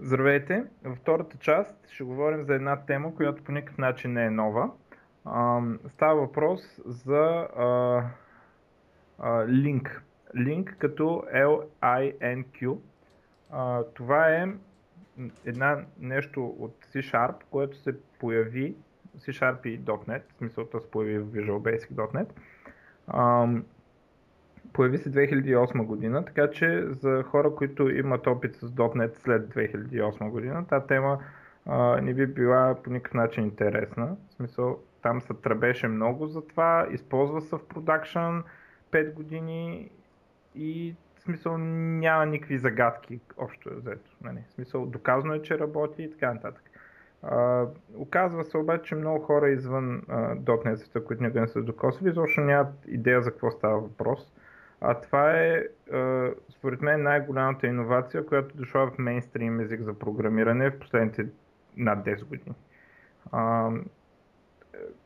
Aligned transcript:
Здравейте! 0.00 0.64
Във 0.84 0.98
втората 0.98 1.36
част 1.38 1.88
ще 1.88 2.04
говорим 2.04 2.44
за 2.44 2.54
една 2.54 2.76
тема, 2.76 3.14
която 3.14 3.44
по 3.44 3.52
никакъв 3.52 3.78
начин 3.78 4.12
не 4.12 4.24
е 4.24 4.30
нова. 4.30 4.70
Става 5.88 6.20
въпрос 6.20 6.60
за 6.84 7.48
а, 7.56 7.64
а, 9.18 9.46
Link. 9.46 10.00
Link 10.36 10.76
като 10.76 11.04
L-I-N-Q. 11.34 12.78
А, 13.50 13.82
това 13.94 14.28
е 14.28 14.46
една 15.44 15.84
нещо 16.00 16.46
от 16.46 16.84
C-Sharp, 16.84 17.34
което 17.50 17.76
се 17.76 18.00
появи 18.18 18.76
C-Sharp 19.18 19.66
и 19.66 19.80
.NET, 19.80 20.22
в 20.32 20.36
смисъл 20.38 20.68
да 20.72 20.80
се 20.80 20.90
появи 20.90 21.18
в 21.18 21.26
Visual 21.26 21.58
Basic 21.58 21.90
.NET. 21.92 22.28
А, 24.76 24.78
Появи 24.78 24.98
се 24.98 25.12
2008 25.12 25.84
година, 25.84 26.24
така 26.24 26.50
че 26.50 26.84
за 26.86 27.22
хора, 27.22 27.54
които 27.54 27.90
имат 27.90 28.26
опит 28.26 28.54
с 28.54 28.70
.NET 28.70 29.16
след 29.16 29.54
2008 29.54 30.30
година, 30.30 30.66
тази 30.66 30.86
тема 30.86 31.18
а, 31.66 32.00
не 32.00 32.14
би 32.14 32.26
била 32.26 32.76
по 32.84 32.90
никакъв 32.90 33.14
начин 33.14 33.44
интересна. 33.44 34.16
В 34.28 34.34
смисъл, 34.34 34.78
там 35.02 35.20
се 35.20 35.34
тръбеше 35.34 35.88
много 35.88 36.26
за 36.26 36.46
това, 36.46 36.86
използва 36.90 37.40
се 37.40 37.56
в 37.56 37.68
продакшн 37.68 38.18
5 38.92 39.12
години 39.12 39.90
и 40.54 40.94
в 41.16 41.20
смисъл 41.20 41.58
няма 41.58 42.26
никакви 42.26 42.58
загадки 42.58 43.20
общо 43.36 43.70
е 43.70 43.74
взето. 43.74 44.10
Нали? 44.22 44.44
В 44.48 44.52
смисъл, 44.52 44.86
доказано 44.86 45.34
е, 45.34 45.42
че 45.42 45.58
работи 45.58 46.02
и 46.02 46.10
така 46.10 46.34
нататък. 46.34 46.62
Uh, 47.24 47.68
оказва 47.96 48.44
се 48.44 48.58
обаче, 48.58 48.84
че 48.84 48.94
много 48.94 49.24
хора 49.24 49.50
извън 49.50 50.02
.NET 50.46 50.74
света, 50.74 51.04
които 51.04 51.22
никога 51.22 51.40
не 51.40 51.48
са 51.48 51.62
докосвали, 51.62 52.10
изобщо 52.10 52.40
нямат 52.40 52.68
идея 52.86 53.22
за 53.22 53.30
какво 53.30 53.50
става 53.50 53.80
въпрос. 53.80 54.32
А 54.88 55.00
това 55.00 55.30
е, 55.30 55.62
според 56.50 56.82
мен, 56.82 57.02
най-голямата 57.02 57.66
иновация, 57.66 58.26
която 58.26 58.56
дошла 58.56 58.86
в 58.86 58.98
мейнстрим 58.98 59.60
език 59.60 59.80
за 59.80 59.98
програмиране 59.98 60.70
в 60.70 60.78
последните 60.78 61.26
над 61.76 62.04
10 62.06 62.24
години. 62.24 62.56
А, 63.32 63.70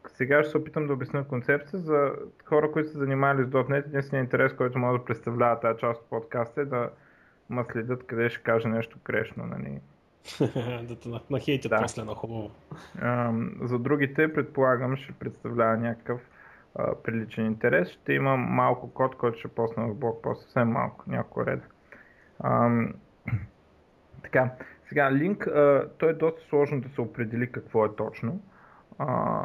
сега 0.09 0.43
ще 0.43 0.51
се 0.51 0.59
опитам 0.59 0.87
да 0.87 0.93
обясня 0.93 1.29
концепция 1.29 1.79
за 1.79 2.13
хора, 2.45 2.73
които 2.73 2.91
се 2.91 2.99
занимавали 2.99 3.47
с 3.47 3.51
.NET. 3.51 3.87
Единственият 3.87 4.27
интерес, 4.27 4.53
който 4.53 4.79
може 4.79 4.99
да 4.99 5.05
представлява 5.05 5.61
тази 5.61 5.79
част 5.79 6.03
от 6.03 6.11
подкаста 6.11 6.61
е 6.61 6.65
да 6.65 6.91
ма 7.51 7.65
следят 7.73 8.07
къде 8.07 8.31
ще 8.31 8.43
каже 8.43 8.69
нещо 8.69 8.99
грешно. 9.05 9.47
Нали? 9.47 9.81
да 10.89 10.97
те 11.01 11.09
нахейтят 11.31 11.71
да. 11.71 11.79
после 11.83 12.05
на 12.05 12.15
хубаво. 12.15 12.51
А, 13.01 13.33
за 13.63 13.79
другите, 13.79 14.33
предполагам, 14.33 14.97
ще 14.97 15.13
представлява 15.13 15.77
някакъв 15.77 16.21
приличен 17.05 17.47
интерес. 17.47 17.89
Ще 17.89 18.13
има 18.13 18.37
малко 18.37 18.91
код, 18.95 19.17
който 19.17 19.39
ще 19.39 19.49
посна 19.49 19.89
в 19.89 19.95
блокпост, 19.95 20.43
съвсем 20.43 20.69
малко, 20.69 21.05
няколко 21.07 21.47
реда. 21.47 21.65
А, 22.41 22.71
така, 24.23 24.51
сега 24.89 25.13
линк, 25.13 25.47
а, 25.47 25.89
той 25.99 26.11
е 26.11 26.15
доста 26.15 26.41
сложно 26.49 26.81
да 26.81 26.89
се 26.89 27.01
определи 27.01 27.53
какво 27.53 27.85
е 27.85 27.97
точно. 27.97 28.41
А, 28.99 29.45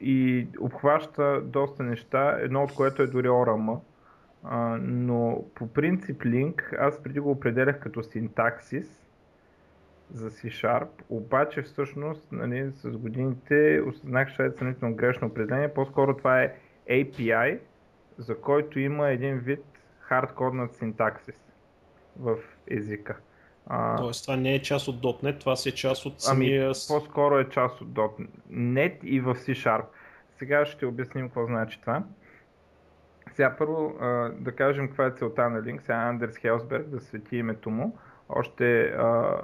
и 0.00 0.48
обхваща 0.60 1.40
доста 1.40 1.82
неща, 1.82 2.36
едно 2.40 2.62
от 2.62 2.74
което 2.74 3.02
е 3.02 3.06
дори 3.06 3.28
ORM, 3.28 3.78
но 4.80 5.44
по 5.54 5.72
принцип 5.72 6.24
линк 6.24 6.74
аз 6.78 7.02
преди 7.02 7.20
го 7.20 7.30
определях 7.30 7.80
като 7.80 8.02
синтаксис, 8.02 9.03
за 10.12 10.30
C-Sharp, 10.30 10.88
обаче 11.08 11.62
всъщност 11.62 12.32
нали, 12.32 12.72
с 12.72 12.90
годините 12.90 13.82
осъзнах, 13.88 14.36
че 14.36 14.42
е 14.42 14.50
сравнително 14.50 14.94
грешно 14.94 15.28
определение. 15.28 15.74
По-скоро 15.74 16.16
това 16.16 16.42
е 16.42 16.54
API, 16.90 17.58
за 18.18 18.40
който 18.40 18.78
има 18.78 19.08
един 19.08 19.38
вид 19.38 19.64
хардкоднат 20.00 20.74
синтаксис 20.74 21.34
в 22.16 22.36
езика. 22.70 23.16
А, 23.66 23.96
Тоест 23.96 24.24
това 24.24 24.36
не 24.36 24.54
е 24.54 24.62
част 24.62 24.88
от 24.88 25.02
.NET, 25.02 25.40
това 25.40 25.56
си 25.56 25.68
е 25.68 25.72
част 25.72 26.06
от 26.06 26.20
самия... 26.20 26.64
Ами, 26.64 26.74
по-скоро 26.88 27.38
е 27.38 27.48
част 27.48 27.80
от 27.80 27.88
.NET 28.52 29.04
и 29.04 29.20
в 29.20 29.34
C-Sharp. 29.34 29.84
Сега 30.38 30.66
ще 30.66 30.86
обясним 30.86 31.26
какво 31.26 31.46
значи 31.46 31.80
това. 31.80 32.02
Сега 33.32 33.56
първо 33.58 33.96
да 34.38 34.52
кажем 34.56 34.88
каква 34.88 35.06
е 35.06 35.10
целта 35.10 35.50
на 35.50 35.62
Link. 35.62 35.80
Сега 35.80 35.96
Андерс 35.96 36.36
Хелсберг 36.36 36.86
да 36.86 37.00
свети 37.00 37.36
името 37.36 37.70
му. 37.70 37.98
Още 38.28 38.82
а, 38.82 39.40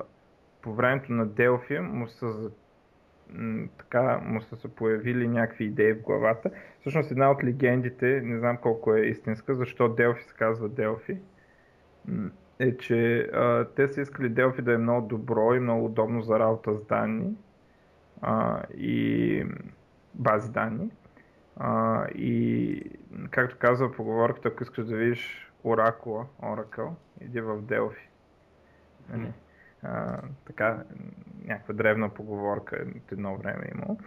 по 0.62 0.75
времето 0.75 1.12
на 1.12 1.26
Делфи 1.26 1.78
му 1.78 2.09
са, 2.09 2.50
така, 3.78 4.21
му 4.25 4.43
са 4.43 4.56
се 4.56 4.75
появили 4.75 5.28
някакви 5.28 5.65
идеи 5.65 5.93
в 5.93 6.03
главата. 6.03 6.50
Всъщност 6.81 7.10
една 7.10 7.31
от 7.31 7.44
легендите, 7.44 8.21
не 8.25 8.38
знам 8.38 8.56
колко 8.56 8.94
е 8.94 9.00
истинска, 9.00 9.54
защо 9.54 9.88
Делфи 9.88 10.25
се 10.25 10.34
казва 10.34 10.69
Делфи, 10.69 11.19
е, 12.59 12.76
че 12.76 13.19
а, 13.19 13.65
те 13.65 13.88
са 13.88 14.00
искали 14.00 14.28
Делфи 14.28 14.62
да 14.62 14.75
е 14.75 14.78
много 14.78 15.09
добро 15.09 15.54
и 15.54 15.60
много 15.60 15.84
удобно 15.84 16.22
за 16.22 16.38
работа 16.38 16.75
с 16.75 16.84
данни 16.84 17.37
а, 18.22 18.62
и 18.76 19.44
бази 20.15 20.53
данни. 20.53 20.91
А, 21.56 22.06
и 22.09 22.82
както 23.31 23.56
казва 23.59 23.93
поговорката, 23.93 24.49
ако 24.49 24.62
искаш 24.62 24.87
да 24.87 24.97
видиш 24.97 25.53
оракула, 25.65 26.26
Oracle, 26.43 26.91
иди 27.20 27.41
в 27.41 27.62
Делфи. 27.62 28.09
Mm 29.12 29.26
така, 30.47 30.83
някаква 31.45 31.75
древна 31.75 32.09
поговорка 32.09 32.85
от 32.97 33.13
едно 33.13 33.37
време 33.37 33.65
е 33.65 33.79
имало. 33.79 33.99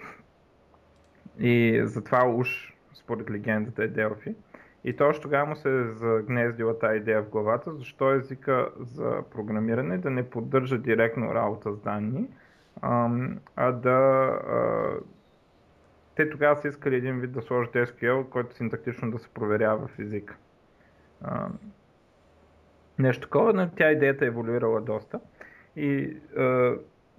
И 1.40 1.82
затова 1.84 2.30
уж, 2.30 2.78
според 2.94 3.32
легендата, 3.32 3.84
е 3.84 3.88
Делфи. 3.88 4.36
И 4.84 4.96
точно 4.96 5.22
тогава 5.22 5.46
му 5.46 5.56
се 5.56 5.80
е 5.80 5.84
загнездила 5.84 6.80
тази 6.80 6.98
идея 6.98 7.24
в 7.24 7.30
главата, 7.30 7.74
защо 7.74 8.14
езика 8.14 8.70
за 8.80 9.24
програмиране 9.32 9.98
да 9.98 10.10
не 10.10 10.30
поддържа 10.30 10.78
директно 10.78 11.34
работа 11.34 11.74
с 11.74 11.80
данни, 11.80 12.28
а 13.56 13.72
да... 13.72 14.30
Те 16.16 16.30
тогава 16.30 16.62
са 16.62 16.68
искали 16.68 16.96
един 16.96 17.20
вид 17.20 17.32
да 17.32 17.42
сложат 17.42 17.74
SQL, 17.74 18.30
който 18.30 18.56
синтактично 18.56 19.12
да 19.12 19.20
се 19.20 19.30
проверява 19.30 19.88
в 19.88 20.00
езика. 20.00 20.36
нещо 23.00 23.22
такова, 23.22 23.54
но 23.54 23.70
тя 23.70 23.92
идеята 23.92 24.26
е 24.26 24.28
еволюирала 24.28 24.82
доста. 24.82 25.20
И 25.76 26.18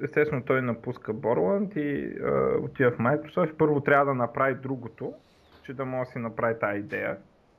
естествено 0.02 0.42
той 0.44 0.62
напуска 0.62 1.12
Борланд 1.12 1.76
и 1.76 2.14
отива 2.62 2.90
в 2.90 2.98
Microsoft. 2.98 3.56
Първо 3.56 3.80
трябва 3.80 4.04
да 4.04 4.14
направи 4.14 4.54
другото, 4.54 5.14
че 5.62 5.74
да 5.74 5.84
може 5.84 6.06
да 6.06 6.12
си 6.12 6.18
направи 6.18 6.58
тази 6.58 6.78
идея. 6.78 7.18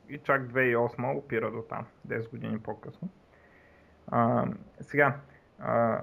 И 0.09 0.17
чак 0.17 0.41
2008 0.41 1.17
опира 1.17 1.51
до 1.51 1.61
там, 1.61 1.85
10 2.07 2.29
години 2.29 2.59
по-късно. 2.59 3.09
А, 4.07 4.45
сега, 4.81 5.15
а, 5.59 6.01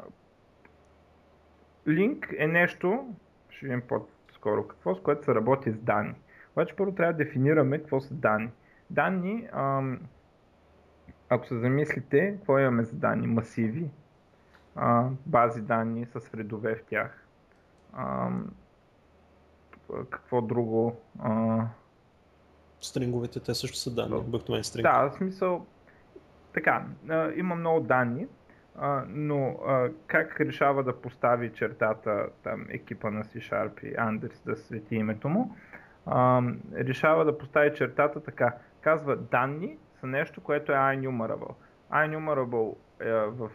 Link 1.87 2.35
е 2.39 2.47
нещо, 2.47 3.15
ще 3.51 3.67
видим 3.67 3.83
по-скоро 3.89 4.69
какво, 4.69 4.95
с 4.95 5.03
което 5.03 5.25
се 5.25 5.35
работи 5.35 5.71
с 5.71 5.79
данни. 5.79 6.15
Обаче 6.53 6.77
първо 6.77 6.95
трябва 6.95 7.13
да 7.13 7.25
дефинираме 7.25 7.79
какво 7.79 8.01
са 8.01 8.15
данни. 8.15 8.51
Данни, 8.91 9.49
а, 9.53 9.83
ако 11.29 11.47
се 11.47 11.59
замислите, 11.59 12.35
какво 12.37 12.59
имаме 12.59 12.83
за 12.83 12.97
данни? 12.97 13.27
Масиви, 13.27 13.91
а, 14.77 15.09
бази 15.27 15.61
данни 15.61 16.07
с 16.07 16.35
редове 16.35 16.77
в 16.77 16.85
тях. 16.85 17.27
А, 17.93 18.31
какво 20.11 20.41
друго? 20.41 20.97
А... 21.19 21.67
Стринговете, 22.81 23.41
те 23.41 23.55
също 23.55 23.77
са 23.77 23.95
данни, 23.95 24.15
обикновени 24.15 24.65
стринги. 24.65 24.83
Да, 24.83 25.09
в 25.09 25.15
смисъл, 25.15 25.67
така, 26.55 26.87
а, 27.09 27.33
има 27.37 27.55
много 27.55 27.81
данни, 27.81 28.27
а, 28.77 29.05
но 29.09 29.59
а, 29.67 29.91
как 30.07 30.41
решава 30.41 30.83
да 30.83 31.01
постави 31.01 31.53
чертата 31.53 32.29
там, 32.43 32.67
екипа 32.69 33.11
на 33.11 33.25
C-Sharp 33.25 33.85
и 33.85 33.95
Андерс 33.99 34.43
да 34.47 34.57
свети 34.57 34.97
името 34.97 35.29
му, 35.29 35.57
а, 36.07 36.43
решава 36.75 37.25
да 37.25 37.39
постави 37.39 37.75
чертата 37.75 38.23
така. 38.23 38.55
Казва 38.81 39.17
данни 39.17 39.79
са 40.01 40.07
нещо, 40.07 40.41
което 40.41 40.73
е 40.73 40.75
iNumerable. 40.75 41.55
iNumerable 41.93 42.77
е, 43.01 43.13
в 43.13 43.51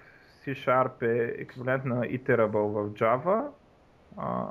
C-Sharp 0.47 1.01
е 1.01 1.41
еквивалент 1.41 1.85
на 1.85 1.95
iterable 1.95 2.67
в 2.67 2.89
Java, 2.89 3.45
а, 4.17 4.47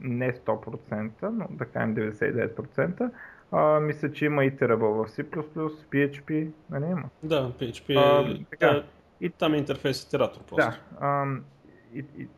не 0.00 0.32
100%, 0.32 1.22
но 1.22 1.46
да 1.50 1.64
кажем 1.64 1.94
99%. 1.94 3.10
А, 3.52 3.80
мисля, 3.80 4.12
че 4.12 4.24
има 4.24 4.42
iterable 4.42 5.04
в 5.04 5.08
C++, 5.08 5.24
PHP, 5.90 6.50
нали 6.70 6.84
има? 6.84 7.08
Да, 7.22 7.50
PHP 7.50 7.96
а, 7.96 8.30
е, 8.30 8.44
така. 8.50 8.72
Да, 8.72 8.84
и 9.20 9.30
там 9.30 9.54
е 9.54 9.58
интерфейс 9.58 10.02
итератор 10.02 10.40
просто. 10.42 10.56
Да, 10.56 10.78
а, 11.00 11.26
и, 11.94 12.04
и, 12.18 12.28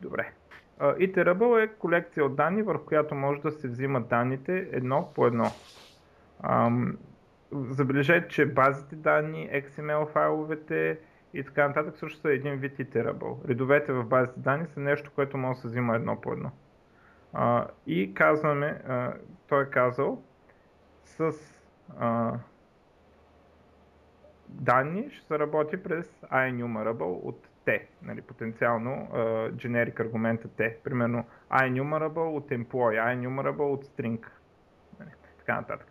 добре. 0.00 0.32
Uh, 0.80 0.96
iterable 0.98 1.64
е 1.64 1.68
колекция 1.68 2.24
от 2.24 2.36
данни, 2.36 2.62
върху 2.62 2.84
която 2.84 3.14
може 3.14 3.40
да 3.40 3.50
се 3.50 3.68
взимат 3.68 4.08
данните 4.08 4.68
едно 4.72 5.12
по 5.14 5.26
едно. 5.26 5.50
Um, 6.44 6.96
забележете, 7.52 8.28
че 8.28 8.46
базите 8.46 8.96
данни, 8.96 9.50
XML 9.52 10.08
файловете, 10.08 10.98
и 11.36 11.44
така 11.44 11.68
нататък 11.68 11.96
също 11.96 12.20
са 12.20 12.32
един 12.32 12.56
вид 12.56 12.78
iterable. 12.78 13.48
Редовете 13.48 13.92
в 13.92 14.04
базите 14.04 14.40
данни 14.40 14.66
са 14.66 14.80
нещо, 14.80 15.10
което 15.14 15.38
може 15.38 15.56
да 15.56 15.60
се 15.60 15.68
взима 15.68 15.96
едно 15.96 16.20
по 16.20 16.32
едно. 16.32 16.50
А, 17.32 17.66
и 17.86 18.14
казваме, 18.14 18.66
а, 18.88 19.12
той 19.48 19.62
е 19.62 19.70
казал, 19.70 20.22
с 21.04 21.32
а, 21.98 22.32
данни 24.48 25.10
ще 25.10 25.26
се 25.26 25.38
работи 25.38 25.82
през 25.82 26.20
iNumerable 26.22 27.24
от 27.24 27.48
T, 27.66 27.82
нали, 28.02 28.20
по 28.20 28.26
потенциално 28.26 29.08
generic 29.52 30.00
аргумента 30.00 30.48
те. 30.48 30.76
Примерно 30.84 31.24
iNumerable 31.52 32.36
от 32.36 32.48
employee, 32.48 33.16
iNumerable 33.16 33.72
от 33.72 33.84
string. 33.84 34.26
Нали, 35.00 35.10
така 35.38 35.54
нататък. 35.54 35.88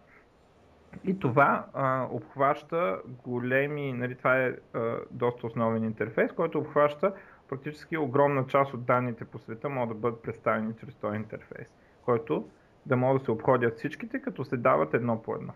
И 1.03 1.19
това 1.19 1.65
а, 1.73 2.07
обхваща 2.11 3.01
големи, 3.23 3.93
нали, 3.93 4.15
това 4.15 4.37
е 4.37 4.55
а, 4.73 4.97
доста 5.11 5.47
основен 5.47 5.83
интерфейс, 5.83 6.31
който 6.31 6.59
обхваща 6.59 7.13
практически 7.49 7.97
огромна 7.97 8.47
част 8.47 8.73
от 8.73 8.85
данните 8.85 9.25
по 9.25 9.39
света 9.39 9.69
могат 9.69 9.89
да 9.89 10.01
бъдат 10.01 10.21
представени 10.21 10.73
чрез 10.79 10.95
този 10.95 11.15
интерфейс, 11.15 11.73
който 12.05 12.49
да 12.85 12.95
могат 12.95 13.21
да 13.21 13.25
се 13.25 13.31
обходят 13.31 13.77
всичките, 13.77 14.21
като 14.21 14.45
се 14.45 14.57
дават 14.57 14.93
едно 14.93 15.21
по 15.21 15.35
едно. 15.35 15.53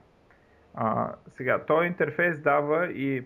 А, 0.73 1.15
сега, 1.27 1.65
този 1.65 1.87
интерфейс 1.87 2.39
дава 2.39 2.87
и 2.87 3.25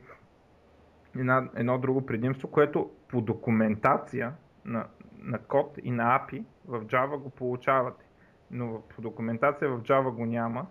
една, 1.16 1.50
едно 1.56 1.78
друго 1.78 2.06
предимство, 2.06 2.52
което 2.52 2.92
по 3.08 3.22
документация 3.22 4.34
на, 4.66 4.86
на 5.20 5.40
код 5.40 5.78
и 5.84 5.92
на 5.92 6.04
API 6.20 6.44
в 6.68 6.86
Java 6.86 7.18
го 7.18 7.30
получавате. 7.30 8.06
Но 8.52 8.82
по 8.96 9.02
документация 9.02 9.70
в 9.70 9.82
Java 9.82 10.12
го 10.12 10.26
няма. 10.26 10.66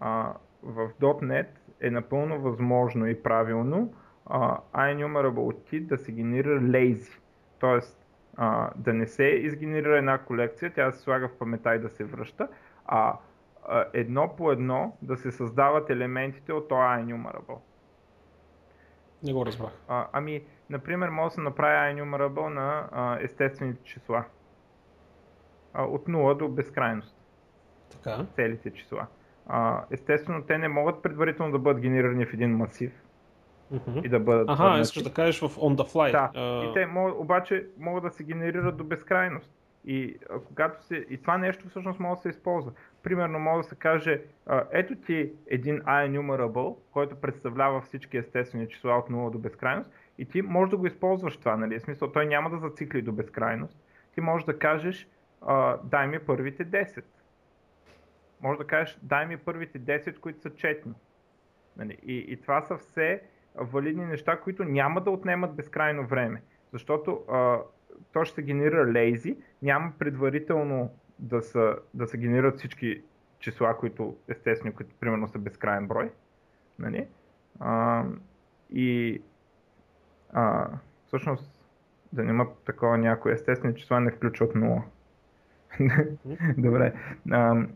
А, 0.00 0.34
в 0.62 0.90
.NET 1.00 1.46
е 1.80 1.90
напълно 1.90 2.40
възможно 2.40 3.06
и 3.06 3.22
правилно 3.22 3.94
uh, 4.26 4.60
iNumerable 4.74 5.80
да 5.80 5.98
се 5.98 6.12
генерира 6.12 6.60
lazy. 6.60 7.18
Тоест 7.58 8.06
uh, 8.38 8.70
да 8.76 8.94
не 8.94 9.06
се 9.06 9.24
изгенерира 9.24 9.98
една 9.98 10.18
колекция, 10.18 10.72
тя 10.74 10.86
да 10.86 10.92
се 10.92 10.98
слага 10.98 11.28
в 11.28 11.38
памета 11.38 11.74
и 11.74 11.78
да 11.78 11.88
се 11.88 12.04
връща, 12.04 12.48
а 12.86 13.14
uh, 13.68 13.84
едно 13.92 14.36
по 14.36 14.52
едно 14.52 14.96
да 15.02 15.16
се 15.16 15.32
създават 15.32 15.90
елементите 15.90 16.52
от 16.52 16.68
този 16.68 16.82
iNumerable. 16.82 17.58
Не 19.22 19.32
го 19.32 19.46
разбрах. 19.46 19.72
А, 19.88 20.06
ами, 20.12 20.44
например, 20.70 21.08
може 21.08 21.30
да 21.30 21.34
се 21.34 21.40
направи 21.40 21.94
iNumerable 21.94 22.48
на 22.48 22.88
а, 22.92 23.18
естествените 23.20 23.84
числа. 23.84 24.24
А, 25.74 25.84
от 25.84 26.06
0 26.06 26.36
до 26.36 26.48
безкрайност. 26.48 27.16
Така. 27.90 28.26
Целите 28.34 28.70
числа. 28.72 29.06
А, 29.46 29.84
естествено, 29.90 30.42
те 30.42 30.58
не 30.58 30.68
могат 30.68 31.02
предварително 31.02 31.52
да 31.52 31.58
бъдат 31.58 31.82
генерирани 31.82 32.26
в 32.26 32.34
един 32.34 32.56
масив 32.56 32.92
Mm-hmm. 33.72 34.04
и 34.04 34.08
да 34.08 34.20
бъдат. 34.20 34.50
Аха, 34.50 34.62
върнати. 34.62 34.80
искаш 34.80 35.02
да 35.02 35.12
кажеш 35.12 35.40
в 35.40 35.44
on 35.48 35.76
the 35.76 35.92
fly. 35.94 36.10
Да. 36.12 36.30
А, 36.34 36.64
И 36.64 36.72
те 36.74 36.86
могат, 36.86 37.14
обаче 37.18 37.66
могат 37.78 38.02
да 38.04 38.10
се 38.10 38.24
генерират 38.24 38.76
до 38.76 38.84
безкрайност. 38.84 39.50
И, 39.84 40.16
а, 40.30 40.38
когато 40.38 40.84
се, 40.84 40.96
и 41.10 41.16
това 41.20 41.38
нещо 41.38 41.68
всъщност 41.68 42.00
може 42.00 42.16
да 42.16 42.22
се 42.22 42.28
използва. 42.28 42.72
Примерно 43.02 43.38
може 43.38 43.62
да 43.62 43.68
се 43.68 43.74
каже, 43.74 44.20
а, 44.46 44.64
ето 44.70 44.94
ти 44.96 45.32
един 45.46 45.80
iNumerable, 45.80 46.76
който 46.92 47.16
представлява 47.16 47.80
всички 47.80 48.16
естествени 48.16 48.68
числа 48.68 48.96
от 48.98 49.08
0 49.10 49.30
до 49.30 49.38
безкрайност 49.38 49.90
и 50.18 50.24
ти 50.24 50.42
можеш 50.42 50.70
да 50.70 50.76
го 50.76 50.86
използваш 50.86 51.36
това, 51.36 51.56
нали? 51.56 51.78
В 51.78 51.82
смисъл, 51.82 52.12
той 52.12 52.26
няма 52.26 52.50
да 52.50 52.58
зацикли 52.58 53.02
до 53.02 53.12
безкрайност. 53.12 53.78
Ти 54.14 54.20
можеш 54.20 54.44
да 54.44 54.58
кажеш, 54.58 55.08
а, 55.46 55.76
дай 55.84 56.06
ми 56.06 56.18
първите 56.18 56.66
10. 56.66 57.02
Може 58.42 58.58
да 58.58 58.66
кажеш, 58.66 58.98
дай 59.02 59.26
ми 59.26 59.36
първите 59.36 59.80
10, 59.80 60.18
които 60.18 60.40
са 60.40 60.50
четни. 60.50 60.92
Нали? 61.76 61.98
И, 62.02 62.16
и 62.16 62.40
това 62.40 62.62
са 62.62 62.76
все 62.76 63.22
валидни 63.54 64.04
неща, 64.04 64.40
които 64.40 64.64
няма 64.64 65.00
да 65.00 65.10
отнемат 65.10 65.54
безкрайно 65.54 66.06
време. 66.06 66.42
Защото 66.72 67.24
а, 67.30 67.58
то 68.12 68.24
ще 68.24 68.34
се 68.34 68.42
генерира 68.42 68.86
lazy, 68.86 69.36
няма 69.62 69.92
предварително 69.98 70.90
да, 71.18 71.42
са, 71.42 71.76
да 71.94 72.06
се 72.06 72.18
генерират 72.18 72.58
всички 72.58 73.02
числа, 73.38 73.76
които 73.78 74.16
естествено, 74.28 74.74
които 74.74 74.94
примерно 75.00 75.28
са 75.28 75.38
безкрайен 75.38 75.86
брой. 75.86 76.10
Нали? 76.78 77.06
А, 77.60 78.04
и 78.70 79.22
а, 80.32 80.68
всъщност 81.06 81.62
да 82.12 82.24
няма 82.24 82.46
такова 82.64 82.98
някои 82.98 83.32
естествени 83.32 83.74
числа 83.74 84.00
не 84.00 84.10
включват 84.10 84.54
0. 84.54 84.82
Добре. 86.58 86.92
А, 87.30 87.66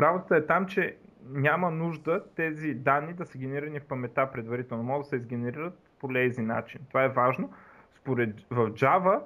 работата 0.00 0.36
е 0.36 0.46
там, 0.46 0.66
че 0.66 0.96
няма 1.28 1.70
нужда 1.70 2.24
тези 2.36 2.74
данни 2.74 3.12
да 3.12 3.26
са 3.26 3.38
генерирани 3.38 3.80
в 3.80 3.86
памета 3.86 4.30
предварително. 4.32 4.82
Могат 4.82 5.04
да 5.04 5.08
се 5.08 5.16
изгенерират 5.16 5.78
по 6.00 6.12
лези 6.12 6.42
начин. 6.42 6.80
Това 6.88 7.04
е 7.04 7.08
важно. 7.08 7.52
Според 7.94 8.40
в 8.50 8.70
Java, 8.70 9.20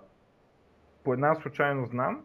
по 1.05 1.12
една 1.12 1.35
случайно 1.35 1.87
знам, 1.87 2.25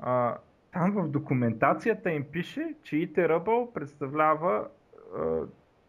а, 0.00 0.36
там 0.72 0.92
в 0.92 1.08
документацията 1.08 2.10
им 2.10 2.24
пише, 2.24 2.74
че 2.82 2.96
iterable 2.96 3.72
представлява, 3.72 4.68
а, 5.16 5.40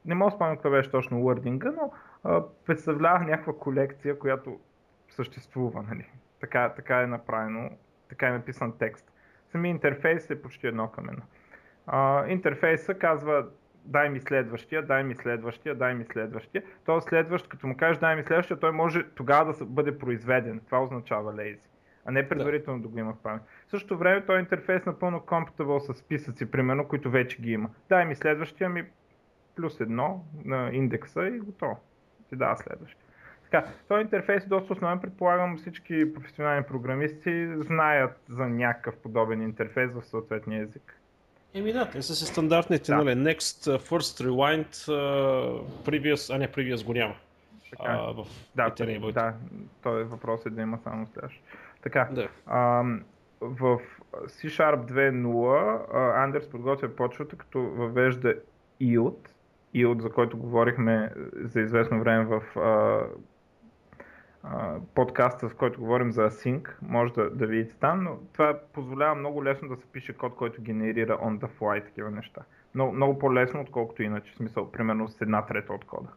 не 0.06 0.16
мога 0.16 0.32
да 0.32 0.36
спомня 0.36 0.56
какво 0.56 0.70
беше 0.70 0.92
точно 0.92 1.18
wordinga, 1.18 1.76
но 1.76 1.92
а, 2.24 2.44
представлява 2.66 3.20
някаква 3.20 3.54
колекция, 3.54 4.20
която 4.20 4.60
съществува. 5.10 5.84
Нали? 5.90 6.06
Така, 6.40 6.70
така 6.70 7.02
е 7.02 7.08
направено, 7.08 7.70
така 8.10 8.28
е 8.28 8.32
написан 8.32 8.74
текст. 8.80 9.12
Самия 9.52 9.70
интерфейс 9.70 10.30
е 10.30 10.42
почти 10.42 10.68
едно 10.68 10.88
към 10.88 11.10
едно. 11.10 11.24
Интерфейса 12.28 12.94
казва 12.94 13.48
дай 13.86 14.10
ми 14.10 14.20
следващия, 14.20 14.86
дай 14.86 15.04
ми 15.04 15.16
следващия, 15.16 15.76
дай 15.76 15.96
ми 15.96 16.06
следващия. 16.06 16.64
То 16.86 17.02
следващ, 17.02 17.50
като 17.50 17.68
му 17.68 17.78
кажеш 17.78 17.98
дай 17.98 18.16
ми 18.16 18.24
следващия, 18.24 18.60
той 18.60 18.72
може 18.72 19.04
тогава 19.10 19.54
да 19.54 19.66
бъде 19.66 20.00
произведен. 20.00 20.62
Това 20.66 20.84
означава 20.84 21.34
lazy. 21.34 21.60
А 22.06 22.12
не 22.12 22.30
предварително 22.30 22.80
да, 22.80 22.88
да 22.88 22.94
го 22.94 23.00
има 23.00 23.14
в 23.14 23.24
памет. 23.24 23.42
В 23.68 23.72
същото 23.72 23.98
време 23.98 24.26
този 24.26 24.40
интерфейс 24.40 24.86
е 24.86 24.90
напълно 24.90 25.20
compatible 25.20 25.80
с 25.80 25.94
списъци, 25.94 26.52
примерно, 26.52 26.88
които 26.88 27.12
вече 27.12 27.42
ги 27.42 27.52
има. 27.52 27.70
Дай 27.90 28.06
ми 28.06 28.16
следващия 28.16 28.70
ми 28.70 28.86
плюс 29.56 29.80
едно 29.82 30.26
на 30.46 30.70
индекса 30.74 31.28
и 31.28 31.40
готово. 31.40 31.80
Ти 32.30 32.36
дава 32.36 32.58
следващия. 32.58 33.09
Така, 33.50 33.68
този 33.88 34.02
интерфейс 34.02 34.44
е 34.44 34.48
доста 34.48 34.74
основен. 34.74 35.00
Предполагам 35.00 35.58
всички 35.58 36.14
професионални 36.14 36.64
програмисти 36.64 37.48
знаят 37.58 38.20
за 38.30 38.46
някакъв 38.46 38.96
подобен 38.98 39.42
интерфейс 39.42 39.92
в 39.92 40.06
съответния 40.06 40.64
език. 40.64 41.00
Еми 41.54 41.74
да, 41.74 41.90
те 41.90 42.02
са 42.02 42.16
си 42.16 42.26
стандартните, 42.26 42.92
да. 42.92 42.98
нали, 42.98 43.10
next, 43.10 43.78
first, 43.78 44.28
rewind, 44.28 44.68
uh, 44.68 45.64
previous, 45.86 46.36
а 46.36 46.38
не 46.38 46.48
previous 46.48 46.86
го 46.86 46.94
няма. 46.94 47.16
Така, 47.70 47.92
а, 47.92 48.14
в 48.14 48.28
да, 48.56 48.70
Iterable. 48.70 49.14
да, 49.14 49.34
този 49.84 50.04
въпрос 50.04 50.46
е 50.46 50.50
да 50.50 50.62
има 50.62 50.80
само 50.84 51.08
следващ. 51.08 51.42
Така, 51.82 52.08
да. 52.12 52.30
а, 52.46 52.84
в 53.42 53.80
C-Sharp 54.14 54.92
2.0 54.92 56.24
Андерс 56.24 56.50
подготвя 56.50 56.96
почвата, 56.96 57.36
като 57.36 57.60
въвежда 57.60 58.36
IOT, 58.82 59.30
IOT, 59.76 60.02
за 60.02 60.10
който 60.10 60.38
говорихме 60.38 61.12
за 61.34 61.62
известно 61.62 62.00
време 62.00 62.26
в 62.26 62.60
а, 62.60 63.04
подкаста, 64.96 65.50
в 65.50 65.56
който 65.56 65.80
говорим 65.80 66.12
за 66.12 66.30
Async, 66.30 66.70
може 66.82 67.14
да, 67.14 67.30
да 67.30 67.48
видите 67.48 67.76
там, 67.80 68.04
но 68.04 68.18
това 68.34 68.60
позволява 68.74 69.16
много 69.16 69.44
лесно 69.44 69.70
да 69.70 69.76
се 69.76 69.86
пише 69.86 70.18
код, 70.18 70.36
който 70.36 70.62
генерира 70.62 71.18
on 71.18 71.40
the 71.40 71.48
fly 71.60 71.86
такива 71.86 72.12
неща. 72.12 72.42
Много, 72.76 72.94
много 72.94 73.20
по-лесно, 73.20 73.62
отколкото 73.62 74.04
иначе, 74.04 74.32
в 74.32 74.36
смисъл, 74.36 74.72
примерно 74.72 75.08
с 75.08 75.22
една 75.22 75.46
трета 75.46 75.74
от 75.74 75.86
кода. 75.86 76.10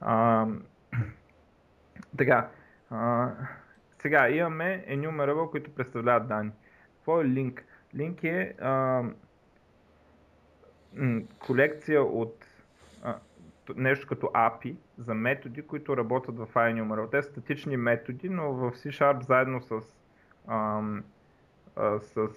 А, 0.00 0.46
така, 2.18 2.48
а, 2.90 3.30
сега 3.98 4.28
имаме 4.28 4.84
enumerable, 4.88 5.50
които 5.50 5.74
представляват 5.74 6.28
данни. 6.28 6.52
Какво 6.96 7.20
е 7.20 7.24
link? 7.24 7.60
Link 7.96 8.24
е 8.24 8.54
а, 8.60 9.02
колекция 11.38 12.02
от 12.02 12.44
нещо 13.76 14.06
като 14.06 14.26
API 14.26 14.76
за 14.98 15.14
методи, 15.14 15.62
които 15.62 15.96
работят 15.96 16.38
в 16.38 16.46
iNumeral. 16.54 17.10
Те 17.10 17.22
са 17.22 17.30
статични 17.30 17.76
методи, 17.76 18.28
но 18.28 18.52
в 18.52 18.72
C-Sharp 18.72 19.22
заедно 19.22 19.60
с, 19.60 19.80
ам, 20.48 21.04
а, 21.76 22.00
с 22.00 22.28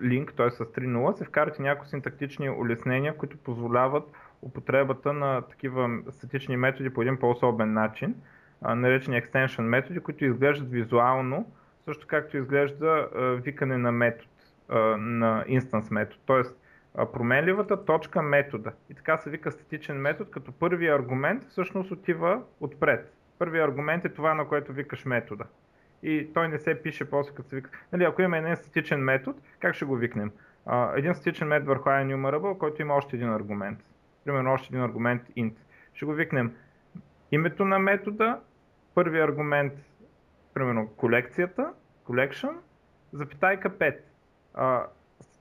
link, 0.00 0.36
т.е. 0.36 0.50
с 0.50 0.58
3.0, 0.58 1.12
се 1.12 1.24
вкарат 1.24 1.58
и 1.58 1.62
някои 1.62 1.88
синтактични 1.88 2.50
улеснения, 2.50 3.16
които 3.16 3.38
позволяват 3.38 4.04
употребата 4.42 5.12
на 5.12 5.42
такива 5.42 5.98
статични 6.10 6.56
методи 6.56 6.90
по 6.90 7.02
един 7.02 7.16
по-особен 7.16 7.72
начин, 7.72 8.14
наречени 8.62 9.22
extension 9.22 9.60
методи, 9.60 10.00
които 10.00 10.24
изглеждат 10.24 10.70
визуално, 10.70 11.52
също 11.84 12.06
както 12.06 12.36
изглежда 12.36 13.08
викане 13.42 13.78
на 13.78 13.92
метод, 13.92 14.28
на 14.98 15.44
instance 15.48 15.92
метод. 15.92 16.22
Тоест, 16.26 16.59
променливата 16.94 17.84
точка 17.84 18.22
метода. 18.22 18.72
И 18.90 18.94
така 18.94 19.18
се 19.18 19.30
вика 19.30 19.52
статичен 19.52 19.96
метод, 19.96 20.30
като 20.30 20.52
първият 20.52 21.00
аргумент 21.00 21.44
всъщност 21.48 21.90
отива 21.90 22.42
отпред. 22.60 23.12
Първият 23.38 23.68
аргумент 23.68 24.04
е 24.04 24.08
това, 24.08 24.34
на 24.34 24.48
което 24.48 24.72
викаш 24.72 25.04
метода. 25.04 25.44
И 26.02 26.30
той 26.34 26.48
не 26.48 26.58
се 26.58 26.82
пише 26.82 27.10
после 27.10 27.34
като 27.34 27.48
се 27.48 27.56
вика. 27.56 27.70
Нали, 27.92 28.04
ако 28.04 28.22
има 28.22 28.38
един 28.38 28.56
статичен 28.56 29.00
метод, 29.00 29.40
как 29.58 29.74
ще 29.74 29.84
го 29.84 29.96
викнем? 29.96 30.32
А, 30.66 30.92
един 30.96 31.14
статичен 31.14 31.48
метод 31.48 31.68
върху 31.68 31.88
iNumerable, 31.88 32.58
който 32.58 32.82
има 32.82 32.94
още 32.94 33.16
един 33.16 33.32
аргумент. 33.32 33.78
Примерно 34.24 34.52
още 34.52 34.68
един 34.70 34.84
аргумент 34.84 35.22
int. 35.36 35.54
Ще 35.94 36.04
го 36.04 36.12
викнем 36.12 36.54
името 37.32 37.64
на 37.64 37.78
метода, 37.78 38.40
първи 38.94 39.20
аргумент, 39.20 39.72
примерно 40.54 40.88
колекцията, 40.88 41.72
collection, 42.06 42.52
запитайка 43.12 43.70
5. 43.70 43.98
А, 44.54 44.86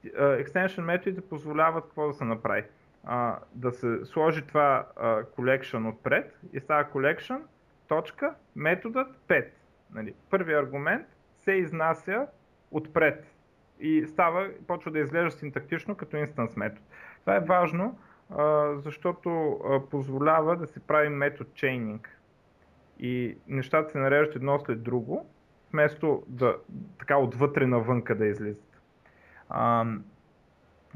extension 0.05 0.81
методите 0.81 1.29
позволяват 1.29 1.83
какво 1.83 2.07
да 2.07 2.13
се 2.13 2.23
направи. 2.23 2.63
А, 3.03 3.39
да 3.53 3.71
се 3.71 4.05
сложи 4.05 4.41
това 4.47 4.87
а, 4.95 5.23
collection 5.23 5.89
отпред 5.89 6.39
и 6.53 6.59
става 6.59 6.83
collection, 6.83 7.41
точка, 7.87 8.35
методът 8.55 9.07
5. 9.27 9.47
Нали, 9.93 10.13
първият 10.29 10.65
аргумент 10.65 11.07
се 11.37 11.51
изнася 11.51 12.27
отпред 12.71 13.25
и 13.79 14.05
става, 14.07 14.49
почва 14.67 14.91
да 14.91 14.99
изглежда 14.99 15.31
синтактично 15.31 15.95
като 15.95 16.17
инстанс 16.17 16.55
метод. 16.55 16.81
Това 17.21 17.35
е 17.35 17.39
важно, 17.39 17.99
защото 18.75 19.59
позволява 19.91 20.55
да 20.55 20.67
се 20.67 20.79
прави 20.79 21.09
метод 21.09 21.49
чейнинг. 21.53 22.19
И 22.99 23.37
нещата 23.47 23.91
се 23.91 23.97
нареждат 23.97 24.35
едно 24.35 24.59
след 24.59 24.83
друго, 24.83 25.29
вместо 25.71 26.23
да 26.27 26.57
така 26.99 27.17
отвътре 27.17 27.67
навънка 27.67 28.15
да 28.15 28.25
излизат. 28.25 28.68
А, 29.49 29.85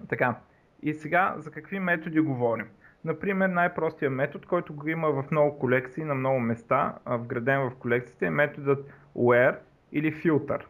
така, 0.10 0.36
и 0.82 0.94
сега 0.94 1.34
за 1.38 1.52
какви 1.52 1.80
методи 1.80 2.20
говорим? 2.20 2.68
Например, 3.06 3.50
най-простият 3.50 4.14
метод, 4.14 4.46
който 4.48 4.76
го 4.76 4.88
има 4.88 5.12
в 5.12 5.32
много 5.32 5.60
колекции 5.60 6.04
на 6.04 6.16
много 6.16 6.40
места, 6.40 6.96
вграден 7.06 7.62
в 7.62 7.76
колекциите, 7.80 8.26
е 8.26 8.30
методът 8.30 8.94
where 9.16 9.58
или 9.92 10.14
filter. 10.14 10.64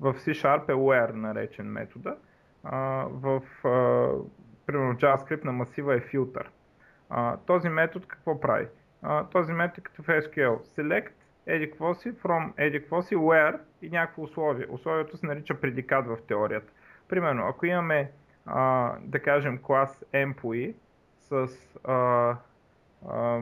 В 0.00 0.14
C-Sharp 0.14 0.68
е 0.68 0.72
where 0.72 1.12
наречен 1.12 1.66
метода. 1.66 2.16
В, 3.10 3.42
примерно 4.66 4.94
в 4.94 4.98
JavaScript 4.98 5.44
на 5.44 5.52
масива 5.52 5.94
е 5.94 6.00
filter. 6.00 6.46
Този 7.46 7.68
метод 7.68 8.06
какво 8.08 8.40
прави? 8.40 8.66
Този 9.32 9.52
метод 9.52 9.74
е 9.78 9.82
като 9.82 10.02
в 10.02 10.06
SQL. 10.06 10.66
Select 10.78 11.12
еди 11.46 11.70
какво 11.70 11.94
си, 11.94 12.12
from 12.12 12.52
еди 12.56 12.80
какво 12.80 13.02
си, 13.02 13.16
where 13.16 13.58
и 13.82 13.90
някакво 13.90 14.22
условие. 14.22 14.66
Условието 14.70 15.16
се 15.16 15.26
нарича 15.26 15.60
предикат 15.60 16.06
в 16.06 16.18
теорията. 16.28 16.72
Примерно, 17.08 17.46
ако 17.48 17.66
имаме 17.66 18.10
да 19.00 19.22
кажем 19.24 19.58
клас 19.62 20.04
employee, 20.14 20.74
с 21.20 21.48
а, 21.84 21.94
а, 23.08 23.40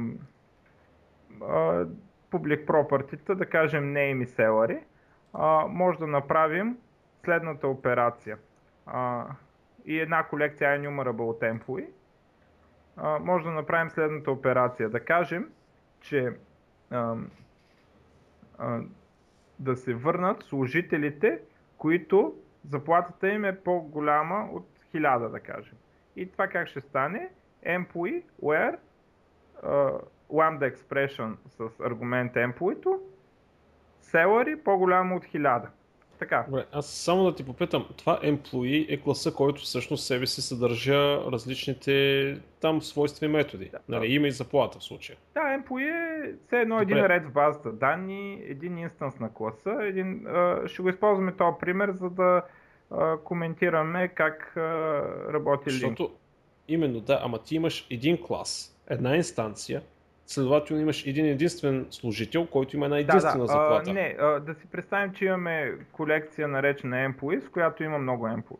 а, 1.42 1.86
public 2.30 2.64
property, 2.66 3.34
да 3.34 3.46
кажем 3.46 3.94
name 3.94 4.22
и 4.22 4.26
salary, 4.26 4.82
а, 5.32 5.66
може 5.68 5.98
да 5.98 6.06
направим 6.06 6.78
следната 7.24 7.68
операция. 7.68 8.38
А, 8.86 9.26
и 9.84 10.00
една 10.00 10.22
колекция 10.22 10.80
enumerable 10.80 11.58
employee. 11.58 11.90
А, 12.96 13.18
може 13.18 13.44
да 13.44 13.50
направим 13.50 13.90
следната 13.90 14.30
операция. 14.30 14.88
Да 14.88 15.00
кажем, 15.00 15.50
че 16.00 16.32
а, 16.90 17.16
да 19.58 19.76
се 19.76 19.94
върнат 19.94 20.42
служителите, 20.42 21.40
които 21.78 22.34
заплатата 22.64 23.28
им 23.28 23.44
е 23.44 23.60
по-голяма 23.60 24.48
от 24.52 24.68
1000, 24.94 25.30
да 25.30 25.40
кажем. 25.40 25.76
И 26.16 26.32
това 26.32 26.48
как 26.48 26.68
ще 26.68 26.80
стане? 26.80 27.30
employee 27.64 28.22
where 28.42 28.78
uh, 29.62 29.98
lambda 30.28 30.66
expression 30.66 31.36
с 31.46 31.80
аргумент 31.80 32.34
employee 32.34 32.98
salary 34.02 34.62
по-голямо 34.64 35.16
от 35.16 35.24
1000. 35.24 35.68
Така. 36.18 36.44
Добре, 36.48 36.64
аз 36.72 36.86
само 36.86 37.24
да 37.24 37.34
ти 37.34 37.46
попитам, 37.46 37.86
това 37.96 38.20
employee 38.20 38.94
е 38.94 39.00
класа, 39.00 39.34
който 39.34 39.62
всъщност 39.62 40.06
себе 40.06 40.26
си 40.26 40.42
съдържа 40.42 41.16
различните 41.32 42.38
там 42.60 42.82
свойствени 42.82 43.32
методи. 43.32 43.70
Да, 43.72 43.78
нали, 43.88 44.14
има 44.14 44.26
и 44.26 44.30
заплата 44.30 44.78
в 44.78 44.84
случая. 44.84 45.18
Да, 45.34 45.40
employee 45.40 46.28
е 46.28 46.34
все 46.46 46.60
едно 46.60 46.78
Добре. 46.78 46.92
един 46.92 47.06
ред 47.06 47.26
в 47.26 47.32
базата 47.32 47.72
данни, 47.72 48.42
един 48.48 48.78
инстанс 48.78 49.20
на 49.20 49.32
класа. 49.32 49.76
Един, 49.80 50.26
а, 50.26 50.62
ще 50.68 50.82
го 50.82 50.88
използваме 50.88 51.32
този 51.32 51.56
пример, 51.60 51.90
за 51.92 52.10
да 52.10 52.42
а, 52.90 53.16
коментираме 53.16 54.08
как 54.08 54.56
а, 54.56 54.62
работи 55.32 55.70
Защото, 55.70 56.02
link. 56.02 56.10
Именно, 56.68 57.00
да, 57.00 57.20
ама 57.22 57.38
ти 57.38 57.56
имаш 57.56 57.86
един 57.90 58.22
клас, 58.22 58.78
една 58.90 59.16
инстанция, 59.16 59.82
следователно 60.26 60.82
имаш 60.82 61.06
един 61.06 61.26
единствен 61.26 61.86
служител, 61.90 62.46
който 62.46 62.76
има 62.76 62.84
една 62.84 62.98
единствена 62.98 63.34
да, 63.34 63.40
да. 63.40 63.46
заплата. 63.46 63.90
А, 63.90 63.94
не, 63.94 64.16
а, 64.20 64.40
да 64.40 64.54
си 64.54 64.66
представим, 64.72 65.12
че 65.12 65.24
имаме 65.24 65.72
колекция 65.92 66.48
наречена 66.48 66.96
employees, 66.96 67.46
в 67.46 67.50
която 67.50 67.82
има 67.82 67.98
много 67.98 68.26
employee. 68.26 68.58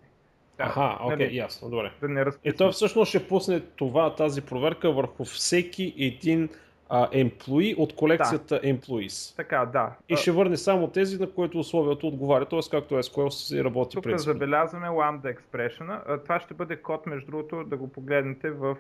Да, 0.59 0.65
Аха, 0.65 0.99
окей, 1.01 1.17
okay, 1.17 1.21
нали, 1.21 1.37
ясно, 1.37 1.71
добре. 1.71 1.93
Да 2.01 2.09
не 2.09 2.25
И 2.45 2.53
той 2.53 2.73
всъщност 2.73 3.09
ще 3.09 3.29
пусне 3.29 3.61
това, 3.61 4.15
тази 4.15 4.43
проверка 4.43 4.93
върху 4.93 5.25
всеки 5.25 5.95
един 5.99 6.49
а, 6.89 7.11
employee 7.11 7.77
от 7.79 7.97
колекцията 7.97 8.61
да. 8.61 8.69
employees. 8.69 9.37
Така, 9.37 9.67
да. 9.67 9.91
И 10.09 10.17
ще 10.17 10.33
върне 10.33 10.57
само 10.57 10.89
тези, 10.89 11.21
на 11.21 11.31
които 11.31 11.59
условието 11.59 12.07
отговаря, 12.07 12.47
т.е. 12.47 12.61
както 12.71 12.95
SQL 12.95 13.29
си 13.29 13.65
работи 13.65 13.95
Тук 13.95 14.05
принципно. 14.05 14.33
забелязваме 14.33 14.87
lambda 14.89 15.37
expression. 15.37 16.19
Това 16.23 16.41
ще 16.41 16.55
бъде 16.55 16.77
код, 16.77 17.07
между 17.07 17.31
другото, 17.31 17.65
да 17.65 17.77
го 17.77 17.93
погледнете 17.93 18.51
в 18.51 18.77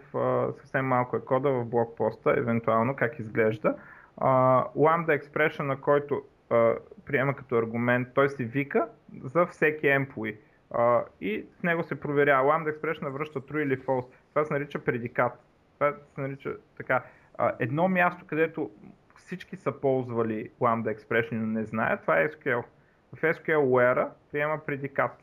съвсем 0.60 0.86
малко 0.86 1.16
е 1.16 1.20
кода 1.20 1.50
в 1.50 1.64
блокпоста, 1.64 2.34
евентуално 2.36 2.96
как 2.96 3.18
изглежда. 3.18 3.74
Lambda 4.76 5.22
expression, 5.22 5.62
на 5.62 5.80
който 5.80 6.22
приема 7.06 7.34
като 7.36 7.56
аргумент, 7.56 8.08
той 8.14 8.28
се 8.28 8.44
вика 8.44 8.88
за 9.24 9.46
всеки 9.46 9.86
employee. 9.86 10.36
и 11.20 11.44
с 11.60 11.62
него 11.62 11.82
се 11.82 12.00
проверява. 12.00 12.52
Lambda 12.52 12.78
expression 12.78 13.08
връща 13.08 13.40
true 13.40 13.62
или 13.62 13.78
false. 13.78 14.06
Това 14.28 14.44
се 14.44 14.52
нарича 14.52 14.78
предикат. 14.78 15.32
Това 15.78 15.94
се 16.14 16.20
нарича 16.20 16.50
така 16.76 17.02
едно 17.58 17.88
място, 17.88 18.26
където 18.26 18.70
всички 19.16 19.56
са 19.56 19.72
ползвали 19.72 20.50
Lambda 20.60 20.96
Expression, 20.96 21.32
но 21.32 21.46
не 21.46 21.64
знаят, 21.64 22.00
това 22.00 22.20
е 22.20 22.28
SQL. 22.28 22.64
В 23.12 23.22
SQL 23.22 23.56
where 23.56 24.08
приема 24.32 24.60
предикат. 24.66 25.22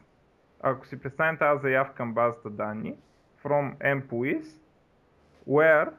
Ако 0.61 0.87
си 0.87 0.99
представим 0.99 1.37
тази 1.37 1.61
заявка 1.61 1.95
към 1.95 2.13
базата 2.13 2.49
данни, 2.49 2.95
from 3.43 3.77
employees, 3.77 4.61
where 5.49 5.89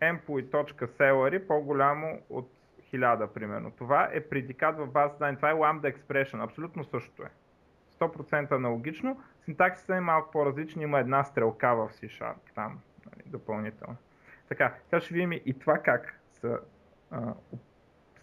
employee.salary 0.00 1.46
по-голямо 1.46 2.20
от 2.30 2.50
1000, 2.92 3.26
примерно. 3.26 3.70
Това 3.70 4.08
е 4.12 4.20
предикат 4.20 4.76
в 4.78 4.86
базата 4.86 5.18
данни. 5.18 5.36
Това 5.36 5.50
е 5.50 5.54
Lambda 5.54 5.96
Expression. 5.96 6.44
Абсолютно 6.44 6.84
същото 6.84 7.22
е. 7.22 7.30
100% 8.00 8.52
аналогично. 8.52 9.20
Синтаксите 9.44 9.96
е 9.96 10.00
малко 10.00 10.30
по-различни. 10.30 10.82
Има 10.82 11.00
една 11.00 11.24
стрелка 11.24 11.74
в 11.74 11.90
C-Sharp 11.92 12.54
там, 12.54 12.80
нали, 13.06 13.22
допълнително. 13.26 13.96
Така, 14.50 14.74
сега 14.84 15.00
ще 15.00 15.14
видим 15.14 15.32
и 15.32 15.58
това 15.58 15.78
как 15.78 16.20
са, 16.32 16.58
а, 17.10 17.34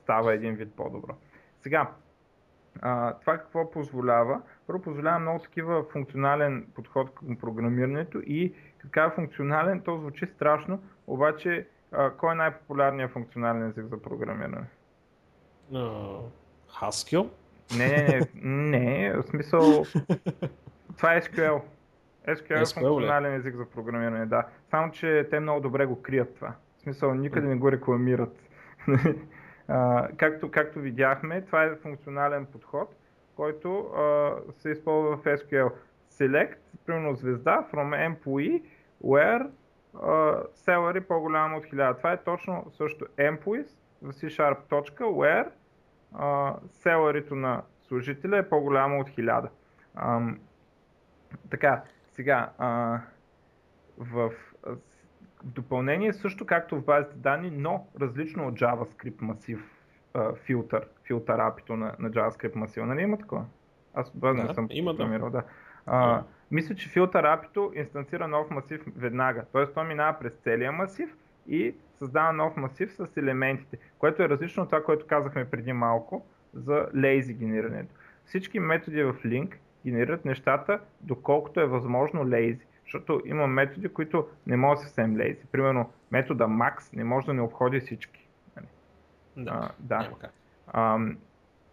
става 0.04 0.34
един 0.34 0.56
вид 0.56 0.74
по-добро. 0.76 1.16
Сега, 1.64 1.92
а, 2.82 3.14
това 3.14 3.38
какво 3.38 3.72
позволява? 3.72 4.42
Първо 4.68 4.82
позволява 4.82 5.20
много 5.20 5.40
такива 5.40 5.84
функционален 5.84 6.68
подход 6.76 7.16
към 7.16 7.36
програмирането 7.36 8.22
и 8.26 8.54
така 8.82 9.04
е 9.04 9.16
функционален, 9.16 9.82
то 9.82 9.98
звучи 9.98 10.26
страшно, 10.26 10.84
обаче 11.08 11.68
а, 11.92 12.12
кой 12.12 12.32
е 12.32 12.36
най-популярният 12.36 13.12
функционален 13.12 13.68
език 13.68 13.86
за 13.86 14.02
програмиране? 14.02 14.68
Uh, 15.72 16.22
Haskell? 16.70 17.30
Не, 17.78 17.88
не, 17.88 18.22
не, 18.36 18.80
не, 18.80 19.14
в 19.14 19.24
смисъл, 19.24 19.86
това 20.98 21.14
е 21.14 21.22
SQL. 21.22 21.62
SQL, 22.28 22.62
е 22.62 22.82
функционален 22.82 23.34
език 23.34 23.56
за 23.56 23.66
програмиране, 23.66 24.26
да. 24.26 24.46
Само, 24.70 24.92
че 24.92 25.28
те 25.30 25.40
много 25.40 25.62
добре 25.62 25.86
го 25.86 26.02
крият 26.02 26.36
това. 26.36 26.54
В 26.78 26.82
смисъл, 26.82 27.14
никъде 27.14 27.48
не 27.48 27.56
го 27.56 27.72
рекламират. 27.72 28.40
а, 29.68 30.08
както, 30.18 30.52
както 30.52 30.80
видяхме, 30.80 31.42
това 31.42 31.64
е 31.64 31.76
функционален 31.76 32.46
подход, 32.46 32.96
който 33.36 33.80
а, 33.80 34.32
се 34.52 34.70
използва 34.70 35.18
в 35.18 35.24
SQL. 35.24 35.72
Select, 36.12 36.58
примерно 36.86 37.16
звезда, 37.16 37.68
from 37.74 38.16
employee, 38.16 38.64
where 39.04 39.48
uh, 39.96 40.44
salary 40.66 41.02
по-голямо 41.02 41.58
от 41.58 41.66
1000. 41.66 41.98
Това 41.98 42.12
е 42.12 42.24
точно 42.24 42.66
също 42.72 43.06
employees 43.06 43.68
в 44.02 44.14
C-Sharp 44.14 44.58
точка, 44.70 45.04
where 45.04 45.48
uh, 46.16 46.60
salary 46.84 47.32
на 47.32 47.62
служителя 47.88 48.38
е 48.38 48.50
по-голямо 48.50 49.00
от 49.00 49.10
1000. 49.10 49.50
Um, 49.98 50.38
така, 51.50 51.84
сега, 52.18 52.50
а, 52.58 53.00
в, 53.98 54.32
в 54.64 54.78
допълнение 55.44 56.14
също 56.14 56.46
както 56.46 56.76
в 56.76 56.86
базите 56.86 57.16
данни, 57.16 57.52
но 57.52 57.88
различно 58.02 58.48
от 58.48 58.60
JavaScript 58.60 59.22
масив 59.22 59.60
а, 60.14 60.34
филтър, 60.36 60.88
филтър 61.08 61.40
апито 61.40 61.76
на, 61.76 61.96
на 62.00 62.12
JavaScript 62.12 62.56
масива. 62.56 62.86
Нали 62.86 63.02
има 63.02 63.18
такова? 63.18 63.46
Аз 63.94 64.18
да, 64.18 64.34
не 64.34 64.54
съм 64.54 64.68
има, 64.70 64.94
да. 64.94 65.30
да. 65.30 65.44
А. 65.86 66.24
Мисля, 66.52 66.76
че 66.76 66.90
филтър 66.90 67.24
апито 67.24 67.72
инстанцира 67.76 68.28
нов 68.28 68.50
масив 68.50 68.82
веднага. 68.96 69.46
Тоест 69.52 69.74
той 69.74 69.88
минава 69.88 70.20
през 70.20 70.34
целия 70.34 70.72
масив 70.72 71.16
и 71.48 71.76
създава 72.00 72.34
нов 72.34 72.58
масив 72.58 72.94
с 72.94 73.18
елементите, 73.18 73.78
което 74.00 74.24
е 74.24 74.30
различно 74.30 74.64
от 74.64 74.70
това, 74.70 74.84
което 74.84 75.08
казахме 75.08 75.50
преди 75.50 75.74
малко 75.74 76.26
за 76.54 76.90
lazy 76.96 77.34
генерирането. 77.34 77.96
Всички 78.26 78.60
методи 78.60 79.04
в 79.04 79.14
Link 79.26 79.54
генерират 79.92 80.26
нещата, 80.26 80.80
доколкото 81.02 81.60
е 81.60 81.66
възможно 81.66 82.26
lazy. 82.26 82.62
Защото 82.84 83.22
има 83.26 83.48
методи, 83.48 83.88
които 83.88 84.28
не 84.48 84.58
могат 84.58 84.80
съвсем 84.80 85.16
lazy. 85.16 85.46
Примерно 85.52 85.90
метода 86.12 86.48
max 86.48 86.96
не 86.96 87.04
може 87.04 87.26
да 87.26 87.34
не 87.34 87.42
обходи 87.42 87.80
всички. 87.80 88.28
Нали? 88.56 88.68
Да, 89.38 89.52
а, 89.52 89.72
да. 89.80 90.10
Um, 90.74 91.16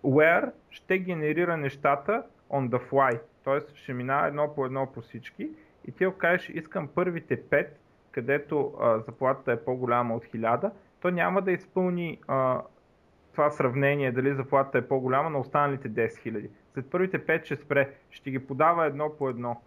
where 0.04 0.50
ще 0.70 0.98
генерира 0.98 1.56
нещата 1.56 2.22
on 2.50 2.68
the 2.68 2.90
fly. 2.90 3.20
Т.е. 3.44 3.74
ще 3.74 3.92
минава 3.92 4.26
едно 4.26 4.54
по 4.54 4.66
едно 4.66 4.92
по 4.92 5.00
всички 5.00 5.50
и 5.84 5.92
ти 5.92 6.04
ако 6.04 6.18
кажеш 6.18 6.48
искам 6.48 6.88
първите 6.88 7.42
5, 7.42 7.66
където 8.10 8.74
а, 8.80 8.98
заплатата 8.98 9.52
е 9.52 9.64
по-голяма 9.64 10.14
от 10.14 10.24
1000, 10.24 10.70
то 11.00 11.10
няма 11.10 11.42
да 11.42 11.52
изпълни 11.52 12.20
а, 12.28 12.62
това 13.32 13.50
сравнение 13.50 14.12
дали 14.12 14.34
заплатата 14.34 14.78
е 14.78 14.88
по-голяма 14.88 15.30
на 15.30 15.38
останалите 15.38 15.90
10 15.90 16.08
000. 16.08 16.48
След 16.74 16.90
първите 16.90 17.26
5 17.26 17.44
ще 17.44 17.56
спре, 17.56 17.90
ще 18.10 18.30
ги 18.30 18.46
подава 18.46 18.86
едно 18.86 19.16
по 19.18 19.28
едно. 19.28 19.62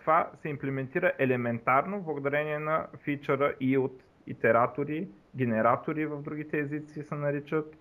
Това 0.00 0.30
се 0.34 0.48
имплементира 0.48 1.12
елементарно 1.18 2.02
благодарение 2.02 2.58
на 2.58 2.86
фичъра 3.02 3.54
и 3.60 3.78
от 3.78 4.02
итератори, 4.26 5.08
генератори 5.36 6.06
в 6.06 6.22
другите 6.22 6.58
езици 6.58 7.02
се 7.02 7.14
наричат, 7.14 7.76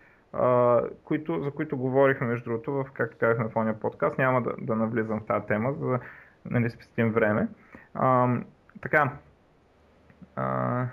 които, 1.04 1.44
за 1.44 1.52
които 1.52 1.78
говорихме 1.78 2.28
между 2.28 2.50
другото, 2.50 2.72
в, 2.72 2.86
както 2.94 3.18
казахме 3.18 3.50
в 3.50 3.56
ония 3.56 3.80
подкаст. 3.80 4.18
Няма 4.18 4.42
да, 4.42 4.54
да 4.62 4.76
навлизам 4.76 5.20
в 5.20 5.26
тази 5.26 5.46
тема, 5.46 5.74
за 5.74 5.88
да 5.88 6.00
нали, 6.46 6.70
спестим 6.70 7.12
време. 7.12 7.48
А, 7.94 8.36
така. 8.82 9.18
А, 10.36 10.86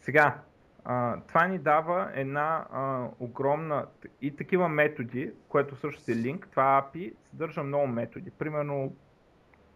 сега, 0.00 0.34
а, 0.84 1.20
това 1.28 1.46
ни 1.46 1.58
дава 1.58 2.10
една 2.14 2.66
а, 2.70 3.08
огромна 3.20 3.86
и 4.20 4.36
такива 4.36 4.68
методи, 4.68 5.32
което 5.48 5.76
също 5.76 6.10
е 6.10 6.16
линк. 6.16 6.48
Това 6.50 6.90
API 6.94 7.14
съдържа 7.30 7.62
много 7.62 7.86
методи, 7.86 8.30
примерно 8.30 8.96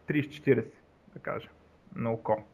30-40, 0.09 0.67
да 1.15 1.21
кажем, 1.21 1.51
на 1.97 2.13
око. 2.13 2.45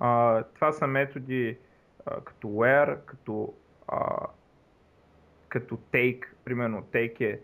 А, 0.00 0.42
това 0.42 0.72
са 0.72 0.86
методи 0.86 1.58
а, 2.06 2.20
като 2.20 2.48
where, 2.48 3.04
като, 3.04 3.54
а, 3.88 4.26
като 5.48 5.76
take, 5.76 6.24
примерно 6.44 6.82
take 6.82 7.20
е 7.20 7.40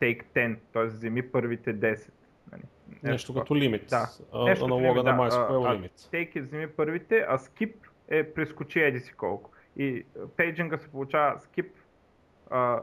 take 0.00 0.24
10, 0.34 0.56
т.е. 0.72 0.84
вземи 0.84 1.22
първите 1.22 1.74
10. 1.74 2.10
Нали? 2.52 2.62
Нещо, 2.88 3.06
нещо 3.06 3.34
като 3.34 3.56
лимит. 3.56 3.86
Да. 3.88 4.08
Нещо 4.44 4.64
аналога 4.64 5.02
на 5.02 5.12
MySQL 5.12 5.74
лимит. 5.74 5.92
Take 5.92 6.36
е 6.36 6.40
вземи 6.40 6.68
първите, 6.68 7.26
а 7.28 7.38
skip 7.38 7.74
е 8.10 8.32
прескочи 8.32 8.80
еди 8.80 9.00
си 9.00 9.12
колко. 9.12 9.50
И 9.76 10.04
пейджинга 10.36 10.78
се 10.78 10.88
получава 10.88 11.40
а, 12.50 12.82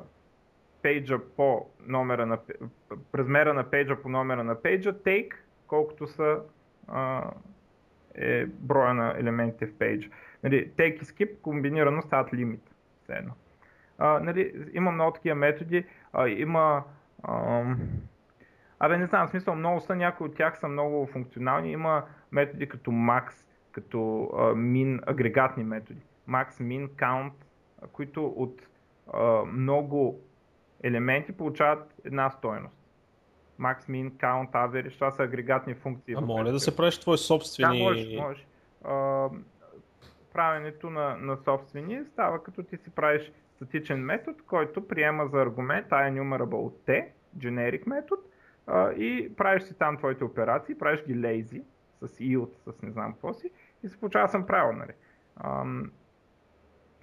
пейджа 0.81 1.19
по 1.19 1.69
номера 1.87 2.25
на 2.25 2.39
размера 3.15 3.53
на 3.53 3.69
пейджа 3.69 4.01
по 4.01 4.09
номера 4.09 4.43
на 4.43 4.61
пейджа, 4.61 4.93
take 4.93 5.33
колкото 5.67 6.07
са 6.07 6.39
а, 6.87 7.31
е 8.15 8.45
броя 8.45 8.93
на 8.93 9.15
елементите 9.17 9.65
в 9.65 9.77
пейджа. 9.77 10.09
Нали, 10.43 10.71
take 10.71 11.01
и 11.01 11.05
skip 11.05 11.41
комбинирано 11.41 12.01
стават 12.01 12.33
лимит. 12.33 12.75
А, 13.97 14.19
нали, 14.19 14.69
има 14.73 14.91
много 14.91 15.11
такива 15.11 15.35
методи. 15.35 15.85
А, 16.13 16.27
има. 16.27 16.83
Абе, 18.79 18.97
не 18.97 19.05
знам, 19.05 19.27
в 19.27 19.29
смисъл 19.29 19.55
много 19.55 19.81
са, 19.81 19.95
някои 19.95 20.27
от 20.27 20.35
тях 20.35 20.59
са 20.59 20.67
много 20.67 21.07
функционални. 21.07 21.71
Има 21.71 22.03
методи 22.31 22.69
като 22.69 22.91
max, 22.91 23.46
като 23.77 23.97
min, 24.55 24.99
агрегатни 25.05 25.63
методи. 25.63 26.01
Max, 26.29 26.49
min, 26.49 26.87
count, 26.89 27.33
които 27.91 28.25
от 28.25 28.61
а, 29.13 29.45
много 29.45 30.19
елементи 30.83 31.31
получават 31.31 31.93
една 32.05 32.29
стойност. 32.29 32.75
Max, 33.59 33.79
min, 33.89 34.11
count, 34.11 34.51
average, 34.51 34.93
това 34.93 35.11
са 35.11 35.23
агрегатни 35.23 35.73
функции. 35.73 36.15
А 36.17 36.21
моля 36.21 36.51
да 36.51 36.59
се 36.59 36.75
правиш 36.75 36.99
твои 36.99 37.17
собствени... 37.17 37.77
Да, 37.77 37.83
можеш, 37.83 38.15
можеш. 38.17 38.47
А, 38.83 39.29
правенето 40.33 40.89
на, 40.89 41.17
на 41.17 41.37
собствени 41.37 42.05
става 42.05 42.43
като 42.43 42.63
ти 42.63 42.77
си 42.77 42.89
правиш 42.89 43.31
статичен 43.55 43.99
метод, 43.99 44.37
който 44.47 44.87
приема 44.87 45.27
за 45.27 45.41
аргумент 45.41 45.87
IEnumerable 45.89 46.73
T, 46.87 47.07
generic 47.37 47.87
метод, 47.87 48.21
а, 48.67 48.91
и 48.91 49.35
правиш 49.35 49.63
си 49.63 49.73
там 49.73 49.97
твоите 49.97 50.23
операции, 50.23 50.77
правиш 50.77 51.03
ги 51.07 51.15
lazy, 51.15 51.63
с 52.01 52.07
yield, 52.07 52.71
с 52.71 52.81
не 52.81 52.91
знам 52.91 53.13
какво 53.13 53.33
си, 53.33 53.51
и 53.83 53.89
се 53.89 53.99
получава 53.99 54.29
съм 54.29 54.45
правил, 54.45 54.77
нали. 54.77 54.91
А, 55.35 55.65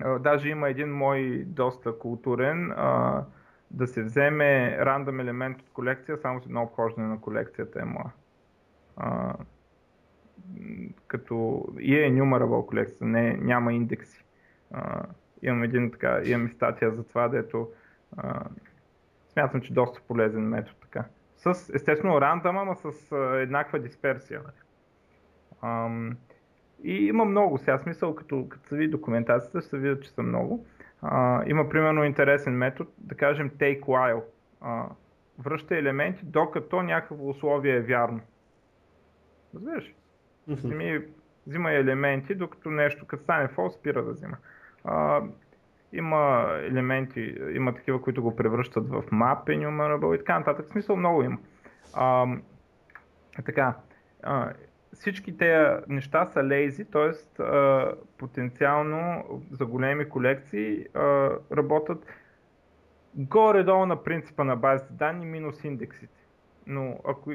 а, 0.01 0.19
даже 0.19 0.49
има 0.49 0.69
един 0.69 0.89
мой 0.89 1.45
доста 1.47 1.99
културен, 1.99 2.73
а, 2.77 3.25
да 3.71 3.87
се 3.87 4.03
вземе 4.03 4.79
рандом 4.79 5.21
елемент 5.21 5.61
от 5.63 5.71
колекция, 5.71 6.19
само 6.19 6.43
с 6.43 6.47
едно 6.47 6.63
обхождане 6.63 7.09
на 7.09 7.21
колекцията 7.21 7.81
е 7.81 7.85
моя. 7.85 8.13
А, 8.97 9.35
като 11.07 11.67
и 11.79 11.97
е 11.97 12.11
enumerable 12.11 12.67
колекция, 12.67 13.07
не, 13.07 13.37
няма 13.37 13.73
индекси. 13.73 14.25
А, 14.73 15.03
имам 15.43 15.63
един 15.63 15.91
така, 15.91 16.21
имам 16.25 16.47
и 16.47 16.51
статия 16.51 16.91
за 16.91 17.05
това, 17.05 17.29
дето 17.29 17.69
а, 18.17 18.45
смятам, 19.33 19.61
че 19.61 19.75
доста 19.75 20.01
полезен 20.09 20.49
метод 20.49 20.77
така. 20.83 21.05
С, 21.37 21.75
естествено, 21.75 22.21
рандъм, 22.21 22.59
ама 22.59 22.77
с 22.77 23.13
а, 23.13 23.41
еднаква 23.41 23.79
дисперсия. 23.79 24.41
А, 25.61 25.91
и 26.85 27.07
има 27.07 27.25
много 27.25 27.59
сега, 27.59 27.79
смисъл, 27.79 28.15
като, 28.15 28.49
като 28.49 28.69
се 28.69 28.77
види 28.77 28.91
документацията, 28.91 29.61
ще 29.61 29.71
се 29.71 29.79
видят, 29.79 30.03
че 30.03 30.11
са 30.11 30.23
много. 30.23 30.67
А, 31.03 31.43
има 31.47 31.69
примерно 31.69 32.05
интересен 32.05 32.57
метод, 32.57 32.91
да 32.99 33.15
кажем 33.15 33.51
take 33.51 33.81
while. 33.81 34.23
А, 34.61 34.87
връща 35.39 35.77
елементи, 35.77 36.25
докато 36.25 36.83
някакво 36.83 37.29
условие 37.29 37.77
е 37.77 37.81
вярно. 37.81 38.21
Разбираш? 39.55 39.95
Взими, 40.49 41.05
взима 41.47 41.73
елементи, 41.73 42.35
докато 42.35 42.71
нещо, 42.71 43.07
като 43.07 43.23
стане 43.23 43.49
false, 43.49 43.79
спира 43.79 44.05
да 44.05 44.13
взима. 44.13 44.37
А, 44.85 45.23
има 45.93 46.49
елементи, 46.63 47.37
има 47.53 47.75
такива, 47.75 48.03
които 48.03 48.23
го 48.23 48.37
превръщат 48.37 48.89
в 48.89 49.03
map, 49.03 49.45
enumerable 49.47 50.15
и 50.15 50.19
така 50.19 50.39
нататък. 50.39 50.67
В 50.67 50.73
смисъл 50.73 50.97
много 50.97 51.23
има. 51.23 51.39
А, 51.95 52.27
така, 53.45 53.75
а, 54.23 54.53
всички 54.95 55.37
тези 55.37 55.85
неща 55.89 56.27
са 56.27 56.45
лейзи, 56.45 56.85
т.е. 56.85 57.43
потенциално 58.19 59.25
за 59.51 59.67
големи 59.67 60.09
колекции 60.09 60.87
работят 61.53 62.07
горе-долу 63.15 63.87
на 63.87 64.05
принципа 64.05 64.45
на 64.45 64.57
базите 64.57 64.93
данни 64.93 65.27
минус 65.27 65.65
индексите. 65.65 66.21
Но 66.67 66.99
ако 67.09 67.33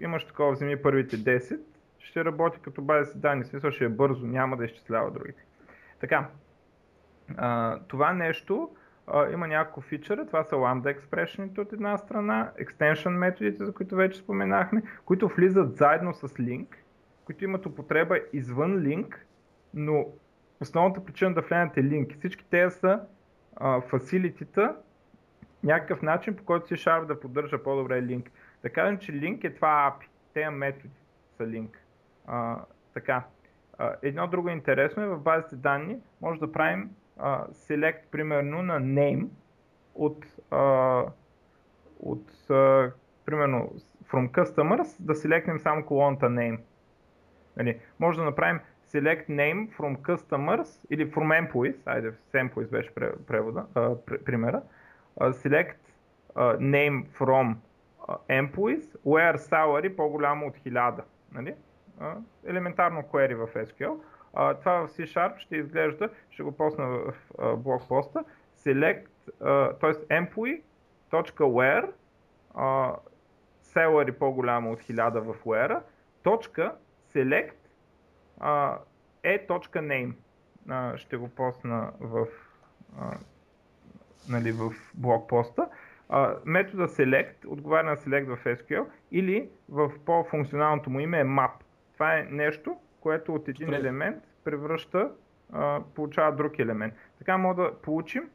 имаш 0.00 0.24
такова, 0.26 0.52
вземи 0.52 0.82
първите 0.82 1.16
10, 1.16 1.60
ще 1.98 2.24
работи 2.24 2.60
като 2.60 2.82
база 2.82 3.18
данни, 3.18 3.44
смисъл 3.44 3.70
ще 3.70 3.84
е 3.84 3.88
бързо, 3.88 4.26
няма 4.26 4.56
да 4.56 4.64
изчислява 4.64 5.10
другите. 5.10 5.44
Така, 6.00 6.28
това 7.88 8.12
нещо 8.12 8.70
има 9.32 9.48
няколко 9.48 9.80
фичъра, 9.80 10.26
това 10.26 10.44
са 10.44 10.56
lambda 10.56 10.98
expression 10.98 11.58
от 11.58 11.72
една 11.72 11.98
страна, 11.98 12.52
extension 12.60 13.08
методите, 13.08 13.64
за 13.64 13.72
които 13.72 13.96
вече 13.96 14.18
споменахме, 14.18 14.82
които 15.04 15.28
влизат 15.28 15.76
заедно 15.76 16.14
с 16.14 16.28
link, 16.28 16.66
които 17.28 17.44
имат 17.44 17.66
употреба 17.66 18.18
извън 18.32 18.78
link, 18.78 19.16
но 19.74 20.06
основната 20.60 21.04
причина 21.04 21.34
да 21.34 21.40
влянат 21.40 21.76
е 21.76 21.80
link. 21.80 22.18
Всички 22.18 22.44
те 22.50 22.70
са 22.70 23.00
фасилитита, 23.88 24.76
някакъв 25.64 26.02
начин, 26.02 26.36
по 26.36 26.44
който 26.44 26.66
си 26.66 26.74
Sharp 26.74 27.06
да 27.06 27.20
поддържа 27.20 27.62
по-добре 27.62 28.02
link. 28.02 28.28
Да 28.62 28.70
кажем, 28.70 28.98
че 28.98 29.12
link 29.12 29.44
е 29.44 29.54
това 29.54 29.96
API, 30.00 30.06
тези 30.34 30.48
методи 30.48 30.94
са 31.36 31.42
link. 31.42 31.68
А, 32.26 32.64
така. 32.94 33.24
А, 33.78 33.94
едно 34.02 34.26
друго 34.26 34.48
интересно 34.48 35.02
е 35.02 35.08
в 35.08 35.18
базите 35.18 35.56
данни 35.56 35.98
може 36.20 36.40
да 36.40 36.52
правим 36.52 36.90
а, 37.18 37.46
select 37.46 38.00
примерно 38.10 38.62
на 38.62 38.80
name 38.80 39.28
от, 39.94 40.26
а, 40.50 41.04
от 42.00 42.50
а, 42.50 42.92
примерно 43.24 43.72
from 44.12 44.30
customers 44.30 44.96
да 45.00 45.14
селектнем 45.14 45.58
само 45.58 45.84
колоната 45.84 46.26
name. 46.26 46.58
Нали, 47.58 47.80
може 47.98 48.18
да 48.18 48.24
направим 48.24 48.60
select 48.86 49.28
name 49.28 49.68
from 49.76 49.96
customers 49.96 50.86
или 50.90 51.10
from 51.10 51.50
employees, 51.50 51.76
айде 51.86 52.12
employees 52.34 52.70
беше 52.70 52.94
превода, 53.26 53.66
а, 53.74 53.96
примера, 54.24 54.62
uh, 55.20 55.32
select 55.32 55.76
uh, 56.34 56.58
name 56.58 57.06
from 57.18 57.54
uh, 58.08 58.16
employees, 58.28 58.96
where 59.06 59.36
salary 59.36 59.96
по-голямо 59.96 60.46
от 60.46 60.56
1000. 60.56 61.02
Нали? 61.32 61.54
елементарно 62.46 63.02
query 63.02 63.34
в 63.34 63.54
SQL. 63.54 64.00
А, 64.34 64.54
това 64.54 64.86
в 64.86 64.88
C-Sharp 64.88 65.38
ще 65.38 65.56
изглежда, 65.56 66.08
ще 66.30 66.42
го 66.42 66.52
посна 66.52 66.86
в 66.86 67.14
а, 67.38 67.56
блокпоста, 67.56 68.24
select, 68.58 69.06
т.е. 69.80 70.20
employee.where 70.20 71.90
а, 72.54 72.94
salary 73.64 74.12
по-голямо 74.12 74.72
от 74.72 74.80
1000 74.80 75.20
в 75.20 75.44
where, 75.44 75.80
точка 76.22 76.74
select 77.14 77.54
а, 78.40 78.78
е 79.22 79.46
точка 79.46 79.78
name. 79.78 80.12
А, 80.68 80.96
ще 80.96 81.16
го 81.16 81.28
посна 81.28 81.92
в, 82.00 82.26
а, 82.98 83.16
нали, 84.28 84.52
в 84.52 84.72
блокпоста. 84.94 85.68
А, 86.08 86.36
метода 86.44 86.88
select 86.88 87.46
отговаря 87.46 87.86
на 87.86 87.96
select 87.96 88.36
в 88.36 88.44
SQL 88.44 88.86
или 89.12 89.48
в 89.68 89.92
по-функционалното 90.06 90.90
му 90.90 91.00
име 91.00 91.20
е 91.20 91.24
map. 91.24 91.50
Това 91.94 92.18
е 92.18 92.22
нещо, 92.30 92.76
което 93.00 93.34
от 93.34 93.48
един 93.48 93.74
елемент 93.74 94.24
превръща, 94.44 95.12
а, 95.52 95.80
получава 95.94 96.36
друг 96.36 96.58
елемент. 96.58 96.94
Така 97.18 97.38
може 97.38 97.56
да 97.56 97.74
получим 97.82 98.30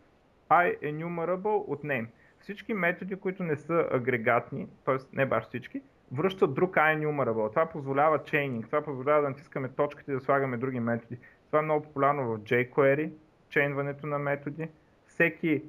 IEnumerable 0.49 1.63
от 1.67 1.83
name. 1.83 2.07
Всички 2.39 2.73
методи, 2.73 3.15
които 3.15 3.43
не 3.43 3.55
са 3.55 3.87
агрегатни, 3.91 4.67
т.е. 4.85 4.95
не 5.13 5.25
баш 5.25 5.43
всички, 5.45 5.81
връщат 6.13 6.53
друг 6.53 6.75
IEnumerable. 6.75 7.49
Това 7.49 7.65
позволява 7.65 8.19
chaining, 8.19 8.65
това 8.65 8.81
позволява 8.81 9.21
да 9.21 9.29
натискаме 9.29 9.69
точките 9.69 10.11
и 10.11 10.15
да 10.15 10.21
слагаме 10.21 10.57
други 10.57 10.79
методи. 10.79 11.17
Това 11.47 11.59
е 11.59 11.61
много 11.61 11.83
популярно 11.83 12.27
в 12.27 12.39
jQuery, 12.39 13.11
чейнването 13.49 14.07
на 14.07 14.19
методи. 14.19 14.69
Всеки, 15.07 15.63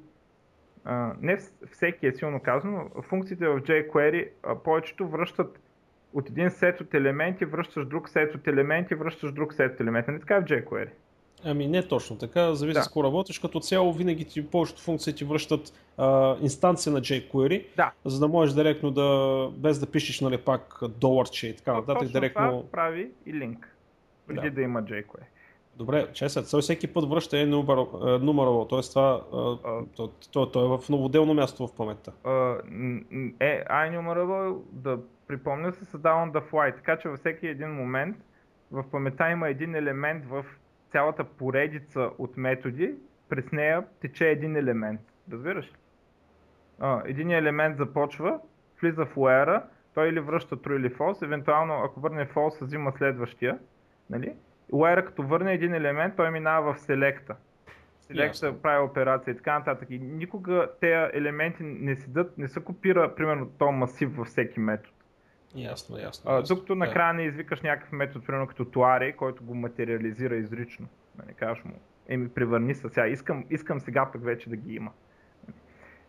а, 0.83 1.13
не 1.21 1.37
всеки 1.71 2.07
е 2.07 2.11
силно 2.11 2.39
казано, 2.39 2.89
функциите 3.01 3.47
в 3.47 3.61
jQuery 3.61 4.29
а, 4.43 4.55
повечето 4.55 5.07
връщат 5.07 5.59
от 6.13 6.29
един 6.29 6.49
сет 6.49 6.81
от 6.81 6.93
елементи, 6.93 7.45
връщаш 7.45 7.85
друг 7.85 8.09
сет 8.09 8.35
от 8.35 8.47
елементи, 8.47 8.95
връщаш 8.95 9.31
друг 9.31 9.53
сет 9.53 9.73
от 9.73 9.79
елементи. 9.79 10.11
Не 10.11 10.19
така 10.19 10.39
в 10.39 10.43
jQuery. 10.43 10.89
Ами 11.47 11.67
не 11.67 11.87
точно 11.87 12.17
така, 12.17 12.53
зависи 12.53 12.73
да. 12.73 12.83
с 12.83 12.87
какво 12.87 13.03
работиш. 13.03 13.39
Като 13.39 13.59
цяло 13.59 13.93
винаги 13.93 14.25
ти 14.25 14.47
повечето 14.49 14.81
функции 14.81 15.15
ти 15.15 15.25
връщат 15.25 15.73
а, 15.97 16.35
инстанция 16.41 16.93
на 16.93 17.01
jQuery, 17.01 17.65
да. 17.75 17.91
за 18.05 18.19
да 18.19 18.27
можеш 18.27 18.55
директно 18.55 18.91
да, 18.91 19.49
без 19.57 19.79
да 19.79 19.91
пишеш 19.91 20.21
нали, 20.21 20.37
пак 20.37 20.79
доларче 20.99 21.47
и 21.47 21.55
така 21.55 21.73
нататък, 21.73 22.11
директно... 22.11 22.49
Това 22.49 22.71
прави 22.71 23.11
и 23.25 23.33
линк, 23.33 23.75
преди 24.27 24.49
да, 24.49 24.55
да 24.55 24.61
има 24.61 24.83
jQuery. 24.83 25.23
Добре, 25.75 26.07
чесът, 26.13 26.51
той 26.51 26.61
всеки 26.61 26.87
път 26.87 27.09
връща 27.09 27.39
е 27.39 27.45
numero, 27.45 28.69
т.е. 28.69 28.89
това 28.89 29.21
то, 29.95 30.11
то, 30.31 30.51
то, 30.51 30.65
е 30.65 30.77
в 30.77 30.89
новоделно 30.89 31.33
място 31.33 31.67
в 31.67 31.75
паметта. 31.75 32.11
Е, 33.39 33.63
iNumerable, 33.69 34.61
да 34.71 34.99
припомня, 35.27 35.73
се 35.73 35.85
създава 35.85 36.27
on 36.27 36.31
the 36.31 36.51
fly, 36.51 36.75
така 36.75 36.97
че 36.97 37.09
във 37.09 37.19
всеки 37.19 37.47
един 37.47 37.69
момент 37.69 38.17
в 38.71 38.83
паметта 38.91 39.31
има 39.31 39.49
един 39.49 39.75
елемент 39.75 40.25
в 40.25 40.45
цялата 40.95 41.23
поредица 41.23 42.09
от 42.17 42.37
методи, 42.37 42.95
през 43.29 43.51
нея 43.51 43.85
тече 44.01 44.29
един 44.29 44.55
елемент. 44.55 45.01
Разбираш 45.31 45.65
ли? 45.65 45.75
един 47.05 47.31
елемент 47.31 47.77
започва, 47.77 48.39
влиза 48.81 49.05
в 49.05 49.15
where 49.15 49.63
той 49.93 50.09
или 50.09 50.19
връща 50.19 50.57
true 50.57 50.77
или 50.77 50.93
false, 50.93 51.25
евентуално 51.25 51.73
ако 51.83 51.99
върне 51.99 52.25
false, 52.25 52.61
взима 52.61 52.91
следващия. 52.91 53.59
Нали? 54.09 54.33
Where 54.71 55.05
като 55.05 55.23
върне 55.23 55.53
един 55.53 55.73
елемент, 55.73 56.15
той 56.15 56.31
минава 56.31 56.73
в 56.73 56.79
selecta. 56.79 57.35
Selecta 58.09 58.61
прави 58.61 58.83
операция 58.83 59.31
и 59.31 59.35
така 59.35 59.59
нататък. 59.59 59.89
И 59.89 59.99
никога 59.99 60.67
тези 60.81 61.09
елементи 61.13 61.63
не 61.63 61.95
седат, 61.95 62.37
не 62.37 62.47
се 62.47 62.59
копира, 62.63 63.15
примерно, 63.15 63.49
този 63.49 63.71
масив 63.71 64.15
във 64.15 64.27
всеки 64.27 64.59
метод. 64.59 64.94
Ясно, 65.55 65.97
ясно. 65.97 66.31
А, 66.31 66.41
докато 66.41 66.75
накрая 66.75 67.13
не 67.13 67.23
извикаш 67.23 67.61
някакъв 67.61 67.91
метод, 67.91 68.25
примерно 68.25 68.47
като 68.47 68.65
туари, 68.65 69.13
който 69.13 69.43
го 69.43 69.55
материализира 69.55 70.35
изрично. 70.35 70.87
Да 71.15 71.23
не 71.25 71.33
кажеш 71.33 71.63
му, 71.63 71.73
еми 72.07 72.29
превърни 72.29 72.75
се 72.75 72.89
сега, 72.89 73.07
искам, 73.07 73.45
искам 73.49 73.79
сега 73.79 74.09
пък 74.11 74.23
вече 74.23 74.49
да 74.49 74.55
ги 74.55 74.75
има. 74.75 74.91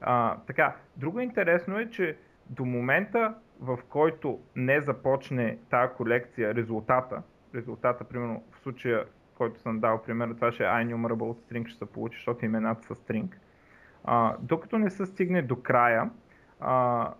А, 0.00 0.36
така, 0.46 0.76
друго 0.96 1.20
интересно 1.20 1.78
е, 1.78 1.90
че 1.90 2.16
до 2.50 2.64
момента, 2.64 3.34
в 3.60 3.78
който 3.88 4.40
не 4.56 4.80
започне 4.80 5.58
тази 5.70 5.92
колекция, 5.92 6.54
резултата, 6.54 7.22
резултата, 7.54 8.04
примерно 8.04 8.44
в 8.50 8.58
случая, 8.58 9.04
който 9.34 9.60
съм 9.60 9.80
дал, 9.80 10.02
примерно 10.02 10.34
това 10.34 10.52
ще 10.52 10.64
е 10.64 10.66
iNumerable 10.66 11.30
от 11.30 11.40
string, 11.40 11.68
ще 11.68 11.78
се 11.78 11.86
получи, 11.86 12.16
защото 12.16 12.44
имената 12.44 12.86
са 12.86 12.94
string. 12.94 13.28
А, 14.04 14.36
докато 14.40 14.78
не 14.78 14.90
се 14.90 15.06
стигне 15.06 15.42
до 15.42 15.62
края, 15.62 16.10
а, 16.60 17.12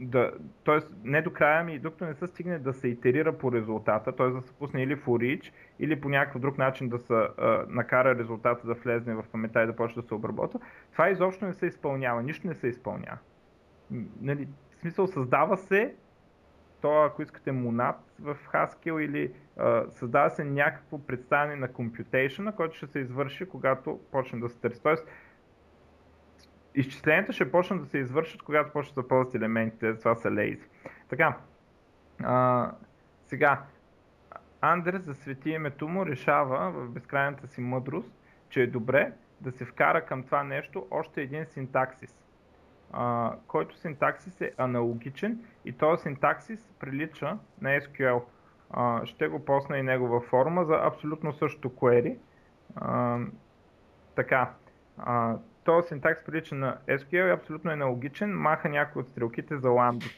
да, 0.00 0.32
т.е. 0.64 0.78
не 1.04 1.22
до 1.22 1.32
края 1.32 1.64
ми, 1.64 1.78
докато 1.78 2.04
не 2.04 2.14
се 2.14 2.26
стигне 2.26 2.58
да 2.58 2.72
се 2.72 2.88
итерира 2.88 3.38
по 3.38 3.52
резултата, 3.52 4.16
т.е. 4.16 4.26
да 4.26 4.42
се 4.42 4.52
пусне 4.52 4.82
или 4.82 4.96
reach, 4.96 5.52
или 5.78 6.00
по 6.00 6.08
някакъв 6.08 6.40
друг 6.40 6.58
начин 6.58 6.88
да 6.88 6.98
се 6.98 7.14
а, 7.14 7.64
накара 7.68 8.18
резултата 8.18 8.66
да 8.66 8.74
влезне 8.74 9.14
в 9.14 9.24
паметта 9.32 9.62
и 9.62 9.66
да 9.66 9.76
почне 9.76 10.02
да 10.02 10.08
се 10.08 10.14
обработва, 10.14 10.60
това 10.92 11.10
изобщо 11.10 11.44
не 11.44 11.52
се 11.52 11.66
изпълнява, 11.66 12.22
нищо 12.22 12.46
не 12.46 12.54
се 12.54 12.68
изпълнява. 12.68 13.18
Нали, 14.20 14.48
в 14.70 14.80
смисъл 14.80 15.06
създава 15.06 15.56
се 15.56 15.94
то, 16.80 17.02
ако 17.02 17.22
искате 17.22 17.52
монад 17.52 17.96
в 18.20 18.36
Haskell 18.52 19.00
или 19.00 19.32
а, 19.56 19.84
създава 19.90 20.30
се 20.30 20.44
някакво 20.44 20.98
представяне 20.98 21.56
на 21.56 21.68
computation, 21.68 22.54
който 22.54 22.76
ще 22.76 22.86
се 22.86 22.98
извърши, 22.98 23.48
когато 23.48 24.00
почне 24.12 24.40
да 24.40 24.48
се 24.48 24.60
търси. 24.60 24.82
Тоест, 24.82 25.06
изчисленията 26.74 27.32
ще 27.32 27.52
почнат 27.52 27.80
да 27.80 27.86
се 27.86 27.98
извършат, 27.98 28.42
когато 28.42 28.72
почнат 28.72 28.94
да 28.94 29.08
ползват 29.08 29.34
елементите, 29.34 29.98
това 29.98 30.14
са 30.14 30.30
лейзи. 30.30 30.64
Така, 31.08 31.36
а, 32.22 32.70
сега, 33.26 33.62
Андерс 34.60 35.02
за 35.02 35.14
свети 35.14 35.50
името 35.50 35.88
му 35.88 36.06
решава 36.06 36.70
в 36.70 36.88
безкрайната 36.90 37.46
си 37.46 37.60
мъдрост, 37.60 38.12
че 38.48 38.62
е 38.62 38.66
добре 38.66 39.12
да 39.40 39.52
се 39.52 39.64
вкара 39.64 40.06
към 40.06 40.22
това 40.22 40.42
нещо 40.42 40.86
още 40.90 41.22
един 41.22 41.46
синтаксис, 41.46 42.14
а, 42.92 43.34
който 43.46 43.76
синтаксис 43.76 44.40
е 44.40 44.52
аналогичен 44.56 45.44
и 45.64 45.72
този 45.72 46.02
синтаксис 46.02 46.72
прилича 46.80 47.38
на 47.60 47.70
SQL. 47.70 48.22
А, 48.70 49.06
ще 49.06 49.28
го 49.28 49.44
посна 49.44 49.78
и 49.78 49.82
негова 49.82 50.20
форма 50.20 50.64
за 50.64 50.80
абсолютно 50.82 51.32
същото 51.32 51.68
query. 51.68 52.16
А, 52.76 53.18
така, 54.16 54.50
а, 54.98 55.36
този 55.64 55.88
синтакс 55.88 56.24
прилича 56.24 56.54
на 56.54 56.76
SQL 56.88 57.34
абсолютно 57.34 57.70
е 57.70 57.74
аналогичен, 57.74 58.38
маха 58.38 58.68
някои 58.68 59.02
от 59.02 59.08
стрелките 59.08 59.56
за 59.56 59.68
lambda 59.68 60.10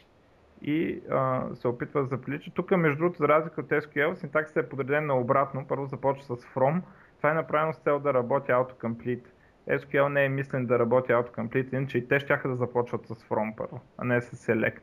и 0.62 1.00
а, 1.10 1.42
се 1.54 1.68
опитва 1.68 2.00
да 2.00 2.06
заприлича. 2.06 2.50
Тук, 2.54 2.70
между 2.70 2.98
другото, 2.98 3.18
за 3.18 3.28
разлика 3.28 3.60
от 3.60 3.68
SQL, 3.68 4.14
синтаксът 4.14 4.56
е 4.56 4.68
подреден 4.68 5.06
на 5.06 5.18
обратно. 5.18 5.66
Първо 5.68 5.86
започва 5.86 6.36
с 6.36 6.44
from. 6.44 6.82
Това 7.16 7.30
е 7.30 7.34
направено 7.34 7.72
с 7.72 7.76
цел 7.76 7.98
да 7.98 8.14
работи 8.14 8.52
autocomplete. 8.52 9.26
SQL 9.68 10.08
не 10.08 10.24
е 10.24 10.28
мислен 10.28 10.66
да 10.66 10.78
работи 10.78 11.12
autocomplete, 11.12 11.74
иначе 11.74 11.98
и 11.98 12.08
те 12.08 12.20
ще 12.20 12.36
да 12.44 12.56
започват 12.56 13.06
с 13.06 13.14
from 13.14 13.56
първо, 13.56 13.80
а 13.98 14.04
не 14.04 14.20
с 14.20 14.46
select. 14.46 14.82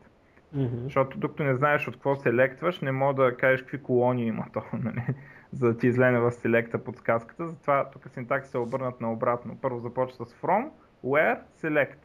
Mm-hmm. 0.55 0.83
Защото 0.83 1.17
докато 1.17 1.43
не 1.43 1.55
знаеш 1.55 1.87
от 1.87 1.93
какво 1.93 2.15
селектваш, 2.15 2.81
не 2.81 2.91
мога 2.91 3.23
да 3.23 3.37
кажеш 3.37 3.61
какви 3.61 3.83
колони 3.83 4.27
има 4.27 4.45
то. 4.53 4.63
Нали? 4.73 5.03
За 5.53 5.67
да 5.67 5.77
ти 5.77 5.87
излезе 5.87 6.17
в 6.17 6.31
селекта 6.31 6.83
подсказката. 6.83 7.47
Затова 7.47 7.89
тук 7.89 8.09
синтакси 8.09 8.51
се 8.51 8.57
обърнат 8.57 9.01
наобратно. 9.01 9.57
Първо 9.61 9.79
започва 9.79 10.25
с 10.25 10.33
from, 10.33 10.69
where, 11.05 11.39
select. 11.61 11.97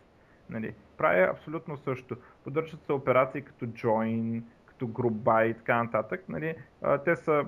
Нали, 0.51 0.75
прави 0.97 1.23
абсолютно 1.23 1.77
също. 1.77 2.17
Поддържат 2.45 2.85
се 2.85 2.93
операции 2.93 3.43
като 3.43 3.67
join, 3.67 4.43
като 4.67 4.87
group 4.87 5.13
by 5.13 5.51
и 5.51 5.55
така 5.55 5.83
нататък. 5.83 6.25
Нали, 6.29 6.55
те 7.05 7.17
са 7.17 7.45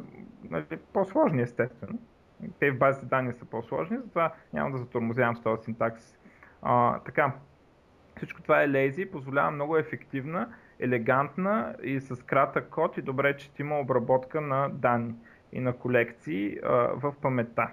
нали, 0.51 0.79
по-сложни 0.93 1.43
естествено. 1.43 1.99
Те 2.59 2.71
в 2.71 2.79
базите 2.79 3.07
данни 3.07 3.33
са 3.33 3.45
по-сложни, 3.45 3.97
затова 3.97 4.33
няма 4.53 4.71
да 4.71 4.79
затормозявам 4.79 5.37
с 5.37 5.43
този 5.43 5.65
синтаксис. 5.65 6.19
А, 6.63 6.99
така, 6.99 7.33
всичко 8.17 8.43
това 8.43 8.63
е 8.63 8.69
lazy, 8.69 9.11
позволява 9.11 9.51
много 9.51 9.77
ефективна, 9.77 10.49
елегантна 10.81 11.75
и 11.83 12.01
с 12.01 12.25
кратък 12.25 12.69
код 12.69 12.97
и 12.99 13.03
добре 13.03 13.37
четима 13.37 13.79
обработка 13.79 14.41
на 14.41 14.69
данни 14.69 15.15
и 15.53 15.61
на 15.61 15.73
колекции 15.73 16.59
а, 16.63 16.71
в 16.95 17.15
паметта. 17.23 17.69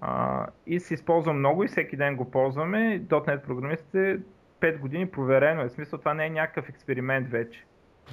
А, 0.00 0.46
и 0.66 0.80
се 0.80 0.94
използва 0.94 1.32
много 1.32 1.64
и 1.64 1.68
всеки 1.68 1.96
ден 1.96 2.16
го 2.16 2.30
ползваме. 2.30 3.02
.NET 3.08 3.42
програмистите 3.42 4.20
5 4.60 4.78
години 4.78 5.10
проверено 5.10 5.62
е. 5.62 5.68
В 5.68 5.72
смисъл 5.72 5.98
това 5.98 6.14
не 6.14 6.26
е 6.26 6.30
някакъв 6.30 6.68
експеримент 6.68 7.28
вече. 7.28 7.64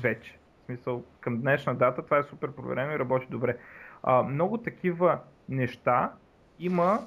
Вече. 0.02 0.38
В 0.62 0.66
смисъл 0.66 1.04
към 1.20 1.42
днешна 1.42 1.76
дата 1.76 2.02
това 2.02 2.18
е 2.18 2.24
супер 2.24 2.52
проверено 2.52 2.94
и 2.94 3.00
работи 3.00 3.28
добре. 3.30 3.58
А, 4.04 4.24
много 4.24 4.58
такива 4.58 5.20
неща 5.50 6.14
има 6.60 7.00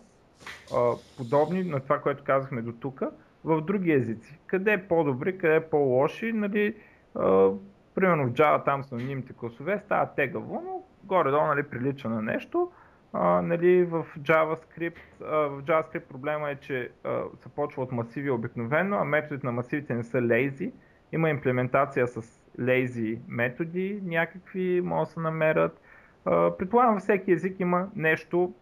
а, 0.76 0.92
подобни 1.16 1.64
на 1.64 1.80
това, 1.80 2.00
което 2.00 2.24
казахме 2.24 2.62
до 2.62 2.72
тук, 2.72 3.02
в 3.44 3.60
други 3.60 3.92
езици. 3.92 4.38
Къде 4.46 4.72
е 4.72 4.88
по-добри, 4.88 5.38
къде 5.38 5.56
е 5.56 5.70
по-лоши, 5.70 6.32
нали, 6.32 6.76
а, 7.14 7.50
примерно 7.94 8.26
в 8.26 8.32
Java 8.32 8.64
там 8.64 8.84
с 8.84 8.92
анонимните 8.92 9.32
класове 9.32 9.80
става 9.84 10.14
тегаво, 10.14 10.62
но 10.64 10.82
горе-долу 11.04 11.46
нали, 11.46 11.62
прилича 11.62 12.08
на 12.08 12.22
нещо. 12.22 12.72
А, 13.12 13.42
нали, 13.42 13.84
в, 13.84 14.06
JavaScript, 14.18 14.98
а, 15.22 15.36
в 15.36 15.62
JavaScript 15.62 16.08
проблема 16.08 16.50
е, 16.50 16.56
че 16.56 16.90
а, 17.04 17.22
се 17.36 17.48
почва 17.48 17.82
от 17.82 17.92
масиви 17.92 18.30
обикновено, 18.30 18.96
а 18.96 19.04
методите 19.04 19.46
на 19.46 19.52
масивите 19.52 19.94
не 19.94 20.04
са 20.04 20.18
lazy. 20.18 20.72
Има 21.12 21.30
имплементация 21.30 22.08
с 22.08 22.22
lazy 22.60 23.18
методи, 23.28 24.00
някакви 24.04 24.80
могат 24.84 25.08
да 25.08 25.12
се 25.12 25.20
намерят. 25.20 25.80
А, 26.24 26.56
предполагам, 26.56 26.94
във 26.94 27.02
всеки 27.02 27.32
език 27.32 27.60
има 27.60 27.88
нещо 27.96 28.54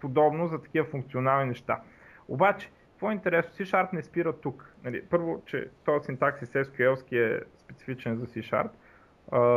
подобно 0.00 0.46
за 0.46 0.62
такива 0.62 0.86
функционални 0.86 1.48
неща. 1.48 1.80
Обаче, 2.28 2.70
какво 2.90 3.10
е 3.10 3.14
интересно, 3.14 3.52
C-Sharp 3.52 3.92
не 3.92 4.02
спира 4.02 4.32
тук. 4.32 4.74
Нали, 4.84 5.02
първо, 5.10 5.42
че 5.46 5.68
този 5.84 6.04
синтаксис 6.04 6.48
SQL 6.48 7.12
е 7.12 7.40
специфичен 7.58 8.16
за 8.16 8.26
C-Sharp. 8.26 8.70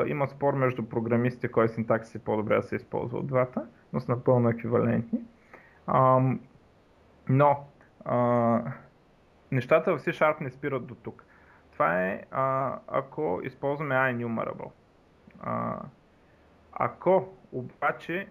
Има 0.05 0.27
спор 0.27 0.53
между 0.53 0.89
програмистите, 0.89 1.47
кой 1.47 1.69
синтаксис 1.69 2.15
е 2.15 2.23
по-добре 2.23 2.55
да 2.55 2.63
се 2.63 2.75
използва 2.75 3.19
от 3.19 3.27
двата, 3.27 3.67
но 3.93 3.99
са 3.99 4.11
напълно 4.11 4.49
еквивалентни. 4.49 5.19
Um, 5.87 6.39
но 7.29 7.65
uh, 8.05 8.71
нещата 9.51 9.97
в 9.97 9.99
C-Sharp 9.99 10.41
не 10.41 10.49
спират 10.49 10.85
до 10.85 10.95
тук. 10.95 11.25
Това 11.71 12.07
е 12.07 12.23
uh, 12.31 12.77
ако 12.87 13.39
използваме 13.43 13.95
iNumerable. 13.95 14.71
Uh, 15.45 15.79
ако 16.73 17.27
обаче 17.51 18.27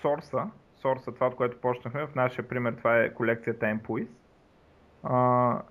сорса, 0.00 0.50
сорса, 0.76 1.12
това 1.12 1.26
от 1.26 1.36
което 1.36 1.60
почнахме, 1.60 2.06
в 2.06 2.14
нашия 2.14 2.48
пример 2.48 2.72
това 2.72 2.98
е 2.98 3.14
колекцията 3.14 3.78
uh, 5.04 5.62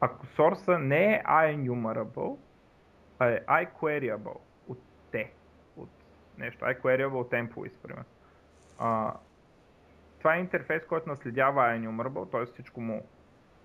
ако 0.00 0.26
сорса 0.26 0.78
не 0.78 1.14
е 1.14 1.22
iNumerable, 1.22 2.36
а 3.24 3.30
е 3.30 3.66
iQueryable 3.66 4.36
от 4.68 4.78
T, 5.12 5.26
от 5.76 5.90
нещо, 6.38 6.64
iQueryable 6.64 7.20
от 7.20 7.30
Employees, 7.30 7.76
примерно. 7.82 8.04
А, 8.78 9.14
това 10.18 10.36
е 10.36 10.40
интерфейс, 10.40 10.86
който 10.86 11.08
наследява 11.08 11.62
iEnumerable, 11.62 12.30
т.е. 12.30 12.44
всичко 12.46 12.80
му, 12.80 13.02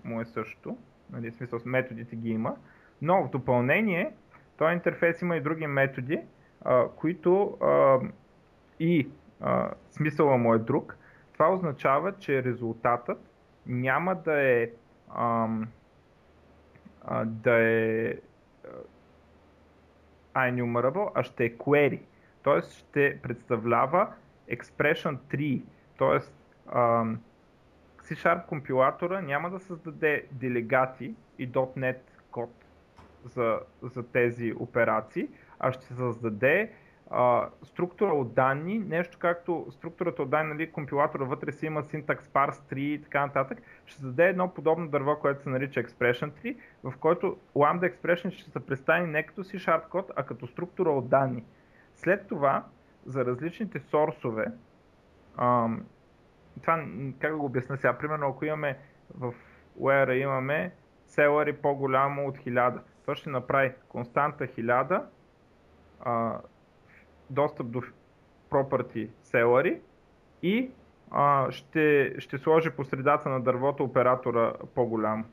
му 0.04 0.20
е 0.20 0.24
същото, 0.24 0.78
нали, 1.10 1.30
в 1.30 1.34
смисъл 1.34 1.58
методите 1.64 2.16
ги 2.16 2.30
има, 2.30 2.56
но 3.02 3.26
в 3.26 3.30
допълнение 3.30 4.14
този 4.56 4.72
интерфейс 4.72 5.22
има 5.22 5.36
и 5.36 5.40
други 5.40 5.66
методи, 5.66 6.20
а, 6.64 6.88
които 6.88 7.58
а, 7.60 7.98
и 8.80 9.08
а, 9.40 9.70
смисъла 9.90 10.36
му 10.36 10.54
е 10.54 10.58
друг. 10.58 10.96
Това 11.32 11.52
означава, 11.52 12.12
че 12.18 12.44
резултатът 12.44 13.18
няма 13.66 14.14
да 14.14 14.42
е 14.42 14.70
а, 15.08 15.48
а, 17.04 17.24
да 17.24 17.58
е 17.60 18.14
iNumerable, 20.36 21.10
а 21.14 21.22
ще 21.22 21.44
е 21.44 21.56
query. 21.56 22.00
Т.е. 22.44 22.62
ще 22.62 23.18
представлява 23.22 24.12
expression 24.50 25.16
tree. 25.16 25.62
Т.е. 25.98 26.20
C-Sharp 28.02 28.46
компилатора 28.46 29.20
няма 29.20 29.50
да 29.50 29.60
създаде 29.60 30.26
делегати 30.32 31.14
и 31.38 31.52
.NET 31.52 31.98
код 32.30 32.50
за, 33.24 33.60
за 33.82 34.02
тези 34.02 34.52
операции, 34.52 35.28
а 35.58 35.72
ще 35.72 35.86
създаде 35.86 36.72
а, 37.10 37.48
структура 37.62 38.12
от 38.12 38.34
данни, 38.34 38.78
нещо 38.78 39.18
както 39.20 39.66
структурата 39.70 40.22
от 40.22 40.30
данни, 40.30 40.52
нали, 40.52 40.72
компилатора 40.72 41.24
вътре 41.24 41.52
си 41.52 41.66
има 41.66 41.82
syntax 41.82 42.20
parse 42.20 42.72
tree 42.72 42.78
и 42.78 43.02
така 43.02 43.26
нататък, 43.26 43.62
ще 43.86 44.00
създаде 44.00 44.28
едно 44.28 44.54
подобно 44.54 44.88
дърво, 44.88 45.16
което 45.20 45.42
се 45.42 45.48
нарича 45.48 45.82
expression 45.82 46.30
tree, 46.30 46.56
в 46.84 46.92
който 47.00 47.36
lambda 47.56 47.94
expression 47.94 48.30
ще 48.30 48.50
се 48.50 48.66
представи 48.66 49.06
не 49.06 49.22
като 49.22 49.44
C-Sharp 49.44 49.88
код, 49.88 50.10
а 50.16 50.22
като 50.22 50.46
структура 50.46 50.90
от 50.90 51.08
данни. 51.08 51.44
След 51.94 52.26
това, 52.26 52.64
за 53.06 53.24
различните 53.24 53.80
сорсове, 53.80 54.46
това 56.60 56.84
как 57.18 57.32
да 57.32 57.36
го 57.38 57.44
обясня 57.44 57.76
сега, 57.76 57.98
примерно 57.98 58.28
ако 58.28 58.44
имаме 58.44 58.78
в 59.18 59.34
where 59.80 60.12
имаме 60.12 60.72
salary 61.08 61.52
по-голямо 61.52 62.28
от 62.28 62.38
1000, 62.38 62.80
то 63.06 63.14
ще 63.14 63.30
направи 63.30 63.72
константа 63.88 64.46
1000, 64.46 65.02
а, 66.00 66.40
достъп 67.30 67.70
до 67.70 67.82
property 68.50 69.08
salary 69.24 69.78
и 70.42 70.70
а, 71.10 71.50
ще, 71.50 72.14
ще 72.18 72.38
сложи 72.38 72.70
по 72.70 72.84
средата 72.84 73.28
на 73.28 73.40
дървото 73.40 73.84
оператора 73.84 74.52
по-голям, 74.74 75.24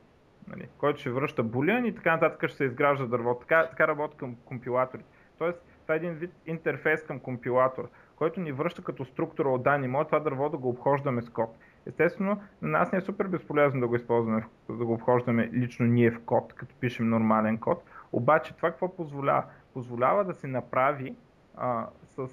нали, 0.48 0.68
който 0.78 1.00
ще 1.00 1.10
връща 1.10 1.42
булиан 1.42 1.86
и 1.86 1.94
така 1.94 2.12
нататък 2.12 2.48
ще 2.48 2.56
се 2.56 2.64
изгражда 2.64 3.06
дървото. 3.06 3.40
Така, 3.40 3.68
така 3.70 3.88
работи 3.88 4.16
към 4.16 4.36
компилаторите. 4.44 5.08
Тоест, 5.38 5.62
това 5.82 5.94
е 5.94 5.96
един 5.96 6.14
вид 6.14 6.30
интерфейс 6.46 7.02
към 7.02 7.20
компилатор, 7.20 7.88
който 8.16 8.40
ни 8.40 8.52
връща 8.52 8.82
като 8.82 9.04
структура 9.04 9.48
от 9.48 9.62
данни. 9.62 9.88
Може 9.88 10.06
това 10.06 10.20
дърво 10.20 10.48
да 10.48 10.56
го 10.56 10.68
обхождаме 10.68 11.22
с 11.22 11.30
код. 11.30 11.56
Естествено, 11.86 12.42
на 12.62 12.68
нас 12.68 12.92
не 12.92 12.98
е 12.98 13.00
супер 13.00 13.26
безполезно 13.26 13.80
да 13.80 13.88
го 13.88 13.96
използваме, 13.96 14.44
да 14.68 14.84
го 14.84 14.92
обхождаме 14.92 15.50
лично 15.52 15.86
ние 15.86 16.10
в 16.10 16.20
код, 16.24 16.54
като 16.54 16.74
пишем 16.74 17.08
нормален 17.08 17.58
код. 17.58 17.82
Обаче 18.12 18.56
това 18.56 18.70
какво 18.70 18.96
позволява? 18.96 19.44
Позволява 19.74 20.24
да 20.24 20.34
се 20.34 20.46
направи 20.46 21.16
а, 21.58 21.86
с 22.06 22.28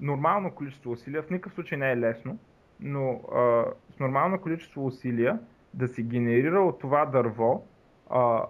нормално 0.00 0.54
количество 0.54 0.90
усилия, 0.90 1.22
в 1.22 1.30
никакъв 1.30 1.52
случай 1.52 1.78
не 1.78 1.92
е 1.92 1.96
лесно, 1.96 2.38
но 2.80 3.20
а, 3.34 3.64
с 3.90 3.98
нормално 4.00 4.40
количество 4.40 4.86
усилия 4.86 5.38
да 5.74 5.88
се 5.88 6.02
генерира 6.02 6.60
от 6.60 6.78
това 6.78 7.06
дърво 7.06 7.66
а, 8.10 8.44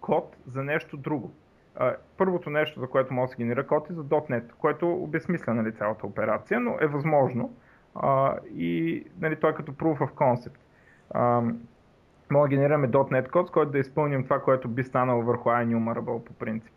код 0.00 0.36
за 0.46 0.64
нещо 0.64 0.96
друго. 0.96 1.32
А, 1.76 1.96
първото 2.16 2.50
нещо, 2.50 2.80
за 2.80 2.86
което 2.86 3.14
може 3.14 3.28
да 3.28 3.32
се 3.32 3.42
генерира 3.42 3.66
код 3.66 3.90
е 3.90 3.92
за 3.92 4.04
.NET, 4.04 4.52
което 4.52 4.92
обезмисля 4.92 5.54
нали, 5.54 5.74
цялата 5.74 6.06
операция, 6.06 6.60
но 6.60 6.76
е 6.80 6.86
възможно 6.86 7.54
а, 7.94 8.36
и 8.54 9.04
нали, 9.20 9.36
той 9.36 9.50
е 9.50 9.54
като 9.54 9.72
proof 9.72 9.98
of 9.98 10.12
concept. 10.12 10.58
А, 11.10 11.42
може 12.30 12.50
да 12.50 12.56
генерираме 12.56 12.88
.NET 12.88 13.30
код, 13.30 13.48
с 13.48 13.50
който 13.50 13.72
да 13.72 13.78
изпълним 13.78 14.24
това, 14.24 14.40
което 14.40 14.68
би 14.68 14.84
станало 14.84 15.22
върху 15.22 15.48
iNumerable 15.48 16.24
по 16.24 16.32
принцип. 16.32 16.72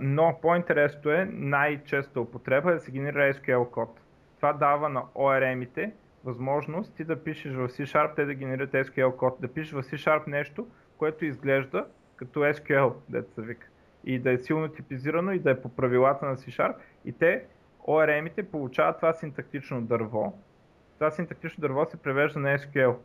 Но 0.00 0.38
по-интересното 0.42 1.10
е, 1.10 1.28
най-честа 1.32 2.20
употреба 2.20 2.70
е 2.70 2.74
да 2.74 2.80
се 2.80 2.90
генерира 2.90 3.34
SQL 3.34 3.70
код. 3.70 4.00
Това 4.36 4.52
дава 4.52 4.88
на 4.88 5.02
ORM-ите 5.02 5.92
възможност 6.24 6.94
ти 6.94 7.04
да 7.04 7.24
пишеш 7.24 7.54
в 7.54 7.68
C-Sharp, 7.68 8.16
те 8.16 8.24
да 8.24 8.34
генерират 8.34 8.72
SQL 8.72 9.16
код, 9.16 9.40
да 9.40 9.48
пишеш 9.48 9.72
в 9.72 9.82
C-Sharp 9.82 10.26
нещо, 10.26 10.66
което 10.98 11.24
изглежда 11.24 11.86
като 12.16 12.40
SQL, 12.40 12.92
дето 13.08 13.34
се 13.34 13.42
вика. 13.42 13.66
И 14.04 14.18
да 14.18 14.32
е 14.32 14.38
силно 14.38 14.68
типизирано 14.68 15.32
и 15.32 15.38
да 15.38 15.50
е 15.50 15.60
по 15.60 15.68
правилата 15.68 16.26
на 16.26 16.36
C-Sharp. 16.36 16.74
И 17.04 17.12
те, 17.12 17.44
ORM-ите, 17.86 18.42
получават 18.42 18.96
това 18.96 19.12
синтактично 19.12 19.82
дърво. 19.82 20.38
Това 20.94 21.10
синтактично 21.10 21.60
дърво 21.60 21.84
се 21.84 21.96
превежда 21.96 22.40
на 22.40 22.58
SQL. 22.58 22.96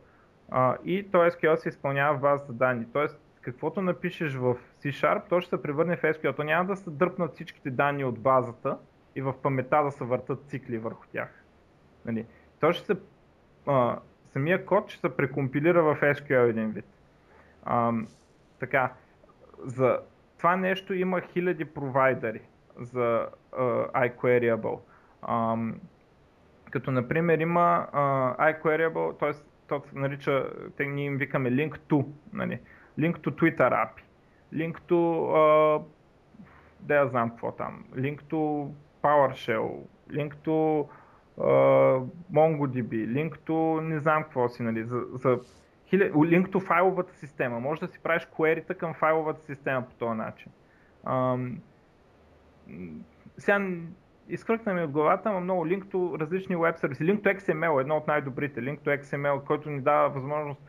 А, 0.50 0.76
и 0.84 1.10
то 1.10 1.18
SQL 1.18 1.54
се 1.54 1.68
изпълнява 1.68 2.18
в 2.18 2.20
базата 2.20 2.52
данни. 2.52 2.86
Тоест, 2.92 3.20
каквото 3.44 3.82
напишеш 3.82 4.34
в 4.34 4.56
C-Sharp, 4.82 5.22
то 5.28 5.40
ще 5.40 5.50
се 5.50 5.62
превърне 5.62 5.96
в 5.96 6.02
SQL. 6.02 6.36
То 6.36 6.42
няма 6.42 6.64
да 6.64 6.76
се 6.76 6.90
дърпнат 6.90 7.32
всичките 7.34 7.70
данни 7.70 8.04
от 8.04 8.18
базата 8.18 8.78
и 9.16 9.22
в 9.22 9.34
памета 9.42 9.82
да 9.84 9.90
се 9.90 10.04
въртат 10.04 10.44
цикли 10.46 10.78
върху 10.78 11.06
тях. 11.12 11.44
Нали? 12.06 12.26
То 12.60 12.72
ще 12.72 12.86
се, 12.86 13.00
а, 13.66 13.98
самия 14.32 14.66
код 14.66 14.90
ще 14.90 15.00
се 15.00 15.16
прекомпилира 15.16 15.82
в 15.82 15.98
SQL 16.00 16.50
един 16.50 16.70
вид. 16.70 16.86
А, 17.64 17.92
така, 18.58 18.92
за 19.64 19.98
това 20.36 20.56
нещо 20.56 20.94
има 20.94 21.20
хиляди 21.20 21.64
провайдери 21.64 22.40
за 22.78 23.28
uh, 23.52 23.90
iQueryable. 23.92 24.78
Um, 25.22 25.74
като 26.70 26.90
например 26.90 27.38
има 27.38 27.86
uh, 27.94 28.62
iQueryable, 28.62 29.18
т.е. 29.18 29.32
то 29.68 29.82
се 29.88 29.98
нарича, 29.98 30.50
те 30.76 30.86
ние 30.86 31.04
им 31.04 31.16
викаме 31.16 31.50
link 31.50 31.78
to, 31.78 32.06
нали? 32.32 32.60
Link 32.98 33.14
to 33.18 33.30
Twitter 33.30 33.70
API, 33.72 34.02
link 34.52 34.80
to, 34.88 34.94
uh, 34.94 35.82
да 36.80 36.94
я 36.94 37.08
знам 37.08 37.30
какво 37.30 37.52
там, 37.52 37.84
link 37.94 38.22
to 38.22 38.70
PowerShell, 39.02 39.82
link 40.10 40.34
to 40.34 40.86
uh, 41.38 42.06
MongoDB, 42.32 42.92
link 43.06 43.38
to 43.38 43.80
не 43.80 44.00
знам 44.00 44.22
какво 44.22 44.48
си, 44.48 44.62
нали, 44.62 44.84
за, 44.84 45.02
за 45.12 45.38
link 45.92 46.48
to 46.48 46.60
файловата 46.60 47.14
система. 47.14 47.60
Може 47.60 47.80
да 47.80 47.88
си 47.88 48.00
правиш 48.02 48.28
query 48.38 48.76
към 48.76 48.94
файловата 48.94 49.44
система 49.44 49.82
по 49.82 49.94
този 49.94 50.18
начин. 50.18 50.52
Um, 51.04 51.56
сега 53.38 53.70
изхвъркна 54.28 54.74
ми 54.74 54.82
от 54.82 54.90
главата, 54.90 55.32
но 55.32 55.40
много 55.40 55.66
link 55.66 55.84
to 55.84 56.20
различни 56.20 56.56
веб 56.56 56.78
сервиси. 56.78 57.04
Link 57.04 57.20
to 57.20 57.38
XML 57.38 57.78
е 57.78 57.80
едно 57.80 57.96
от 57.96 58.06
най-добрите. 58.06 58.60
Link 58.60 58.78
to 58.78 59.02
XML, 59.02 59.44
който 59.44 59.70
ни 59.70 59.80
дава 59.80 60.08
възможност 60.08 60.60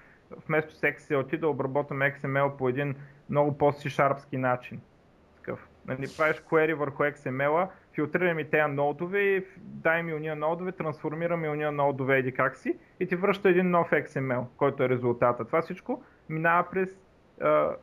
вместо 0.48 0.76
с 0.76 0.82
Excel 0.82 1.38
да 1.40 1.48
обработваме 1.48 2.14
XML 2.14 2.58
по 2.58 2.70
един 2.70 2.96
много 3.30 3.58
по-C-sharpски 3.58 4.38
начин. 4.38 4.82
Такъв. 5.36 5.68
Нали, 5.88 6.08
правиш 6.18 6.42
query 6.50 6.74
върху 6.74 7.04
XML-а, 7.04 7.70
филтрираме 7.94 8.44
тези 8.44 8.72
нодове 8.72 9.20
и 9.20 9.46
дай 9.58 10.04
ми 10.04 10.14
уния 10.14 10.36
нодове, 10.36 10.72
трансформираме 10.72 11.50
уния 11.50 11.72
нодове 11.72 12.20
или 12.20 12.32
как 12.32 12.58
си 12.58 12.78
и 13.00 13.08
ти 13.08 13.16
връща 13.16 13.50
един 13.50 13.70
нов 13.70 13.90
XML, 13.90 14.46
който 14.58 14.84
е 14.84 14.90
резултата. 14.90 15.46
Това 15.46 15.62
всичко 15.62 16.04
минава 16.30 16.70
през 16.72 16.90
а, 17.42 17.76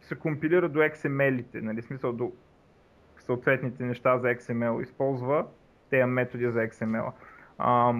се 0.00 0.14
компилира 0.14 0.68
до 0.68 0.78
XML-ите, 0.78 1.60
нали, 1.60 1.82
смисъл 1.82 2.12
до 2.12 2.32
съответните 3.18 3.84
неща 3.84 4.18
за 4.18 4.28
XML, 4.28 4.82
използва 4.82 5.46
тези 5.90 6.04
методи 6.04 6.50
за 6.50 6.58
XML. 6.58 7.12
А, 7.58 7.94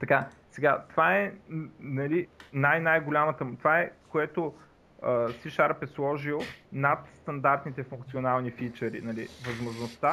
така, 0.00 0.28
сега, 0.54 0.84
това 0.90 1.16
е 1.16 1.32
нали, 1.80 2.28
най-най-голямата, 2.52 3.46
това 3.58 3.80
е 3.80 3.90
което 4.08 4.54
uh, 5.02 5.28
C-Sharp 5.28 5.82
е 5.82 5.86
сложил 5.86 6.40
над 6.72 6.98
стандартните 7.14 7.82
функционални 7.82 8.50
фичери. 8.50 9.00
Нали, 9.02 9.28
възможността 9.46 10.10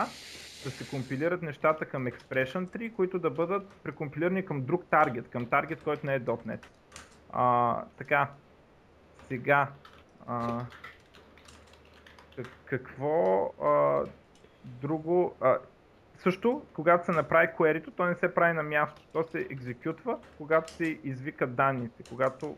да 0.63 0.71
се 0.71 0.89
компилират 0.89 1.41
нещата 1.41 1.86
към 1.86 2.06
Expression 2.06 2.67
3, 2.67 2.95
които 2.95 3.19
да 3.19 3.30
бъдат 3.30 3.69
прекомпилирани 3.84 4.45
към 4.45 4.62
друг 4.62 4.86
таргет, 4.89 5.30
към 5.30 5.45
таргет, 5.45 5.84
който 5.84 6.06
не 6.06 6.15
е 6.15 6.21
.NET. 6.21 6.65
Uh, 7.34 7.84
така, 7.97 8.30
сега, 9.27 9.67
uh, 10.30 10.63
какво 12.65 13.45
uh, 13.60 14.10
друго... 14.65 15.36
също, 16.23 16.62
когато 16.73 17.05
се 17.05 17.12
направи 17.12 17.47
query 17.60 17.95
то 17.95 18.05
не 18.05 18.15
се 18.15 18.34
прави 18.34 18.53
на 18.53 18.63
място. 18.63 19.01
То 19.13 19.23
се 19.31 19.39
екзекютва, 19.39 20.17
когато 20.38 20.71
се 20.71 20.99
извика 21.03 21.47
данните, 21.47 22.03
когато 22.10 22.55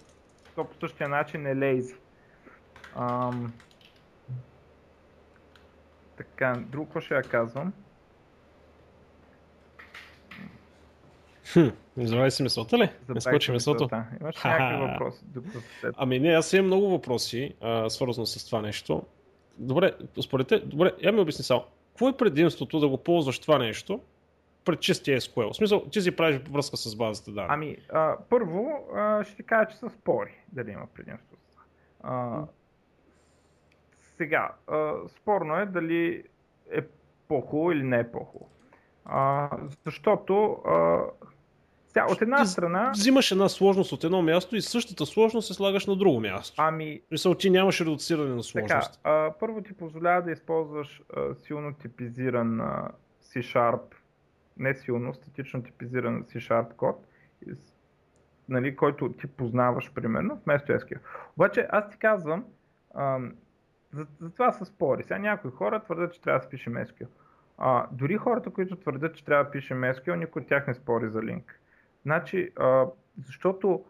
то 0.55 0.63
по 0.63 0.75
същия 0.79 1.09
начин 1.09 1.47
е 1.47 1.55
lazy. 1.55 1.95
Ам... 2.95 3.53
Така, 6.17 6.53
друго 6.67 6.85
какво 6.85 7.01
ще 7.01 7.15
я 7.15 7.21
казвам? 7.21 7.73
Хм, 11.53 11.67
забрави 11.97 12.31
си 12.31 12.43
мисълта 12.43 12.77
ли? 12.77 12.89
Не 13.09 13.21
скочи 13.21 13.51
мисълта. 13.51 14.05
Имаш 14.21 14.43
някакви 14.43 14.87
въпроси? 14.87 15.23
Ами 15.97 16.19
не, 16.19 16.29
аз 16.29 16.53
имам 16.53 16.65
много 16.65 16.89
въпроси, 16.89 17.55
свързано 17.89 18.25
с 18.25 18.45
това 18.45 18.61
нещо. 18.61 19.03
Добре, 19.57 19.91
според 20.23 20.47
те, 20.47 20.59
добре, 20.59 20.91
я 21.01 21.11
ми 21.11 21.19
обясни 21.19 21.43
само. 21.43 21.63
Какво 21.93 22.09
е 22.09 22.17
предимството 22.17 22.79
да 22.79 22.87
го 22.87 22.97
ползваш 22.97 23.39
това 23.39 23.57
нещо 23.57 24.01
пред 24.65 24.79
чистия 24.79 25.21
SQL? 25.21 25.53
В 25.53 25.55
смисъл, 25.55 25.85
ти 25.85 26.01
си 26.01 26.15
правиш 26.15 26.41
връзка 26.49 26.77
с 26.77 26.95
базата 26.95 27.31
данни. 27.31 27.47
Ами, 27.49 27.77
а, 27.89 28.17
първо 28.29 28.89
а, 28.95 29.23
ще 29.23 29.35
ти 29.35 29.43
кажа, 29.43 29.69
че 29.69 29.77
са 29.77 29.89
спори 29.89 30.31
дали 30.51 30.71
има 30.71 30.87
предимство. 30.93 31.37
А, 32.03 32.41
сега, 34.17 34.51
а, 34.67 34.93
спорно 35.07 35.55
е 35.55 35.65
дали 35.65 36.23
е 36.71 36.81
по-хубаво 37.27 37.71
или 37.71 37.83
не 37.83 37.99
е 37.99 38.11
по-хубаво. 38.11 38.49
А, 39.05 39.49
защото 39.85 40.57
сега, 41.93 42.05
от 42.09 42.21
една 42.21 42.45
страна... 42.45 42.91
Взимаш 42.95 43.31
една 43.31 43.49
сложност 43.49 43.91
от 43.91 44.03
едно 44.03 44.21
място 44.21 44.55
и 44.55 44.61
същата 44.61 45.05
сложност 45.05 45.47
се 45.47 45.53
слагаш 45.53 45.85
на 45.85 45.95
друго 45.95 46.19
място. 46.19 46.55
Ами... 46.57 47.01
Мисъл, 47.11 47.35
ти 47.35 47.49
нямаш 47.49 47.81
редуциране 47.81 48.35
на 48.35 48.43
сложност. 48.43 48.93
Така, 48.93 49.09
а, 49.09 49.33
първо 49.39 49.61
ти 49.61 49.73
позволява 49.73 50.21
да 50.21 50.31
използваш 50.31 51.01
а, 51.15 51.35
силно 51.35 51.73
типизиран 51.73 52.61
а, 52.61 52.89
C-Sharp, 53.23 53.81
не 54.57 54.75
силно, 54.75 55.13
статично 55.13 55.63
типизиран 55.63 56.23
C-Sharp 56.23 56.75
код, 56.75 57.05
нали, 58.49 58.75
който 58.75 59.09
ти 59.09 59.27
познаваш 59.27 59.91
примерно, 59.93 60.39
вместо 60.45 60.71
SQL. 60.71 60.99
Обаче 61.37 61.67
аз 61.69 61.89
ти 61.89 61.97
казвам, 61.97 62.45
а, 62.93 63.19
за, 63.93 64.05
за 64.19 64.29
това 64.29 64.51
са 64.51 64.65
спори. 64.65 65.03
Сега 65.03 65.17
някои 65.17 65.51
хора 65.51 65.83
твърдят, 65.83 66.13
че 66.13 66.21
трябва 66.21 66.39
да 66.39 66.43
се 66.43 66.49
пише 66.49 66.69
SQL. 66.69 67.07
А, 67.57 67.87
дори 67.91 68.17
хората, 68.17 68.49
които 68.49 68.75
твърдят, 68.75 69.15
че 69.15 69.25
трябва 69.25 69.43
да 69.43 69.51
пишем 69.51 69.81
SQL, 69.81 70.15
никой 70.15 70.41
от 70.41 70.47
тях 70.47 70.67
не 70.67 70.73
спори 70.73 71.09
за 71.09 71.23
линк. 71.23 71.59
Значи, 72.03 72.51
а, 72.55 72.85
защото 73.17 73.85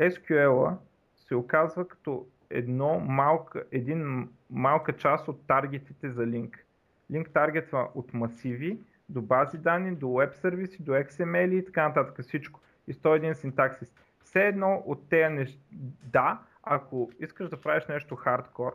SQL 0.00 0.76
се 1.16 1.34
оказва 1.34 1.88
като 1.88 2.26
едно 2.50 3.00
малка, 3.00 3.64
един 3.72 4.28
малка 4.50 4.92
част 4.92 5.28
от 5.28 5.46
таргетите 5.46 6.10
за 6.10 6.26
линк. 6.26 6.64
Линк 7.10 7.30
таргетва 7.30 7.88
от 7.94 8.14
масиви 8.14 8.78
до 9.08 9.22
бази 9.22 9.58
данни, 9.58 9.96
до 9.96 10.12
веб 10.12 10.34
сервиси, 10.34 10.82
до 10.82 10.92
XML 10.92 11.54
и 11.54 11.64
така 11.64 11.88
нататък 11.88 12.24
всичко. 12.24 12.60
И 12.88 12.94
101 12.94 13.32
синтаксис. 13.32 13.94
Все 14.24 14.46
едно 14.46 14.82
от 14.86 15.08
тези 15.08 15.34
неща, 15.34 15.58
да, 16.04 16.40
ако 16.62 17.10
искаш 17.20 17.48
да 17.48 17.60
правиш 17.60 17.86
нещо 17.86 18.16
хардкор, 18.16 18.72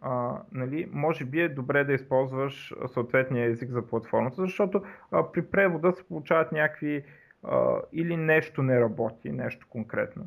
а, 0.00 0.38
нали, 0.52 0.88
може 0.92 1.24
би 1.24 1.40
е 1.40 1.48
добре 1.48 1.84
да 1.84 1.92
използваш 1.92 2.74
съответния 2.86 3.46
език 3.46 3.70
за 3.70 3.86
платформата, 3.86 4.42
защото 4.42 4.82
а, 5.10 5.32
при 5.32 5.42
превода 5.42 5.92
се 5.92 6.04
получават 6.04 6.52
някакви 6.52 7.04
а, 7.42 7.80
или 7.92 8.16
нещо 8.16 8.62
не 8.62 8.80
работи, 8.80 9.32
нещо 9.32 9.66
конкретно, 9.70 10.26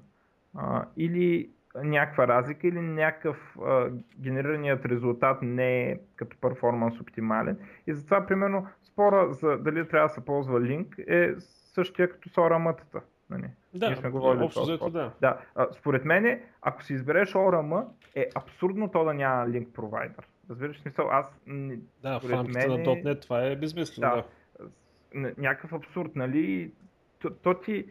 а, 0.56 0.86
или 0.98 1.50
някаква 1.76 2.28
разлика, 2.28 2.68
или 2.68 2.82
някакъв 2.82 3.58
а, 3.66 3.90
генерираният 4.20 4.86
резултат 4.86 5.42
не 5.42 5.82
е 5.82 6.00
като 6.16 6.38
перформанс 6.42 7.00
оптимален. 7.00 7.58
И 7.88 7.94
затова, 7.94 8.26
примерно, 8.26 8.68
спора 8.84 9.34
за 9.34 9.58
дали 9.58 9.88
трябва 9.88 10.08
да 10.08 10.14
се 10.14 10.26
ползва 10.26 10.62
линк 10.62 10.96
е 10.98 11.34
същия 11.74 12.10
като 12.12 12.30
с 12.30 12.36
ORM-тата. 12.36 13.02
Нали? 13.30 13.50
Да, 13.74 13.88
Ние 13.88 13.96
сме 13.96 14.10
говорили 14.10 14.44
общо 14.44 14.62
взето, 14.62 14.90
да. 14.90 15.12
да. 15.22 15.38
А, 15.56 15.68
според 15.72 16.06
мен, 16.06 16.42
ако 16.62 16.84
си 16.84 16.94
избереш 16.94 17.34
ORM, 17.34 17.86
е 18.16 18.30
абсурдно 18.36 18.92
то 18.92 19.04
да 19.04 19.14
няма 19.14 19.50
линк 19.50 19.74
провайдер. 19.74 20.28
Разбираш 20.50 20.80
смисъл, 20.80 21.10
аз... 21.12 21.40
Да, 22.02 22.20
в 22.20 22.30
рамките 22.30 22.68
мен, 22.68 22.70
на 22.70 22.86
.NET 22.86 23.22
това 23.22 23.44
е 23.44 23.56
безмислено. 23.56 24.16
Да. 24.16 24.24
да. 25.22 25.34
Някакъв 25.38 25.74
абсурд, 25.74 26.16
нали? 26.16 26.72
То, 27.24 27.30
то, 27.30 27.54
ти, 27.54 27.86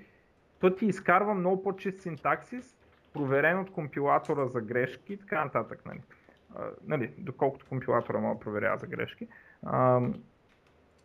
то 0.61 0.75
ти 0.75 0.87
изкарва 0.87 1.35
много 1.35 1.62
по-чист 1.62 2.01
синтаксис, 2.01 2.77
проверен 3.12 3.59
от 3.59 3.71
компилатора 3.71 4.47
за 4.47 4.61
грешки 4.61 5.12
и 5.12 5.16
така 5.16 5.45
нататък. 5.45 5.83
Нали? 5.87 6.01
А, 6.57 6.64
нали, 6.87 7.14
доколкото 7.18 7.66
компилатора 7.68 8.18
мога 8.18 8.35
да 8.35 8.40
проверява 8.40 8.79
за 8.79 8.87
грешки. 8.87 9.29
А, 9.62 10.01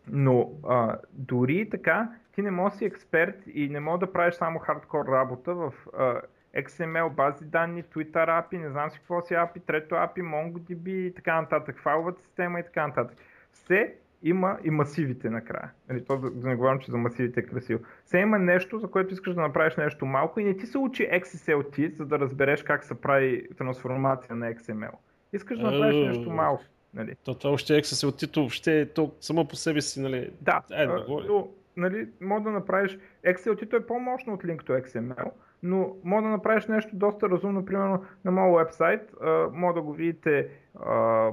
но 0.07 0.51
а, 0.67 0.97
дори 1.13 1.69
така, 1.69 2.11
ти 2.31 2.41
не 2.41 2.51
можеш 2.51 2.73
да 2.73 2.77
си 2.77 2.85
експерт 2.85 3.43
и 3.47 3.69
не 3.69 3.79
можеш 3.79 3.99
да 3.99 4.13
правиш 4.13 4.35
само 4.35 4.59
хардкор 4.59 5.05
работа 5.05 5.55
в 5.55 5.73
а, 5.97 6.21
XML, 6.55 7.09
бази 7.09 7.45
данни, 7.45 7.83
Twitter 7.83 8.27
API, 8.27 8.57
не 8.57 8.69
знам 8.69 8.89
си 8.89 8.99
какво 8.99 9.21
си 9.21 9.33
API, 9.33 9.65
трето 9.65 9.95
API, 9.95 10.21
MongoDB 10.21 10.89
и 10.89 11.13
така 11.13 11.41
нататък, 11.41 11.81
файловата 11.81 12.21
система 12.21 12.59
и 12.59 12.63
така 12.63 12.87
нататък. 12.87 13.17
Все 13.51 13.95
има 14.23 14.57
и 14.63 14.69
масивите 14.69 15.29
накрая. 15.29 15.71
Нали, 15.89 16.05
то 16.05 16.17
да, 16.17 16.29
да 16.29 16.47
не 16.47 16.55
говорим, 16.55 16.79
че 16.79 16.91
за 16.91 16.97
масивите 16.97 17.39
е 17.39 17.43
красиво. 17.43 17.83
Все 18.05 18.17
има 18.17 18.39
нещо, 18.39 18.79
за 18.79 18.87
което 18.87 19.13
искаш 19.13 19.33
да 19.33 19.41
направиш 19.41 19.75
нещо 19.75 20.05
малко 20.05 20.39
и 20.39 20.43
не 20.43 20.57
ти 20.57 20.65
се 20.65 20.77
учи 20.77 21.09
XSLT, 21.09 21.95
за 21.95 22.05
да 22.05 22.19
разбереш 22.19 22.63
как 22.63 22.83
се 22.83 23.01
прави 23.01 23.47
трансформация 23.57 24.35
на 24.35 24.53
XML. 24.53 24.91
Искаш 25.33 25.59
да 25.59 25.71
направиш 25.71 26.07
нещо 26.07 26.29
малко. 26.29 26.63
Нали. 26.93 27.15
То, 27.23 27.33
това 27.33 27.53
още 27.53 27.73
XSLT, 27.73 28.35
въобще 28.35 28.81
е 28.81 28.85
то 28.85 29.11
само 29.21 29.47
по 29.47 29.55
себе 29.55 29.81
си, 29.81 30.01
нали? 30.01 30.31
Да, 30.41 30.63
е, 30.71 30.87
да 30.87 31.05
но, 31.27 31.47
нали, 31.77 32.07
може 32.21 32.43
да 32.43 32.51
направиш, 32.51 32.97
XLT 33.25 33.79
е 33.79 33.85
по-мощно 33.85 34.33
от 34.33 34.43
Link 34.43 34.63
to 34.63 34.85
XML, 34.85 35.31
но 35.63 35.95
може 36.03 36.23
да 36.23 36.29
направиш 36.29 36.65
нещо 36.65 36.89
доста 36.93 37.29
разумно, 37.29 37.65
примерно 37.65 38.05
на 38.25 38.31
моят 38.31 38.67
вебсайт, 38.67 39.13
може 39.51 39.75
да 39.75 39.81
го 39.81 39.93
видите 39.93 40.49
а, 40.79 41.31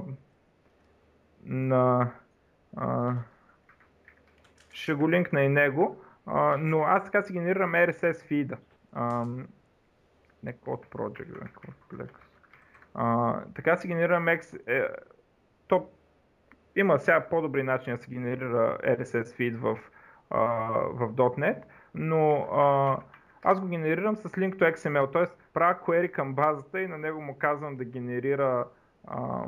на 1.45 2.11
ще 4.71 4.93
го 4.93 5.09
линкна 5.09 5.41
и 5.41 5.49
него, 5.49 5.97
но 6.59 6.83
аз 6.83 7.03
така 7.03 7.23
си 7.23 7.33
генерирам 7.33 7.71
RSS 7.71 8.25
фида. 8.25 8.57
Не 10.43 10.53
Code 10.53 10.85
Project, 10.87 11.41
не 11.41 11.49
Code 11.49 12.09
така 13.55 13.77
си 13.77 13.87
генерирам 13.87 14.27
е, 14.27 14.39
то, 15.67 15.89
има 16.75 16.99
сега 16.99 17.27
по-добри 17.29 17.63
начини 17.63 17.97
да 17.97 18.03
се 18.03 18.11
генерира 18.11 18.77
RSS 18.83 19.35
фид 19.35 19.57
в, 19.57 19.79
а, 20.29 20.41
в 20.71 21.13
.NET, 21.13 21.63
но 21.95 22.35
а, 22.35 22.97
аз 23.43 23.59
го 23.59 23.67
генерирам 23.67 24.15
с 24.15 24.23
link 24.23 24.55
to 24.55 24.75
XML, 24.75 25.13
т.е. 25.13 25.25
правя 25.53 25.79
query 25.85 26.11
към 26.11 26.33
базата 26.33 26.81
и 26.81 26.87
на 26.87 26.97
него 26.97 27.21
му 27.21 27.37
казвам 27.37 27.77
да 27.77 27.85
генерира 27.85 28.67
а, 29.07 29.45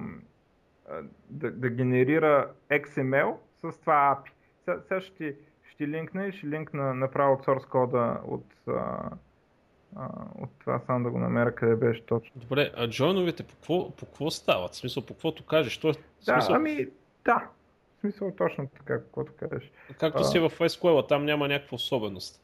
да, 1.30 1.52
да 1.52 1.70
генерира 1.70 2.52
XML 2.70 3.36
с 3.62 3.80
това 3.80 4.22
API. 4.24 4.32
Сега, 4.66 4.82
сега 4.88 5.02
ще, 5.02 5.36
ще 5.70 5.88
линкна 5.88 6.28
и 6.28 6.32
ще 6.32 6.48
линкна 6.48 6.94
направо 6.94 7.34
от 7.34 7.46
source 7.46 7.68
кода 7.68 8.22
от, 8.28 8.46
а, 8.68 9.10
а, 9.96 10.10
от 10.42 10.50
това 10.60 10.80
само 10.80 11.04
да 11.04 11.10
го 11.10 11.20
намеря 11.20 11.56
къде 11.56 11.76
беше 11.76 12.06
точно. 12.06 12.42
Добре, 12.42 12.72
а 12.76 12.90
джойновете 12.90 13.44
по 13.44 13.54
какво, 13.56 13.96
по 13.96 14.06
какво 14.06 14.32
стават? 14.32 14.72
В 14.72 14.76
смисъл, 14.76 15.06
по 15.06 15.14
каквото 15.14 15.46
кажеш? 15.46 15.78
То 15.78 15.90
е, 15.90 15.92
да, 15.92 16.00
смисъл... 16.22 16.56
ами 16.56 16.88
да. 17.26 17.48
В 17.98 18.00
смисъл 18.00 18.36
точно 18.38 18.68
така, 18.68 18.98
каквото 18.98 19.32
кажеш. 19.40 19.72
Както 20.00 20.22
а... 20.22 20.24
си 20.24 20.40
в 20.40 20.50
SQL, 20.50 21.10
там 21.10 21.26
няма 21.26 21.48
някаква 21.48 21.76
особеност. 21.76 22.44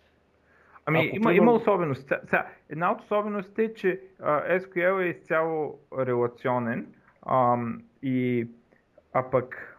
Ами 0.85 1.07
Ако 1.07 1.15
има, 1.15 1.33
има 1.33 1.51
особеност. 1.51 2.01
Сега, 2.01 2.47
една 2.69 2.91
от 2.91 3.01
особеностите 3.01 3.63
е, 3.63 3.73
че 3.73 4.01
а, 4.19 4.59
SQL 4.59 5.01
е 5.01 5.05
изцяло 5.05 5.79
релационен 5.99 6.93
и 8.03 8.47
а 9.13 9.29
пък, 9.29 9.77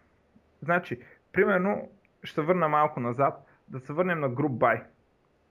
значи, 0.62 1.00
примерно, 1.32 1.90
ще 2.22 2.42
върна 2.42 2.68
малко 2.68 3.00
назад, 3.00 3.46
да 3.68 3.80
се 3.80 3.92
върнем 3.92 4.20
на 4.20 4.30
Group 4.30 4.48
By. 4.48 4.82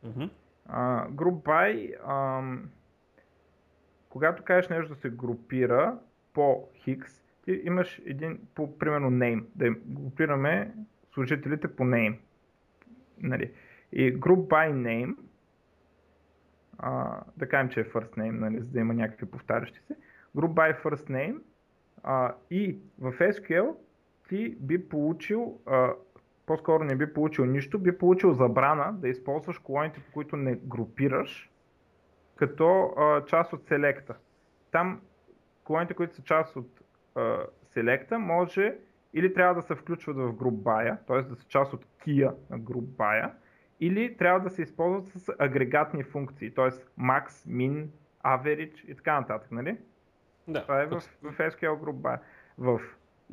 Uh-huh. 0.06 0.30
Uh, 0.70 1.10
group 1.10 1.44
By, 1.44 2.02
uh, 2.02 2.60
когато 4.10 4.44
кажеш 4.44 4.70
нещо 4.70 4.94
да 4.94 5.00
се 5.00 5.10
групира 5.10 6.00
по 6.34 6.70
Хикс, 6.76 7.24
ти 7.46 7.62
имаш 7.64 8.02
един, 8.06 8.40
по, 8.56 8.78
примерно, 8.78 9.12
name, 9.12 9.46
да 9.56 9.70
групираме 9.72 10.74
служителите 11.14 11.76
по 11.76 11.84
name. 11.84 12.18
Нали. 13.18 13.52
И 13.92 14.20
group 14.20 14.48
by 14.48 14.74
name, 14.74 15.16
а, 16.78 17.22
да 17.38 17.50
кажем, 17.50 17.70
че 17.70 17.80
е 17.80 17.86
first 17.86 18.18
name, 18.18 18.40
нали, 18.40 18.60
за 18.60 18.66
да 18.66 18.80
има 18.80 18.94
някакви 18.94 19.26
повтарящи 19.26 19.80
се, 19.80 19.96
group 20.36 20.54
by 20.54 20.84
first 20.84 21.10
name 21.10 21.38
а, 22.04 22.36
и 22.52 22.78
в 23.00 23.13
SQL 23.13 23.76
ти 24.30 24.56
би 24.60 24.89
получил, 24.89 25.60
а, 25.66 25.93
по-скоро 26.45 26.84
не 26.84 26.95
би 26.95 27.14
получил 27.14 27.45
нищо, 27.45 27.80
би 27.80 27.97
получил 27.97 28.34
забрана 28.34 28.93
да 28.93 29.10
използваш 29.10 29.60
колоните, 29.60 29.99
по 29.99 30.12
които 30.12 30.38
не 30.38 30.56
групираш, 30.56 31.51
като 32.36 32.93
а, 32.97 33.26
част 33.26 33.54
от 33.54 33.68
селекта. 33.68 34.16
Там 34.72 35.01
колоните, 35.64 35.93
които 35.93 36.16
са 36.16 36.24
част 36.24 36.56
от 36.56 36.82
а, 37.16 37.38
селекта, 37.74 38.20
може 38.20 38.78
или 39.14 39.34
трябва 39.34 39.56
да 39.56 39.62
се 39.62 39.76
включват 39.76 40.18
в 40.18 40.34
group 40.34 40.56
by, 40.64 40.97
т.е. 41.08 41.22
да 41.22 41.36
са 41.36 41.47
част 41.47 41.74
от 41.74 41.86
кия 42.04 42.34
на 42.49 42.60
group 42.60 42.86
by, 42.86 43.32
или 43.80 44.18
трябва 44.18 44.39
да 44.39 44.49
се 44.49 44.62
използват 44.62 45.08
с 45.08 45.32
агрегатни 45.39 46.04
функции, 46.04 46.54
т.е. 46.54 46.70
max, 47.01 47.28
min, 47.47 47.88
average 48.26 48.86
и 48.86 48.95
така 48.95 49.20
нататък, 49.20 49.51
нали? 49.51 49.78
Да. 50.48 50.62
Това 50.62 50.82
е 50.82 50.86
в, 50.86 51.02
в 51.22 51.38
SQL 51.38 51.80
By. 51.80 52.20
В 52.58 52.82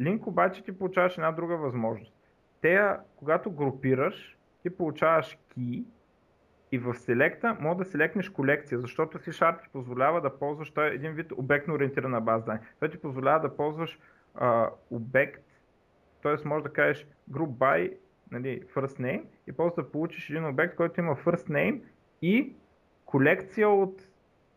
Link 0.00 0.26
обаче 0.26 0.64
ти 0.64 0.78
получаваш 0.78 1.18
една 1.18 1.32
друга 1.32 1.56
възможност. 1.56 2.14
Те, 2.60 2.96
когато 3.16 3.50
групираш, 3.50 4.38
ти 4.62 4.70
получаваш 4.70 5.38
key 5.56 5.84
и 6.72 6.78
в 6.78 6.94
селекта 6.94 7.56
може 7.60 7.78
да 7.78 7.84
селекнеш 7.84 8.28
колекция, 8.28 8.80
защото 8.80 9.18
C 9.18 9.30
Sharp 9.30 9.62
ти 9.62 9.68
позволява 9.72 10.20
да 10.20 10.38
ползваш, 10.38 10.70
той 10.70 10.90
е 10.90 10.94
един 10.94 11.12
вид 11.12 11.32
обектно 11.32 11.74
ориентирана 11.74 12.20
база 12.20 12.44
данни. 12.44 12.60
Той 12.80 12.90
ти 12.90 13.00
позволява 13.00 13.40
да 13.40 13.56
ползваш 13.56 13.98
а, 14.34 14.70
обект, 14.90 15.44
т.е. 16.22 16.48
може 16.48 16.64
да 16.64 16.72
кажеш 16.72 17.06
group 17.30 17.48
by 17.48 17.96
нали, 18.30 18.62
first 18.74 19.00
name 19.00 19.22
и 19.46 19.52
после 19.52 19.82
да 19.82 19.92
получиш 19.92 20.30
един 20.30 20.46
обект, 20.46 20.76
който 20.76 21.00
има 21.00 21.16
first 21.16 21.50
name 21.50 21.80
и 22.22 22.54
колекция 23.04 23.68
от 23.68 24.08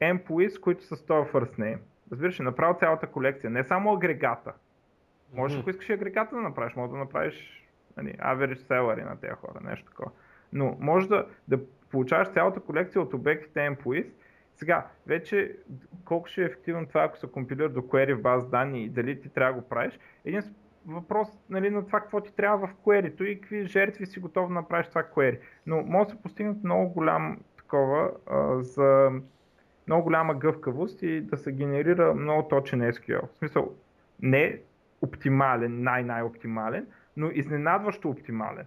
employees, 0.01 0.59
които 0.59 0.83
са 0.83 0.95
с 0.95 1.05
този 1.05 1.29
first 1.29 1.59
name. 1.59 1.79
Разбираш, 2.13 2.39
направо 2.39 2.79
цялата 2.79 3.07
колекция, 3.07 3.49
не 3.49 3.63
само 3.63 3.93
агрегата. 3.93 4.53
Може, 5.33 5.55
mm-hmm. 5.55 5.61
ако 5.61 5.69
искаш 5.69 5.89
агрегата 5.89 6.35
да 6.35 6.41
направиш, 6.41 6.75
може 6.75 6.91
да 6.91 6.97
направиш 6.97 7.67
нали, 7.97 8.13
average 8.13 8.57
salary 8.57 9.05
на 9.05 9.19
тези 9.19 9.33
хора, 9.33 9.59
нещо 9.63 9.85
такова. 9.85 10.11
Но 10.53 10.77
може 10.79 11.07
да, 11.07 11.27
да 11.47 11.59
получаваш 11.91 12.31
цялата 12.33 12.59
колекция 12.59 13.01
от 13.01 13.13
обектите 13.13 13.59
employees. 13.59 14.11
Сега, 14.55 14.87
вече 15.07 15.57
колко 16.05 16.27
ще 16.27 16.41
е 16.41 16.45
ефективно 16.45 16.87
това, 16.87 17.03
ако 17.03 17.17
се 17.17 17.27
компилира 17.27 17.69
до 17.69 17.81
query 17.81 18.13
в 18.13 18.21
база 18.21 18.47
данни 18.47 18.83
и 18.83 18.89
дали 18.89 19.21
ти 19.21 19.29
трябва 19.29 19.53
да 19.53 19.61
го 19.61 19.69
правиш, 19.69 19.99
един 20.25 20.41
въпрос 20.85 21.27
нали, 21.49 21.69
на 21.69 21.85
това 21.85 21.99
какво 21.99 22.21
ти 22.21 22.35
трябва 22.35 22.67
в 22.67 22.75
query 22.75 23.23
и 23.23 23.41
какви 23.41 23.65
жертви 23.65 24.05
си 24.05 24.19
готов 24.19 24.47
да 24.47 24.53
направиш 24.53 24.87
това 24.87 25.03
query. 25.03 25.39
Но 25.65 25.81
може 25.81 26.05
да 26.05 26.15
се 26.15 26.21
постигнат 26.21 26.63
много 26.63 26.93
голям 26.93 27.39
такова 27.57 28.11
а, 28.27 28.61
за 28.61 29.11
много 29.87 30.03
голяма 30.03 30.33
гъвкавост 30.33 31.01
и 31.01 31.21
да 31.21 31.37
се 31.37 31.51
генерира 31.51 32.13
много 32.13 32.47
точен 32.47 32.81
SQL. 32.81 33.21
В 33.21 33.37
смисъл, 33.37 33.73
не 34.21 34.59
оптимален, 35.01 35.83
най-най-оптимален, 35.83 36.87
но 37.17 37.29
изненадващо 37.31 38.09
оптимален, 38.09 38.65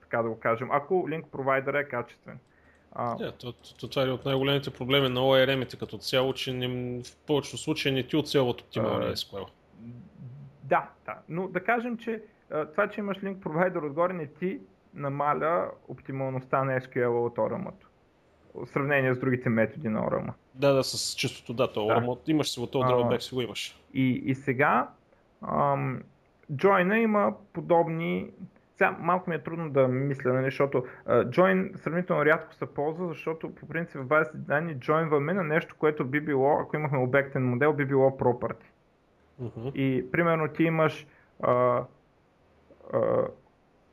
така 0.00 0.22
да 0.22 0.28
го 0.28 0.40
кажем, 0.40 0.68
ако 0.72 0.94
link 0.94 1.26
провайдер 1.26 1.74
е 1.74 1.88
качествен. 1.88 2.38
А... 2.92 3.16
Yeah, 3.16 3.40
то, 3.40 3.52
то, 3.52 3.76
то, 3.76 3.88
това 3.88 4.02
е 4.06 4.10
от 4.10 4.24
най-големите 4.24 4.70
проблеми 4.70 5.08
на 5.08 5.20
ORM-ите 5.20 5.78
като 5.78 5.98
цяло, 5.98 6.32
че 6.32 6.52
не, 6.52 6.68
в 7.02 7.16
повечето 7.26 7.58
случаи 7.58 7.92
не 7.92 8.02
ти 8.02 8.16
оцелват 8.16 8.60
оптималния 8.60 9.12
SQL. 9.12 9.46
Да, 10.62 10.88
да, 11.06 11.14
но 11.28 11.48
да 11.48 11.64
кажем, 11.64 11.98
че 11.98 12.22
това, 12.72 12.88
че 12.88 13.00
имаш 13.00 13.18
link 13.18 13.40
провайдер 13.40 13.82
отгоре 13.82 14.12
не 14.12 14.26
ти 14.26 14.60
намаля 14.94 15.70
оптималността 15.88 16.64
на 16.64 16.80
SQL 16.80 17.26
от 17.26 17.36
ORM-ато 17.36 17.85
в 18.56 18.66
сравнение 18.66 19.14
с 19.14 19.18
другите 19.18 19.48
методи 19.48 19.88
на 19.88 20.00
ORM. 20.00 20.32
Да, 20.54 20.72
да, 20.72 20.84
с 20.84 21.14
чистото 21.14 21.54
да, 21.54 21.72
то 21.72 21.80
ORM, 21.80 22.24
да. 22.26 22.32
имаш 22.32 22.50
си 22.50 22.60
от 22.60 22.72
drawback, 22.72 23.18
си 23.18 23.34
го 23.34 23.40
имаш. 23.40 23.80
И, 23.94 24.22
и 24.24 24.34
сега 24.34 24.88
ам, 25.42 26.02
Join 26.52 26.94
има 26.94 27.34
подобни 27.52 28.30
сега 28.76 28.96
малко 29.00 29.30
ми 29.30 29.36
е 29.36 29.42
трудно 29.42 29.70
да 29.70 29.88
мисля, 29.88 30.32
нали, 30.32 30.44
защото 30.44 30.84
uh, 31.08 31.28
join 31.28 31.76
сравнително 31.76 32.24
рядко 32.24 32.54
се 32.54 32.66
ползва, 32.66 33.08
защото 33.08 33.54
по 33.54 33.68
принцип 33.68 34.00
в 34.00 34.06
базите 34.06 34.36
данни 34.36 34.76
joinваме 34.76 35.32
на 35.32 35.44
нещо, 35.44 35.74
което 35.78 36.04
би 36.04 36.20
било, 36.20 36.60
ако 36.60 36.76
имахме 36.76 36.98
обектен 36.98 37.48
модел, 37.48 37.72
би 37.72 37.84
било 37.84 38.10
property. 38.10 38.64
Uh-huh. 39.42 39.72
И 39.72 40.10
примерно 40.10 40.48
ти 40.48 40.64
имаш 40.64 41.06
uh, 41.42 41.84
uh, 42.92 43.28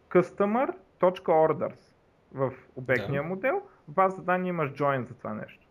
customer.orders 0.10 1.94
в 2.34 2.54
обектния 2.76 3.24
yeah. 3.24 3.28
модел, 3.28 3.62
в 3.88 3.92
база 3.92 4.22
данни 4.22 4.50
имаш 4.50 4.72
join 4.72 5.08
за 5.08 5.14
това 5.14 5.34
нещо. 5.34 5.68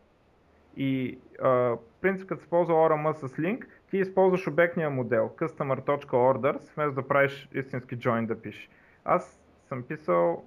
И 0.77 1.19
uh, 1.43 1.79
принцип, 2.01 2.29
като 2.29 2.43
се 2.43 2.51
ползва 2.51 2.75
ORM 2.75 3.13
с 3.13 3.29
link, 3.29 3.65
ти 3.91 3.99
използваш 3.99 4.47
обектния 4.47 4.91
модел 4.91 5.31
customer.orders, 5.37 6.75
вместо 6.75 6.95
да 6.95 7.09
правиш 7.09 7.49
истински 7.55 7.99
join 7.99 8.27
да 8.27 8.43
пишеш. 8.43 8.71
Аз 9.05 9.41
съм 9.69 9.83
писал 9.83 10.45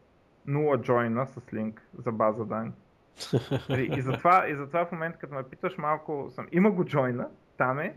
0 0.48 0.90
join 0.90 1.26
с 1.26 1.54
линк 1.54 1.82
за 1.98 2.12
база 2.12 2.46
данни. 2.46 2.72
И 3.78 4.02
затова, 4.02 4.48
и 4.48 4.56
затова 4.56 4.86
в 4.86 4.92
момента, 4.92 5.20
като 5.20 5.34
ме 5.34 5.44
питаш 5.44 5.78
малко, 5.78 6.28
съм, 6.30 6.48
има 6.52 6.72
го 6.72 6.84
join 6.84 7.26
там 7.58 7.80
е, 7.80 7.96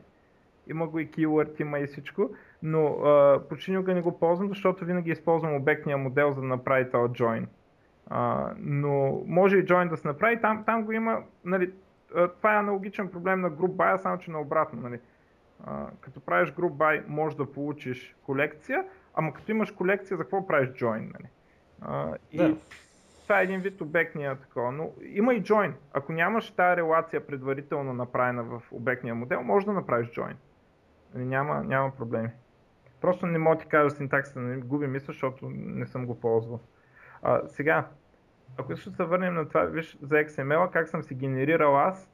има 0.69 0.87
го 0.87 0.99
и 0.99 1.11
keyword, 1.11 1.61
има 1.61 1.79
и 1.79 1.87
всичко, 1.87 2.31
но 2.62 2.87
а, 2.87 3.43
почти 3.49 3.71
никога 3.71 3.95
не 3.95 4.01
го 4.01 4.19
ползвам, 4.19 4.49
защото 4.49 4.85
винаги 4.85 5.11
използвам 5.11 5.55
обектния 5.55 5.99
модел, 5.99 6.33
за 6.33 6.41
да 6.41 6.47
направи 6.47 6.91
този 6.91 7.12
join. 7.12 7.47
А, 8.11 8.53
но 8.59 9.23
може 9.27 9.57
и 9.57 9.67
join 9.67 9.89
да 9.89 9.97
се 9.97 10.09
направи, 10.09 10.41
там, 10.41 10.65
там 10.65 10.85
го 10.85 10.93
има, 10.93 11.23
нали, 11.45 11.73
това 12.09 12.55
е 12.55 12.59
аналогичен 12.59 13.11
проблем 13.11 13.41
на 13.41 13.51
group 13.51 13.71
buy, 13.71 13.97
само 13.97 14.19
че 14.19 14.31
наобратно. 14.31 14.81
Нали. 14.81 15.01
А, 15.65 15.87
като 16.01 16.21
правиш 16.21 16.53
group 16.53 16.71
buy, 16.71 17.03
може 17.09 17.37
да 17.37 17.53
получиш 17.53 18.17
колекция, 18.23 18.85
ама 19.15 19.33
като 19.33 19.51
имаш 19.51 19.71
колекция, 19.71 20.17
за 20.17 20.23
какво 20.23 20.47
правиш 20.47 20.69
join? 20.69 21.13
Нали? 21.13 21.29
А, 21.81 22.15
и 22.33 22.37
да. 22.37 22.57
това 23.23 23.41
е 23.41 23.45
един 23.45 23.61
вид 23.61 23.81
обектния 23.81 24.37
такова, 24.37 24.73
но 24.73 24.91
има 25.03 25.35
и 25.35 25.43
join. 25.43 25.73
Ако 25.93 26.13
нямаш 26.13 26.51
тази 26.51 26.77
релация 26.77 27.27
предварително 27.27 27.93
направена 27.93 28.43
в 28.45 28.63
обектния 28.73 29.15
модел, 29.15 29.43
може 29.43 29.67
да 29.67 29.73
направиш 29.73 30.09
join. 30.09 30.35
Нали, 31.15 31.25
няма, 31.25 31.65
няма 31.65 31.91
проблеми. 31.97 32.29
Просто 33.01 33.27
не 33.27 33.39
мога 33.39 33.57
да 33.57 33.63
ти 33.63 33.69
кажа 33.69 33.91
синтаксата, 33.91 34.41
не 34.41 34.57
губи 34.57 34.87
мисъл, 34.87 35.13
защото 35.13 35.51
не 35.51 35.87
съм 35.87 36.07
го 36.07 36.21
ползвал. 36.21 36.61
А, 37.23 37.41
сега, 37.47 37.87
ако 38.57 38.77
ще 38.77 38.91
се 38.91 39.05
върнем 39.05 39.35
на 39.35 39.49
това, 39.49 39.64
виж 39.64 39.99
за 40.03 40.14
XML, 40.14 40.71
как 40.71 40.89
съм 40.89 41.03
си 41.03 41.14
генерирал 41.14 41.79
аз 41.79 42.11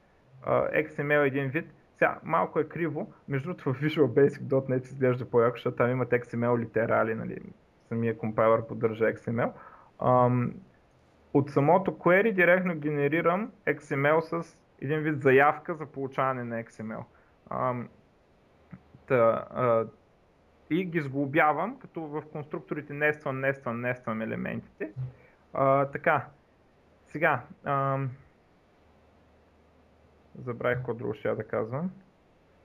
XML 0.46 1.26
един 1.26 1.48
вид, 1.48 1.72
сега, 1.98 2.18
малко 2.22 2.60
е 2.60 2.64
криво, 2.64 3.12
между 3.28 3.48
другото 3.48 3.72
в 3.72 3.80
Visual 3.80 4.06
Basic 4.06 4.40
.NET 4.40 4.84
изглежда 4.84 5.30
по-яко, 5.30 5.56
защото 5.56 5.76
там 5.76 5.90
имат 5.90 6.10
XML 6.10 6.58
литерали, 6.58 7.14
нали, 7.14 7.38
самия 7.88 8.18
компайлър 8.18 8.66
поддържа 8.66 9.04
XML. 9.04 9.52
Ам, 10.02 10.54
от 11.34 11.50
самото 11.50 11.90
query 11.90 12.32
директно 12.32 12.74
генерирам 12.74 13.52
XML 13.66 14.20
с 14.20 14.58
един 14.80 15.00
вид 15.00 15.22
заявка 15.22 15.74
за 15.74 15.86
получаване 15.86 16.44
на 16.44 16.64
XML. 16.64 17.04
Ам, 17.50 17.88
та, 19.06 19.46
а, 19.50 19.86
и 20.70 20.84
ги 20.84 21.00
сглобявам, 21.00 21.78
като 21.78 22.00
в 22.00 22.22
конструкторите 22.32 22.92
нествам, 22.92 23.40
нествам, 23.40 23.80
нествам 23.80 24.22
елементите. 24.22 24.90
А, 25.52 25.86
така, 25.86 26.26
сега, 27.12 27.42
ам, 27.64 28.10
Забравих 30.42 30.78
какво 30.78 30.94
друго 30.94 31.14
ще 31.14 31.28
я 31.28 31.36
да 31.36 31.44
казвам. 31.44 31.90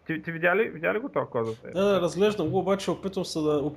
Ти, 0.08 0.22
ти 0.22 0.32
видя, 0.32 0.56
ли, 0.56 0.70
видя 0.70 0.94
ли 0.94 1.00
го 1.00 1.10
това 1.10 1.28
коза? 1.28 1.52
Да, 1.64 1.84
да, 1.84 2.02
разглеждам 2.02 2.50
го, 2.50 2.60
обаче 2.60 2.92
опитвам 2.92 3.26
се 3.26 3.40
да... 3.40 3.72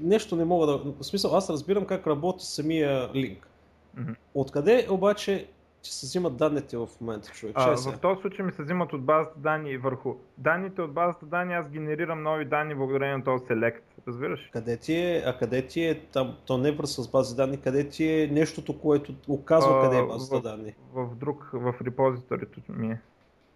Нещо 0.00 0.36
не 0.36 0.44
мога 0.44 0.66
да... 0.66 0.78
В 0.78 1.02
смисъл, 1.02 1.36
аз 1.36 1.50
разбирам 1.50 1.86
как 1.86 2.06
работи 2.06 2.44
самия 2.44 3.10
линк. 3.14 3.48
Mm-hmm. 3.96 4.16
Откъде 4.34 4.86
обаче 4.90 5.48
че 5.82 5.94
се 5.94 6.06
взимат 6.06 6.36
данните 6.36 6.76
в 6.76 6.88
момента, 7.00 7.30
човек? 7.32 7.54
А, 7.58 7.76
в 7.76 7.98
този 8.00 8.20
случай 8.20 8.46
ми 8.46 8.52
се 8.52 8.62
взимат 8.62 8.92
от 8.92 9.04
базата 9.04 9.38
данни 9.38 9.76
върху 9.76 10.14
данните 10.38 10.82
от 10.82 10.92
базата 10.92 11.26
данни, 11.26 11.54
аз 11.54 11.68
генерирам 11.68 12.22
нови 12.22 12.44
данни 12.44 12.74
благодарение 12.74 13.16
на 13.16 13.24
този 13.24 13.44
select, 13.44 13.80
разбираш? 14.08 14.50
Къде 14.52 14.76
ти 14.76 14.94
е, 14.94 15.22
а 15.26 15.38
къде 15.38 15.66
ти 15.66 15.84
е, 15.84 16.00
там, 16.00 16.36
то 16.46 16.58
не 16.58 16.68
е 16.68 16.76
с 16.84 17.10
база 17.10 17.36
данни, 17.36 17.60
къде 17.60 17.88
ти 17.88 18.08
е 18.08 18.26
нещото, 18.26 18.78
което 18.78 19.14
оказва 19.28 19.78
а, 19.78 19.82
къде 19.82 19.98
е 19.98 20.06
базата 20.06 20.38
в, 20.38 20.42
данни? 20.42 20.74
В, 20.92 21.06
в 21.06 21.16
друг, 21.16 21.50
в 21.52 21.74
репозиторито 21.84 22.60
ми 22.68 22.90
е. 22.90 23.00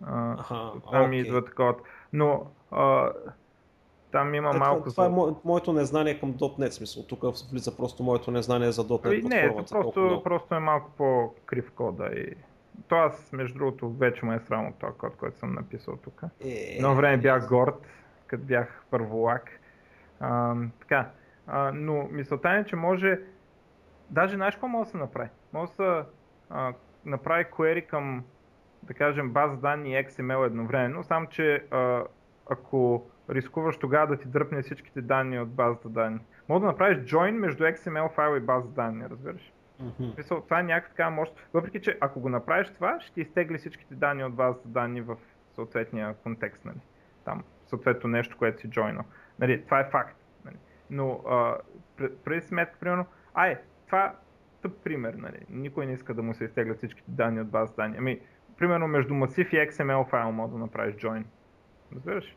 А, 0.03 0.41
Аха, 0.41 0.73
там 0.91 1.11
ми 1.11 1.19
идва 1.19 1.45
такова. 1.45 1.75
Но 2.13 2.47
а, 2.71 3.11
там 4.15 4.35
има 4.35 4.51
е, 4.55 4.59
малко. 4.59 4.91
Това, 4.91 4.93
това 4.93 5.07
е 5.07 5.09
мо, 5.09 5.41
моето 5.45 5.73
незнание 5.73 6.21
към 6.21 6.35
.NET 6.35 6.71
смисъл. 6.71 7.03
Тук 7.03 7.21
влиза 7.51 7.77
просто 7.77 8.03
моето 8.03 8.31
незнание 8.31 8.73
за 8.73 8.83
.NET. 8.83 9.01
Ами, 9.05 9.23
не, 9.23 9.55
просто, 9.71 10.21
просто 10.25 10.55
е 10.55 10.59
малко 10.59 10.91
по-крив 10.97 11.73
кода. 11.73 12.07
И... 12.07 12.35
То 12.89 12.95
аз, 12.95 13.33
между 13.33 13.59
другото, 13.59 13.91
вече 13.91 14.27
ме 14.27 14.35
е 14.35 14.41
срам 14.41 14.69
от 14.69 14.75
този 14.75 14.93
код, 14.99 15.17
който 15.17 15.39
съм 15.39 15.55
написал 15.55 15.97
тук. 15.97 16.23
Е... 16.45 16.77
Едно 16.77 16.95
време 16.95 17.17
бях 17.17 17.49
горд, 17.49 17.87
като 18.27 18.45
бях 18.45 18.85
първолак. 18.91 19.61
А, 20.21 20.55
така, 20.81 21.11
а, 21.47 21.73
но 21.75 22.09
мисълта 22.11 22.51
е, 22.51 22.65
че 22.65 22.77
може... 22.77 23.19
Даже 24.11 24.37
знаеш 24.37 24.55
какво 24.55 24.69
може 24.69 24.85
да 24.85 24.91
се 24.91 24.97
направи? 24.97 25.29
Може 25.53 25.71
да 25.71 25.75
се 25.75 26.09
а, 26.51 26.73
направи 27.05 27.45
query 27.45 27.87
към, 27.87 28.25
да 28.83 28.95
кажем, 28.95 29.31
база 29.31 29.57
данни 29.57 29.93
и 29.93 29.97
XML 29.97 30.47
едновременно, 30.47 31.05
само 31.05 31.27
че 31.27 31.65
а, 31.71 32.03
ако 32.51 33.07
рискуваш 33.31 33.77
тогава 33.77 34.07
да 34.07 34.17
ти 34.17 34.29
дръпне 34.29 34.63
всичките 34.63 35.03
данни 35.03 35.41
от 35.41 35.51
базата 35.51 35.89
данни. 35.89 36.21
Мога 36.49 36.61
да 36.61 36.67
направиш 36.67 36.99
join 36.99 37.31
между 37.31 37.65
XML 37.65 38.15
файл 38.15 38.37
и 38.37 38.41
база 38.41 38.69
данни, 38.69 39.05
разбираш? 39.11 39.53
Mm-hmm. 39.83 40.45
Това 40.45 40.61
е 40.61 40.63
някаква 40.63 40.91
така 40.91 41.11
мощ. 41.11 41.33
Въпреки, 41.53 41.81
че 41.81 41.99
ако 42.01 42.21
го 42.21 42.29
направиш 42.29 42.71
това, 42.71 43.01
ще 43.01 43.13
ти 43.13 43.21
изтегли 43.21 43.59
всичките 43.59 43.95
данни 43.95 44.25
от 44.25 44.35
базата 44.35 44.69
данни 44.69 45.01
в 45.01 45.17
съответния 45.55 46.15
контекст. 46.15 46.65
Нали? 46.65 46.81
Там, 47.25 47.45
съответно 47.67 48.11
нещо, 48.11 48.37
което 48.39 48.61
си 48.61 48.71
joinал. 48.71 49.05
Нали, 49.39 49.65
това 49.65 49.81
е 49.81 49.91
факт. 49.91 50.17
Нали? 50.45 50.57
Но 50.91 51.21
а, 51.29 51.57
преди 52.25 52.47
сметка, 52.47 52.79
примерно, 52.81 53.07
ай, 53.35 53.59
това 53.87 54.15
тъп 54.63 54.85
пример, 54.85 55.15
нали? 55.15 55.39
Никой 55.51 55.87
не 55.87 55.93
иска 55.93 56.15
да 56.15 56.23
му 56.23 56.35
се 56.35 56.45
изтеглят 56.45 56.77
всичките 56.77 57.11
данни 57.11 57.41
от 57.41 57.49
база 57.49 57.75
данни. 57.77 57.97
Ами, 57.99 58.21
примерно 58.59 58.89
между 58.89 59.15
масив 59.15 59.53
и 59.53 59.57
XML 59.57 60.09
файл 60.09 60.33
мога 60.33 60.53
да 60.53 60.59
направиш 60.59 60.95
join. 60.95 61.25
Разбираш? 61.95 62.37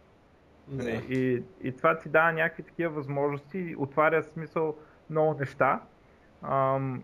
Да. 0.68 0.92
И, 0.92 1.44
и 1.62 1.72
това 1.72 2.00
ти 2.00 2.10
дава 2.10 2.32
някакви 2.32 2.64
такива 2.64 2.94
възможности, 2.94 3.76
отваря 3.78 4.24
смисъл 4.24 4.76
много 5.10 5.40
неща. 5.40 5.82
Ам, 6.42 7.04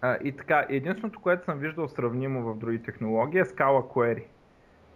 а, 0.00 0.18
и 0.24 0.32
така, 0.32 0.66
единственото, 0.68 1.20
което 1.20 1.44
съм 1.44 1.58
виждал 1.58 1.88
сравнимо 1.88 2.42
в 2.42 2.58
други 2.58 2.82
технологии 2.82 3.40
е 3.40 3.44
Scala 3.44 3.82
Query. 3.82 4.24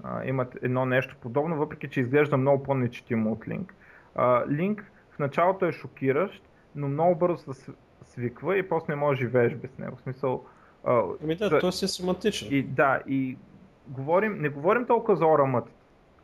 А, 0.02 0.24
имат 0.24 0.58
едно 0.62 0.86
нещо 0.86 1.16
подобно, 1.20 1.56
въпреки 1.56 1.88
че 1.88 2.00
изглежда 2.00 2.36
много 2.36 2.62
по-нечетимо 2.62 3.32
от 3.32 3.44
Link. 3.46 3.72
А, 4.14 4.46
Link 4.46 4.82
в 5.10 5.18
началото 5.18 5.66
е 5.66 5.72
шокиращ, 5.72 6.42
но 6.74 6.88
много 6.88 7.14
бързо 7.14 7.54
се 7.54 7.72
свиква 8.02 8.58
и 8.58 8.68
после 8.68 8.86
не 8.88 8.96
може 8.96 9.18
да 9.18 9.26
живееш 9.26 9.54
без 9.54 9.78
него. 9.78 9.96
В 9.96 10.00
смисъл, 10.00 10.44
Ами 10.84 11.36
да, 11.36 11.48
за... 11.48 11.58
той 11.58 11.72
си 11.72 11.84
е 11.84 11.88
семантичен. 11.88 12.48
И, 12.50 12.62
да, 12.62 13.02
и 13.06 13.36
говорим, 13.88 14.38
не 14.38 14.48
говорим 14.48 14.86
толкова 14.86 15.16
за 15.16 15.24
ORM, 15.24 15.62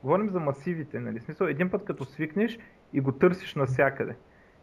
говорим 0.05 0.30
за 0.30 0.40
масивите, 0.40 1.00
нали? 1.00 1.20
Смисъл, 1.20 1.46
един 1.46 1.70
път 1.70 1.84
като 1.84 2.05
свикнеш 2.05 2.59
и 2.92 3.00
го 3.00 3.12
търсиш 3.12 3.55
навсякъде. 3.55 4.16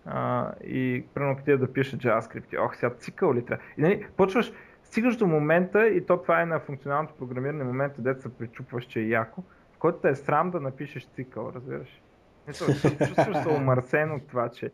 А, 0.05 0.51
и 0.63 1.05
примерно 1.13 1.37
като 1.37 1.57
да 1.57 1.73
пише 1.73 1.97
JavaScript, 1.97 2.59
ох, 2.59 2.75
сега 2.75 2.89
цикъл 2.89 3.33
ли 3.33 3.45
трябва? 3.45 3.63
И 3.77 3.81
нали, 3.81 4.05
почваш, 4.17 4.51
стигаш 4.83 5.15
до 5.17 5.27
момента 5.27 5.87
и 5.87 6.05
то 6.05 6.21
това 6.21 6.41
е 6.41 6.45
на 6.45 6.59
функционалното 6.59 7.13
програмиране, 7.13 7.63
момента, 7.63 8.01
дето 8.01 8.21
се 8.21 8.37
причупваш, 8.37 8.85
че 8.85 8.99
е 8.99 9.07
яко, 9.07 9.43
в 9.71 9.77
който 9.77 9.99
те 9.99 10.09
е 10.09 10.15
срам 10.15 10.51
да 10.51 10.59
напишеш 10.59 11.07
цикъл, 11.07 11.51
разбираш? 11.55 12.01
чувстваш 13.07 13.43
се 13.43 13.49
омърсен 13.49 14.11
от 14.11 14.27
това, 14.27 14.49
че... 14.49 14.71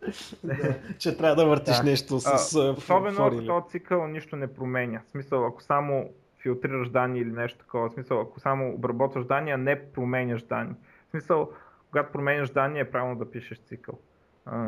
че 0.98 1.18
трябва 1.18 1.36
да 1.36 1.46
въртиш 1.46 1.82
нещо 1.82 2.20
с 2.20 2.60
Особено 2.78 3.26
ако 3.26 3.46
този 3.46 3.68
цикъл 3.70 4.08
нищо 4.08 4.36
не 4.36 4.54
променя. 4.54 5.02
В 5.08 5.12
смисъл, 5.12 5.46
ако 5.46 5.64
само 5.64 6.10
филтрираш 6.42 6.90
данни 6.90 7.20
или 7.20 7.32
нещо 7.32 7.60
такова. 7.60 7.90
В 7.90 7.94
смисъл, 7.94 8.22
ако 8.22 8.40
само 8.40 8.74
обработваш 8.74 9.26
данни, 9.26 9.52
а 9.52 9.58
не 9.58 9.92
променяш 9.92 10.44
данни. 10.44 10.76
В 11.08 11.10
смисъл, 11.12 11.52
когато 11.90 12.12
променяш 12.12 12.50
данни 12.50 12.80
е 12.80 12.92
правилно 12.92 13.16
да 13.16 13.32
пишеш 13.32 13.60
цикъл. 13.60 14.00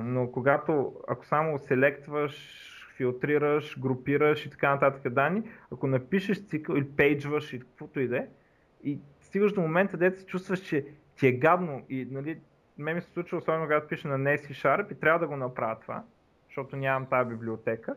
Но 0.04 0.32
когато, 0.32 0.94
ако 1.08 1.26
само 1.26 1.60
селектваш, 1.60 2.66
филтрираш, 2.98 3.80
групираш 3.80 4.46
и 4.46 4.50
така 4.50 4.70
нататък 4.70 5.14
данни, 5.14 5.44
ако 5.72 5.88
напишеш 5.88 6.48
цикъл 6.48 6.76
или 6.76 6.90
пейджваш 6.90 7.54
и 7.54 7.60
каквото 7.60 8.00
и 8.00 8.08
да 8.08 8.18
е, 8.18 8.28
и 8.84 9.00
стигаш 9.22 9.54
до 9.54 9.62
момента, 9.62 9.98
дето 9.98 10.20
се 10.20 10.26
чувстваш, 10.26 10.60
че 10.60 10.86
ти 11.18 11.28
е 11.28 11.32
гадно 11.32 11.86
и 11.90 12.08
нали, 12.12 12.40
мен 12.78 12.96
ми 12.96 13.02
се 13.02 13.12
случва, 13.12 13.38
особено 13.38 13.66
когато 13.66 13.88
пише 13.88 14.08
на 14.08 14.18
NC 14.18 14.50
Sharp 14.50 14.92
и 14.92 15.00
трябва 15.00 15.20
да 15.20 15.28
го 15.28 15.36
направя 15.36 15.80
това, 15.82 16.04
защото 16.48 16.76
нямам 16.76 17.10
тази 17.10 17.30
библиотека. 17.30 17.96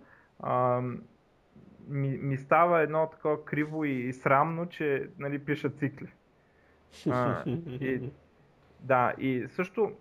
Ми, 1.88 2.08
ми 2.08 2.36
става 2.36 2.80
едно 2.80 3.10
такова 3.12 3.44
криво 3.44 3.84
и, 3.84 3.90
и 3.90 4.12
срамно, 4.12 4.66
че 4.68 5.08
нали, 5.18 5.38
пиша 5.38 5.70
цикли. 5.70 6.08
А, 7.10 7.42
и, 7.46 8.10
да, 8.80 9.12
и 9.18 9.44
също 9.48 9.92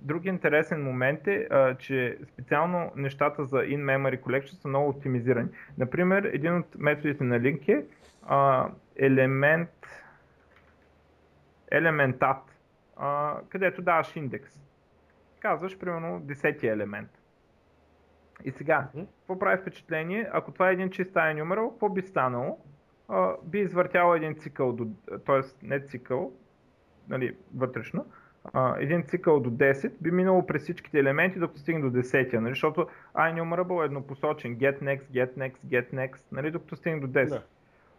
друг 0.00 0.24
интересен 0.24 0.82
момент 0.82 1.26
е, 1.26 1.48
а, 1.50 1.74
че 1.74 2.18
специално 2.24 2.92
нещата 2.96 3.44
за 3.44 3.56
in-memory 3.56 4.20
collection 4.20 4.60
са 4.60 4.68
много 4.68 4.88
оптимизирани. 4.88 5.48
Например, 5.78 6.22
един 6.22 6.56
от 6.56 6.66
методите 6.78 7.24
на 7.24 7.40
Link 7.40 7.68
е 7.68 7.86
а, 8.26 8.68
елемент 8.96 9.70
елементат 11.70 12.58
а, 12.96 13.36
където 13.48 13.82
даваш 13.82 14.16
индекс. 14.16 14.60
Казваш, 15.40 15.78
примерно, 15.78 16.20
10 16.20 16.64
елемент. 16.64 17.17
И 18.44 18.50
сега, 18.50 18.88
какво 19.18 19.38
прави 19.38 19.62
впечатление? 19.62 20.28
Ако 20.32 20.52
това 20.52 20.70
е 20.70 20.72
един 20.72 20.90
чист 20.90 21.14
numeral, 21.14 21.70
какво 21.70 21.88
би 21.88 22.02
станало? 22.02 22.58
А, 23.08 23.34
би 23.44 23.58
извъртяло 23.58 24.14
един 24.14 24.34
цикъл, 24.34 24.72
до, 24.72 24.86
т.е. 25.26 25.66
не 25.66 25.80
цикъл, 25.80 26.32
нали, 27.08 27.36
вътрешно, 27.54 28.06
а, 28.52 28.76
един 28.78 29.02
цикъл 29.02 29.40
до 29.40 29.50
10 29.50 29.92
би 30.00 30.10
минало 30.10 30.46
през 30.46 30.62
всичките 30.62 30.98
елементи, 30.98 31.38
докато 31.38 31.60
стигне 31.60 31.90
до 31.90 31.98
10, 31.98 32.32
нали, 32.38 32.52
защото 32.52 32.86
iNumerable 33.16 33.82
е 33.82 33.84
еднопосочен, 33.84 34.56
get 34.56 34.82
next, 34.82 35.02
get 35.02 35.36
next, 35.36 35.58
get 35.66 35.94
next, 35.94 36.24
нали, 36.32 36.50
докато 36.50 36.76
стигне 36.76 37.00
до 37.00 37.06
10. 37.06 37.28
Да. 37.28 37.42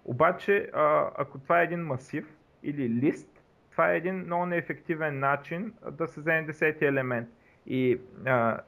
Обаче, 0.05 0.69
а, 0.73 1.09
ако 1.17 1.39
това 1.39 1.61
е 1.61 1.63
един 1.63 1.79
масив 1.79 2.37
или 2.63 2.89
лист, 2.89 3.43
това 3.71 3.91
е 3.93 3.97
един 3.97 4.15
много 4.15 4.45
неефективен 4.45 5.19
начин 5.19 5.73
да 5.91 6.07
се 6.07 6.19
вземе 6.19 6.47
10 6.47 6.81
елемент. 6.81 7.29
И 7.65 7.99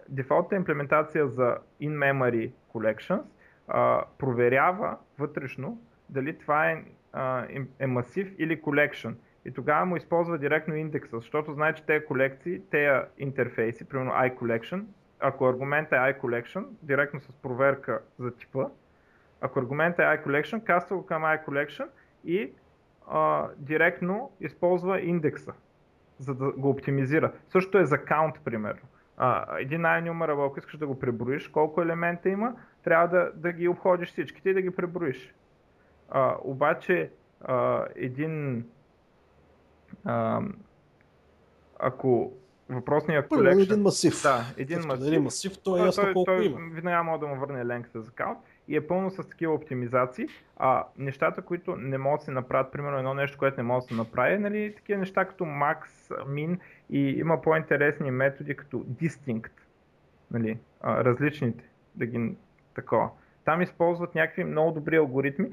дефолтната 0.09 0.55
имплементация 0.55 1.27
за 1.27 1.57
in-memory 1.81 2.51
collections 2.73 3.23
а, 3.67 4.03
проверява 4.17 4.97
вътрешно 5.19 5.81
дали 6.09 6.37
това 6.37 6.71
е, 6.71 6.83
а, 7.13 7.45
е 7.79 7.87
масив 7.87 8.35
или 8.37 8.61
collection. 8.61 9.13
И 9.45 9.51
тогава 9.51 9.85
му 9.85 9.95
използва 9.95 10.37
директно 10.37 10.75
индекса, 10.75 11.15
защото 11.17 11.53
знае, 11.53 11.73
че 11.73 11.85
тези 11.85 12.05
колекции, 12.05 12.61
тези 12.71 12.99
интерфейси, 13.17 13.85
примерно 13.85 14.11
iCollection, 14.11 14.83
ако 15.19 15.47
аргументът 15.47 15.91
е 15.91 15.95
iCollection, 15.95 16.65
директно 16.81 17.21
с 17.21 17.35
проверка 17.35 18.01
за 18.19 18.31
типа, 18.31 18.65
ако 19.41 19.59
аргументът 19.59 19.99
е 19.99 20.03
iCollection, 20.03 20.63
каства 20.63 20.97
го 20.97 21.05
към 21.05 21.23
iCollection 21.23 21.87
и 22.25 22.51
а, 23.07 23.47
директно 23.57 24.31
използва 24.41 25.01
индекса, 25.01 25.53
за 26.21 26.35
да 26.35 26.51
го 26.51 26.69
оптимизира. 26.69 27.31
Също 27.49 27.77
е 27.77 27.85
за 27.85 27.97
count, 27.97 28.39
примерно. 28.45 28.81
А, 29.17 29.59
един 29.59 29.81
iNumeral, 29.81 30.47
ако 30.47 30.59
искаш 30.59 30.77
да 30.77 30.87
го 30.87 30.99
преброиш, 30.99 31.47
колко 31.47 31.81
елемента 31.81 32.29
има, 32.29 32.53
трябва 32.83 33.07
да, 33.07 33.31
да 33.35 33.51
ги 33.51 33.67
обходиш 33.67 34.09
всичките 34.09 34.49
и 34.49 34.53
да 34.53 34.61
ги 34.61 34.71
преброиш. 34.71 35.33
А, 36.09 36.35
обаче 36.43 37.11
а, 37.41 37.85
един 37.95 38.65
а, 40.05 40.41
ако 41.79 42.33
въпросният 42.69 43.29
collection... 43.29 43.63
един 43.63 43.81
масив. 43.81 44.23
Да, 44.23 44.43
един 44.57 44.87
масив. 44.87 45.07
Един 45.07 45.23
масив, 45.23 45.57
то 45.63 45.77
е 45.77 45.85
ясно 45.85 46.13
колко 46.13 46.25
той, 46.25 46.45
има. 46.45 46.59
Винаги 46.71 47.05
мога 47.05 47.19
да 47.19 47.27
му 47.27 47.39
върне 47.39 47.65
ленката 47.65 48.01
за 48.01 48.11
count 48.11 48.37
и 48.67 48.75
е 48.75 48.87
пълно 48.87 49.11
с 49.11 49.29
такива 49.29 49.53
оптимизации. 49.53 50.27
А 50.57 50.83
нещата, 50.97 51.41
които 51.41 51.75
не 51.75 51.97
могат 51.97 52.19
да 52.19 52.25
се 52.25 52.31
направят, 52.31 52.71
примерно 52.71 52.97
едно 52.97 53.13
нещо, 53.13 53.37
което 53.37 53.57
не 53.57 53.63
може 53.63 53.83
да 53.83 53.87
се 53.87 53.95
направи, 53.95 54.37
нали, 54.37 54.73
такива 54.75 54.99
неща 54.99 55.25
като 55.25 55.43
max, 55.43 55.85
min 56.09 56.59
и 56.89 57.09
има 57.09 57.41
по-интересни 57.41 58.11
методи 58.11 58.55
като 58.55 58.77
distinct, 58.77 59.51
нали, 60.31 60.57
различните, 60.83 61.63
да 61.95 62.05
ги 62.05 62.35
такова. 62.75 63.09
Там 63.45 63.61
използват 63.61 64.15
някакви 64.15 64.43
много 64.43 64.71
добри 64.71 64.95
алгоритми. 64.95 65.49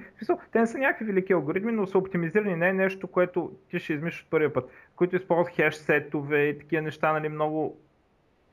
Те 0.53 0.61
не 0.61 0.67
са 0.67 0.79
някакви 0.79 1.05
велики 1.05 1.33
алгоритми, 1.33 1.73
но 1.73 1.87
са 1.87 1.99
оптимизирани. 1.99 2.57
Не 2.57 2.69
е 2.69 2.73
нещо, 2.73 3.07
което 3.07 3.53
ти 3.71 3.79
ще 3.79 3.93
измислиш 3.93 4.23
от 4.23 4.31
първия 4.31 4.53
път. 4.53 4.71
Които 4.97 5.17
използват 5.17 5.55
хеш 5.55 5.75
сетове 5.75 6.43
и 6.43 6.59
такива 6.59 6.83
неща, 6.83 7.13
нали, 7.13 7.29
много 7.29 7.79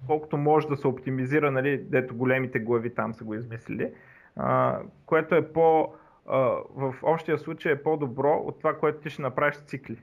колкото 0.07 0.37
може 0.37 0.67
да 0.67 0.77
се 0.77 0.87
оптимизира, 0.87 1.51
нали, 1.51 1.77
дето 1.77 2.15
големите 2.15 2.59
глави 2.59 2.89
там 2.89 3.13
са 3.13 3.23
го 3.23 3.33
измислили 3.33 3.91
а, 4.35 4.79
което 5.05 5.35
е 5.35 5.53
по, 5.53 5.93
а, 6.25 6.37
в 6.69 6.95
общия 7.03 7.39
случай 7.39 7.71
е 7.71 7.83
по-добро 7.83 8.43
от 8.45 8.57
това, 8.57 8.77
което 8.77 9.01
ти 9.01 9.09
ще 9.09 9.21
направиш 9.21 9.55
с 9.55 9.61
цикли. 9.61 9.97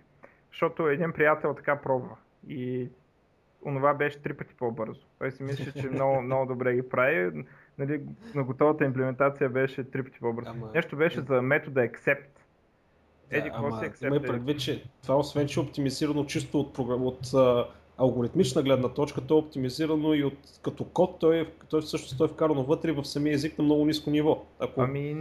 Защото 0.50 0.88
един 0.88 1.12
приятел 1.12 1.54
така 1.54 1.76
пробва 1.76 2.16
и 2.48 2.88
онова 3.66 3.94
беше 3.94 4.22
три 4.22 4.34
пъти 4.34 4.54
по-бързо. 4.54 5.00
Той 5.18 5.30
си 5.30 5.42
мисли, 5.42 5.72
че 5.80 5.90
много, 5.90 6.20
много 6.22 6.46
добре 6.46 6.74
ги 6.74 6.88
прави. 6.88 7.44
Нали, 7.78 8.02
на 8.34 8.44
готовата 8.44 8.84
имплементация 8.84 9.48
беше 9.48 9.84
три 9.84 10.02
пъти 10.02 10.20
по-бързо. 10.20 10.50
Ама... 10.50 10.70
Нещо 10.74 10.96
беше 10.96 11.20
за 11.20 11.42
метода 11.42 11.80
accept. 11.80 12.26
Еди, 13.30 13.50
да, 13.50 13.56
ама, 13.56 13.78
си 13.78 13.84
accept? 13.84 14.26
предвид, 14.26 14.60
че 14.60 14.84
това 15.02 15.16
освен, 15.16 15.46
че 15.46 15.60
е 15.60 15.62
оптимизирано 15.62 16.24
чисто 16.24 16.60
от, 16.60 16.74
програм... 16.74 17.02
от 17.02 17.18
алгоритмична 18.02 18.62
гледна 18.62 18.88
точка, 18.88 19.20
то 19.20 19.34
е 19.34 19.38
оптимизирано 19.38 20.14
и 20.14 20.24
от, 20.24 20.38
като 20.62 20.84
код, 20.84 21.16
той, 21.20 21.40
е, 21.40 21.46
той 21.68 21.80
всъщност 21.80 22.18
той 22.18 22.26
е 22.26 22.30
вкарано 22.30 22.62
вътре 22.62 22.92
в 22.92 23.04
самия 23.04 23.34
език 23.34 23.58
на 23.58 23.64
много 23.64 23.84
ниско 23.84 24.10
ниво. 24.10 24.42
Ако... 24.58 24.80
Ами, 24.80 25.16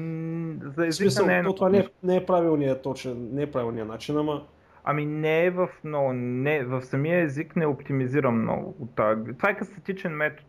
за 0.75 0.87
езика 0.87 1.11
смисъл, 1.11 1.25
не 1.25 1.39
е... 1.39 1.43
това 1.43 1.69
не 1.69 1.77
е, 1.77 1.87
не 2.03 2.15
е 2.15 2.25
правилният 2.25 2.81
точен, 2.81 3.29
не 3.33 3.41
е 3.41 3.51
правилният 3.51 3.87
начин, 3.87 4.17
ама... 4.17 4.41
Ами 4.83 5.05
не 5.05 5.45
е 5.45 5.49
в 5.49 5.69
много, 5.83 6.13
не, 6.13 6.63
в 6.63 6.81
самия 6.81 7.21
език 7.21 7.55
не 7.55 7.65
оптимизира 7.65 8.31
много. 8.31 8.75
Това 8.95 9.49
е 9.49 9.57
като 9.57 9.71
статичен 9.71 10.11
метод. 10.11 10.47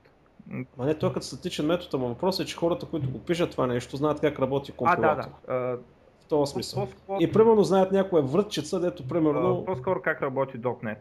Ма 0.78 0.86
не, 0.86 0.94
той 0.94 1.10
е 1.10 1.12
като 1.12 1.26
статичен 1.26 1.66
метод, 1.66 1.88
ама 1.94 2.08
въпросът 2.08 2.44
е, 2.44 2.48
че 2.48 2.56
хората, 2.56 2.86
които 2.86 3.10
го 3.10 3.18
пишат 3.18 3.50
това 3.50 3.66
нещо, 3.66 3.96
знаят 3.96 4.20
как 4.20 4.38
работи 4.38 4.72
компилатор. 4.72 5.30
А, 5.48 5.54
да, 5.54 5.70
да. 5.70 5.76
В 6.20 6.24
този 6.28 6.52
смисъл. 6.52 6.86
По-скоро... 6.86 7.16
И 7.20 7.32
примерно 7.32 7.62
знаят 7.62 7.92
някоя 7.92 8.22
врътчица, 8.22 8.80
дето 8.80 9.08
примерно... 9.08 9.64
По-скоро 9.64 10.02
как 10.02 10.22
работи 10.22 10.58
.NET 10.60 10.96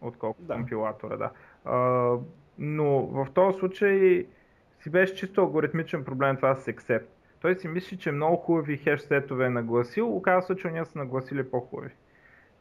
отколкото 0.00 0.46
да. 0.46 0.54
компилатора. 0.54 1.16
Да. 1.16 1.30
А, 1.64 2.16
но 2.58 3.06
в 3.06 3.26
този 3.34 3.58
случай 3.58 4.26
си 4.80 4.90
беше 4.90 5.14
чисто 5.14 5.40
алгоритмичен 5.40 6.04
проблем 6.04 6.36
това 6.36 6.54
с 6.54 6.66
Accept. 6.66 7.06
Той 7.40 7.54
си 7.54 7.68
мисли, 7.68 7.96
че 7.96 8.12
много 8.12 8.36
хубави 8.36 8.76
хеш 8.76 9.00
сетове 9.00 9.46
е 9.46 9.50
нагласил, 9.50 10.16
оказва 10.16 10.42
се, 10.42 10.56
че 10.56 10.70
ние 10.70 10.84
са 10.84 10.98
нагласили 10.98 11.50
по-хубави. 11.50 11.90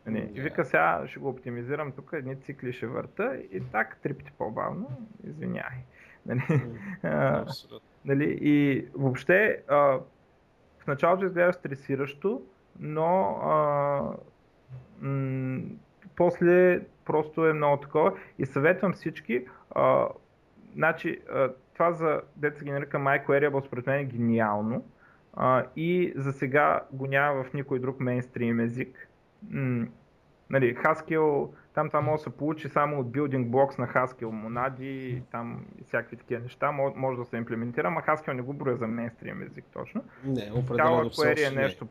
Yeah. 0.07 0.31
И 0.37 0.41
вика 0.41 0.65
сега 0.65 1.03
ще 1.07 1.19
го 1.19 1.29
оптимизирам 1.29 1.91
тук, 1.91 2.09
едни 2.13 2.41
цикли 2.41 2.73
ще 2.73 2.87
върта 2.87 3.37
и 3.51 3.61
так 3.71 3.97
три 4.03 4.13
пъти 4.13 4.31
по-бавно, 4.37 5.07
извинявай. 5.23 5.77
Нали? 6.25 6.41
Mm, 7.03 7.81
нали? 8.05 8.37
И 8.41 8.85
въобще 8.95 9.63
в 9.67 10.87
началото 10.87 11.25
изглежда 11.25 11.53
стресиращо, 11.53 12.41
но 12.79 13.39
а, 13.43 14.01
м- 15.01 15.61
после 16.15 16.81
просто 17.09 17.47
е 17.47 17.53
много 17.53 17.77
такова 17.77 18.13
и 18.39 18.45
съветвам 18.45 18.93
всички, 18.93 19.45
а, 19.75 20.07
значи, 20.73 21.19
а, 21.33 21.49
това 21.73 21.91
за 21.91 22.21
деца 22.35 22.63
ги 22.65 22.71
нарека 22.71 22.97
MyQueryable 22.97 23.65
според 23.65 23.87
мен 23.87 23.99
е 23.99 24.03
гениално 24.03 24.85
а, 25.33 25.65
и 25.75 26.13
за 26.15 26.33
сега 26.33 26.79
го 26.91 27.07
няма 27.07 27.43
в 27.43 27.53
никой 27.53 27.79
друг 27.79 27.99
мейнстрим 27.99 28.59
език. 28.59 29.07
М- 29.51 29.87
Нали, 30.49 30.75
Haskell, 30.75 31.49
там 31.73 31.87
това 31.87 32.01
може 32.01 32.19
да 32.19 32.23
се 32.23 32.37
получи 32.37 32.69
само 32.69 32.99
от 32.99 33.07
building 33.07 33.45
blocks 33.45 33.79
на 33.79 33.87
Haskell, 33.87 34.29
монади, 34.29 35.23
там 35.31 35.65
всякакви 35.85 36.17
такива 36.17 36.41
неща, 36.41 36.71
може, 36.71 36.95
може 36.97 37.17
да 37.17 37.25
се 37.25 37.37
имплементира, 37.37 37.87
ама 37.87 38.01
Haskell 38.01 38.33
не 38.33 38.41
го 38.41 38.53
броя 38.53 38.77
за 38.77 38.87
мейнстрим 38.87 39.41
език 39.41 39.65
точно. 39.73 40.03
Не, 40.25 40.51
определено 40.55 41.03
Query 41.03 41.47
е 41.47 41.51
нещо 41.51 41.87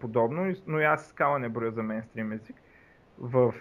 подобно, 0.00 0.54
но 0.66 0.80
и 0.80 0.84
аз 0.84 1.08
скала 1.08 1.38
не 1.38 1.48
броя 1.48 1.70
за 1.70 1.82
мейнстрим 1.82 2.32
език. 2.32 2.56
В 3.18 3.54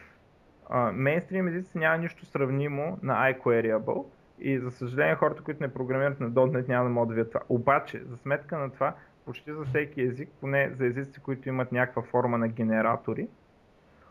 мейнстрим 0.94 1.48
езици 1.48 1.78
няма 1.78 1.98
нищо 1.98 2.26
сравнимо 2.26 3.00
на 3.04 3.34
iQueryable 3.34 4.06
и 4.40 4.60
за 4.60 4.72
съжаление 4.72 5.16
хората, 5.16 5.44
които 5.44 5.64
не 5.64 5.74
програмират 5.74 6.20
на 6.20 6.32
.NET 6.32 6.68
няма 6.68 6.84
да 6.84 6.90
могат 6.90 7.10
да 7.10 7.16
видят 7.16 7.32
това. 7.32 7.42
Обаче, 7.50 8.04
за 8.04 8.18
сметка 8.18 8.58
на 8.58 8.72
това, 8.72 8.96
почти 9.26 9.54
за 9.54 9.66
всеки 9.66 10.02
език, 10.02 10.30
поне 10.42 10.72
за 10.74 10.86
езици, 10.86 11.20
които 11.20 11.50
имат 11.50 11.72
някаква 11.72 12.02
форма 12.02 12.38
на 12.38 12.48
генератори, 12.48 13.28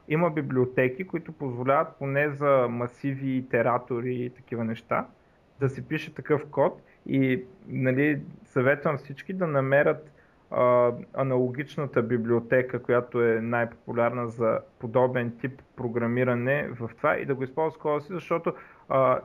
има 0.09 0.31
библиотеки, 0.31 1.07
които 1.07 1.33
позволяват 1.33 1.89
поне 1.99 2.31
за 2.31 2.67
масиви, 2.71 3.37
итератори 3.37 4.15
и 4.15 4.31
такива 4.31 4.65
неща 4.65 5.07
да 5.61 5.69
се 5.69 5.89
пише 5.89 6.15
такъв 6.15 6.47
код 6.51 6.83
и 7.07 7.45
нали, 7.69 8.23
съветвам 8.45 8.97
всички 8.97 9.33
да 9.33 9.47
намерят 9.47 10.13
а, 10.51 10.93
аналогичната 11.15 12.03
библиотека, 12.03 12.83
която 12.83 13.23
е 13.23 13.41
най-популярна 13.41 14.29
за 14.29 14.61
подобен 14.79 15.37
тип 15.41 15.63
програмиране 15.77 16.69
в 16.69 16.91
това 16.97 17.17
и 17.17 17.25
да 17.25 17.35
го 17.35 17.45
използват 17.45 17.83
кода 17.83 18.01
си, 18.01 18.13
защото 18.13 18.53
а, 18.89 19.21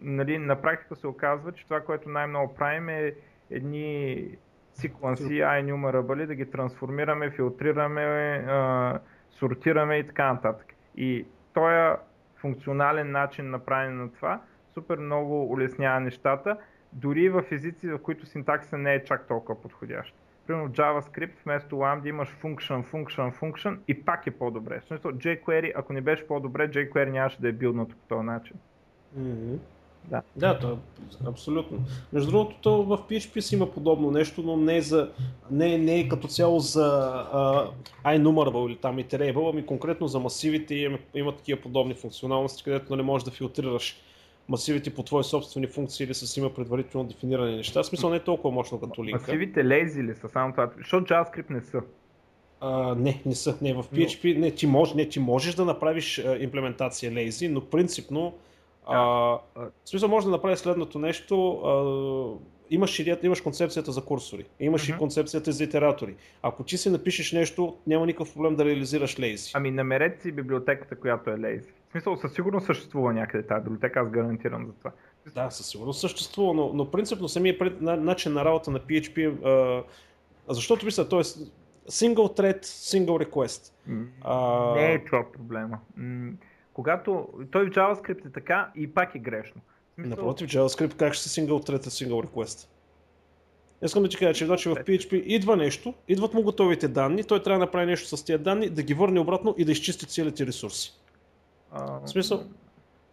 нали, 0.00 0.38
на 0.38 0.62
практика 0.62 0.96
се 0.96 1.06
оказва, 1.06 1.52
че 1.52 1.64
това, 1.64 1.80
което 1.80 2.08
най-много 2.08 2.54
правим 2.54 2.88
е 2.88 3.14
едни 3.50 4.28
секвенси, 4.72 5.32
iNumerable, 5.32 6.26
да 6.26 6.34
ги 6.34 6.50
трансформираме, 6.50 7.30
филтрираме, 7.30 8.02
а, 8.48 8.98
сортираме 9.30 9.96
и 9.96 10.06
така 10.06 10.32
нататък. 10.32 10.74
И 10.96 11.26
този 11.54 11.96
функционален 12.36 13.10
начин 13.10 13.50
на 13.50 13.58
правене 13.58 13.94
на 13.94 14.12
това 14.12 14.40
супер 14.74 14.98
много 14.98 15.52
улеснява 15.52 16.00
нещата, 16.00 16.56
дори 16.92 17.28
в 17.28 17.44
езици, 17.50 17.88
в 17.88 17.98
които 17.98 18.26
синтаксиса 18.26 18.78
не 18.78 18.94
е 18.94 19.04
чак 19.04 19.28
толкова 19.28 19.62
подходящ. 19.62 20.14
Примерно 20.52 20.68
в 20.68 20.72
JavaScript 20.72 21.44
вместо 21.44 21.76
lambda 21.76 22.08
имаш 22.08 22.28
function, 22.42 22.84
function, 22.92 23.40
function 23.40 23.78
и 23.88 24.04
пак 24.04 24.26
е 24.26 24.30
по-добре. 24.30 24.80
В 24.80 24.84
смисъл 24.84 25.12
jQuery, 25.12 25.72
ако 25.74 25.92
не 25.92 26.00
беше 26.00 26.26
по-добре, 26.26 26.70
jQuery 26.70 27.10
нямаше 27.10 27.40
да 27.40 27.48
е 27.48 27.52
билднато 27.52 27.96
по 27.96 28.14
този 28.14 28.26
начин. 28.26 28.56
Mm-hmm. 29.18 29.56
Да. 30.04 30.22
Да, 30.36 30.58
то, 30.58 30.78
абсолютно. 31.26 31.78
Между 32.12 32.30
другото, 32.30 32.56
то 32.60 32.82
в 32.82 32.98
PHP 32.98 33.40
си 33.40 33.54
има 33.54 33.72
подобно 33.72 34.10
нещо, 34.10 34.42
но 34.42 34.56
не 34.56 34.76
е, 34.76 34.82
за, 34.82 35.10
не, 35.50 35.78
не 35.78 36.00
е 36.00 36.08
като 36.08 36.28
цяло 36.28 36.58
за 36.58 37.12
uh, 37.34 37.70
iNumerable 38.04 38.66
или 38.68 38.76
там 38.76 38.98
iterable, 38.98 39.50
ами 39.52 39.66
конкретно 39.66 40.08
за 40.08 40.18
масивите 40.18 40.74
има, 40.74 40.98
има 41.14 41.36
такива 41.36 41.60
подобни 41.60 41.94
функционалности, 41.94 42.64
където 42.64 42.96
не 42.96 43.02
можеш 43.02 43.24
да 43.24 43.30
филтрираш 43.30 44.02
масивите 44.52 44.94
по 44.94 45.02
твои 45.02 45.24
собствени 45.24 45.66
функции 45.66 46.04
или 46.04 46.14
с 46.14 46.36
има 46.36 46.54
предварително 46.54 47.08
дефинирани 47.08 47.56
неща. 47.56 47.82
В 47.82 47.86
смисъл 47.86 48.10
не 48.10 48.16
е 48.16 48.20
толкова 48.20 48.54
мощно 48.54 48.80
като 48.80 49.04
линка. 49.04 49.20
Масивите 49.20 49.64
лези 49.64 50.02
ли 50.02 50.14
са 50.14 50.28
само 50.28 50.52
това? 50.52 50.70
Защото 50.78 51.14
JavaScript 51.14 51.50
не 51.50 51.60
са. 51.60 51.82
А, 52.60 52.94
не, 52.94 53.22
не 53.26 53.34
са. 53.34 53.58
Не, 53.62 53.74
в 53.74 53.84
PHP 53.94 54.38
не, 54.38 54.50
ти, 54.50 54.66
мож, 54.66 54.94
не, 54.94 55.08
ти 55.08 55.20
можеш 55.20 55.54
да 55.54 55.64
направиш 55.64 56.18
а, 56.18 56.36
имплементация 56.40 57.12
lazy, 57.12 57.48
но 57.48 57.60
принципно 57.60 58.34
а, 58.86 58.98
в 59.54 59.70
смисъл 59.84 60.08
може 60.08 60.26
да 60.26 60.30
направиш 60.30 60.58
следното 60.58 60.98
нещо. 60.98 61.52
А, 61.52 61.74
имаш, 62.70 62.98
идеята, 62.98 63.26
имаш 63.26 63.40
концепцията 63.40 63.92
за 63.92 64.04
курсори, 64.04 64.44
имаш 64.60 64.82
uh-huh. 64.82 64.94
и 64.94 64.98
концепцията 64.98 65.52
за 65.52 65.64
итератори. 65.64 66.14
Ако 66.42 66.64
ти 66.64 66.76
си 66.76 66.90
напишеш 66.90 67.32
нещо, 67.32 67.76
няма 67.86 68.06
никакъв 68.06 68.34
проблем 68.34 68.56
да 68.56 68.64
реализираш 68.64 69.20
лейзи. 69.20 69.50
Ами 69.54 69.70
намерете 69.70 70.22
си 70.22 70.32
библиотеката, 70.32 70.96
която 70.96 71.30
е 71.30 71.38
лейзи. 71.38 71.68
Смисъл, 71.92 72.16
със 72.16 72.32
сигурност 72.32 72.66
съществува 72.66 73.12
някъде 73.12 73.46
тази 73.46 73.64
библиотека, 73.64 74.00
аз 74.00 74.10
гарантирам 74.10 74.66
за 74.66 74.72
това. 74.72 74.90
Да, 75.34 75.50
със 75.50 75.66
сигурност 75.66 76.00
съществува, 76.00 76.54
но, 76.54 76.72
но 76.74 76.90
принципно 76.90 77.28
самия 77.28 77.58
пред, 77.58 77.80
на, 77.80 77.96
начин 77.96 78.32
на 78.32 78.44
работа 78.44 78.70
на 78.70 78.80
PHP, 78.80 79.44
а, 80.48 80.54
защото 80.54 80.86
мисля, 80.86 81.08
т.е. 81.08 81.22
single 81.90 82.38
thread, 82.38 82.64
single 82.64 83.26
request. 83.26 83.72
А... 84.24 84.74
Не 84.74 84.92
е 84.92 85.04
това 85.04 85.32
проблема. 85.32 85.78
Когато 86.74 87.28
той 87.50 87.66
в 87.66 87.70
JavaScript 87.70 88.26
е 88.26 88.32
така 88.32 88.70
и 88.74 88.94
пак 88.94 89.14
е 89.14 89.18
грешно. 89.18 89.60
Смисъл... 89.94 90.10
Напротив, 90.10 90.50
JavaScript 90.50 90.96
как 90.96 91.14
ще 91.14 91.28
се 91.28 91.40
single 91.40 91.68
thread, 91.68 91.82
single 91.82 92.26
request? 92.26 92.68
Искам 93.84 94.02
да 94.02 94.08
ти 94.08 94.16
кажа, 94.16 94.34
че 94.34 94.46
значи 94.46 94.68
в 94.68 94.74
PHP 94.74 95.12
идва 95.14 95.56
нещо, 95.56 95.94
идват 96.08 96.34
му 96.34 96.42
готовите 96.42 96.88
данни, 96.88 97.24
той 97.24 97.42
трябва 97.42 97.58
да 97.58 97.64
направи 97.64 97.86
нещо 97.86 98.16
с 98.16 98.24
тези 98.24 98.42
данни, 98.42 98.68
да 98.68 98.82
ги 98.82 98.94
върне 98.94 99.20
обратно 99.20 99.54
и 99.58 99.64
да 99.64 99.72
изчисти 99.72 100.06
целите 100.06 100.46
ресурси. 100.46 101.01
А, 101.72 102.00
в 102.00 102.08
смисъл, 102.08 102.44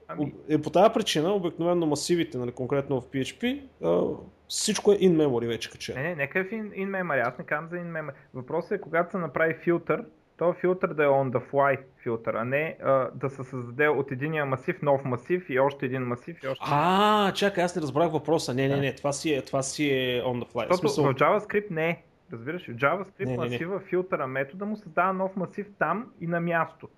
ами... 0.07 0.33
е 0.49 0.61
по 0.61 0.69
тази 0.69 0.93
причина, 0.93 1.33
обикновено 1.33 1.85
масивите, 1.85 2.37
нали, 2.37 2.51
конкретно 2.51 3.01
в 3.01 3.05
PHP, 3.05 3.61
а, 3.83 4.01
всичко 4.47 4.91
е 4.91 4.95
in 4.95 5.15
memory 5.15 5.47
вече 5.47 5.71
качено. 5.71 6.01
Не, 6.01 6.09
не, 6.09 6.15
нека 6.15 6.39
е 6.39 6.43
в 6.43 6.49
in, 6.49 6.71
in 6.71 6.89
memory, 6.89 7.27
аз 7.27 7.37
не 7.37 7.45
казвам 7.45 7.69
за 7.69 7.75
in 7.75 7.91
memory. 7.91 8.13
Въпросът 8.33 8.71
е, 8.71 8.81
когато 8.81 9.11
се 9.11 9.17
направи 9.17 9.53
филтър, 9.53 10.03
то 10.37 10.53
филтър 10.53 10.93
да 10.93 11.03
е 11.03 11.07
on 11.07 11.31
the 11.31 11.51
fly 11.51 11.79
филтър, 12.03 12.33
а 12.33 12.45
не 12.45 12.77
а, 12.83 13.09
да 13.15 13.29
се 13.29 13.43
създаде 13.43 13.87
от 13.87 14.11
единия 14.11 14.45
масив 14.45 14.81
нов 14.81 15.05
масив 15.05 15.49
и 15.49 15.59
още 15.59 15.85
един 15.85 16.01
масив 16.01 16.43
и 16.43 16.47
още 16.47 16.65
А, 16.67 17.31
чакай, 17.31 17.63
аз 17.63 17.75
не 17.75 17.81
разбрах 17.81 18.11
въпроса. 18.11 18.53
Не, 18.53 18.67
не, 18.67 18.77
не, 18.77 18.95
това 18.95 19.11
си 19.11 19.33
е, 19.33 19.41
това 19.41 19.63
си 19.63 19.89
е 19.89 20.23
on 20.23 20.43
the 20.43 20.53
fly. 20.53 20.67
Защото 20.67 20.89
смисъл... 20.89 21.05
в 21.05 21.15
JavaScript 21.15 21.71
не 21.71 21.89
е. 21.89 22.03
Разбираш, 22.33 22.67
в 22.67 22.71
JavaScript 22.71 23.25
не, 23.25 23.37
масива, 23.37 23.73
не, 23.73 23.79
не. 23.79 23.85
филтъра, 23.85 24.27
метода 24.27 24.65
му 24.65 24.77
създава 24.77 25.13
нов 25.13 25.35
масив 25.35 25.67
там 25.79 26.11
и 26.21 26.27
на 26.27 26.39
място 26.39 26.89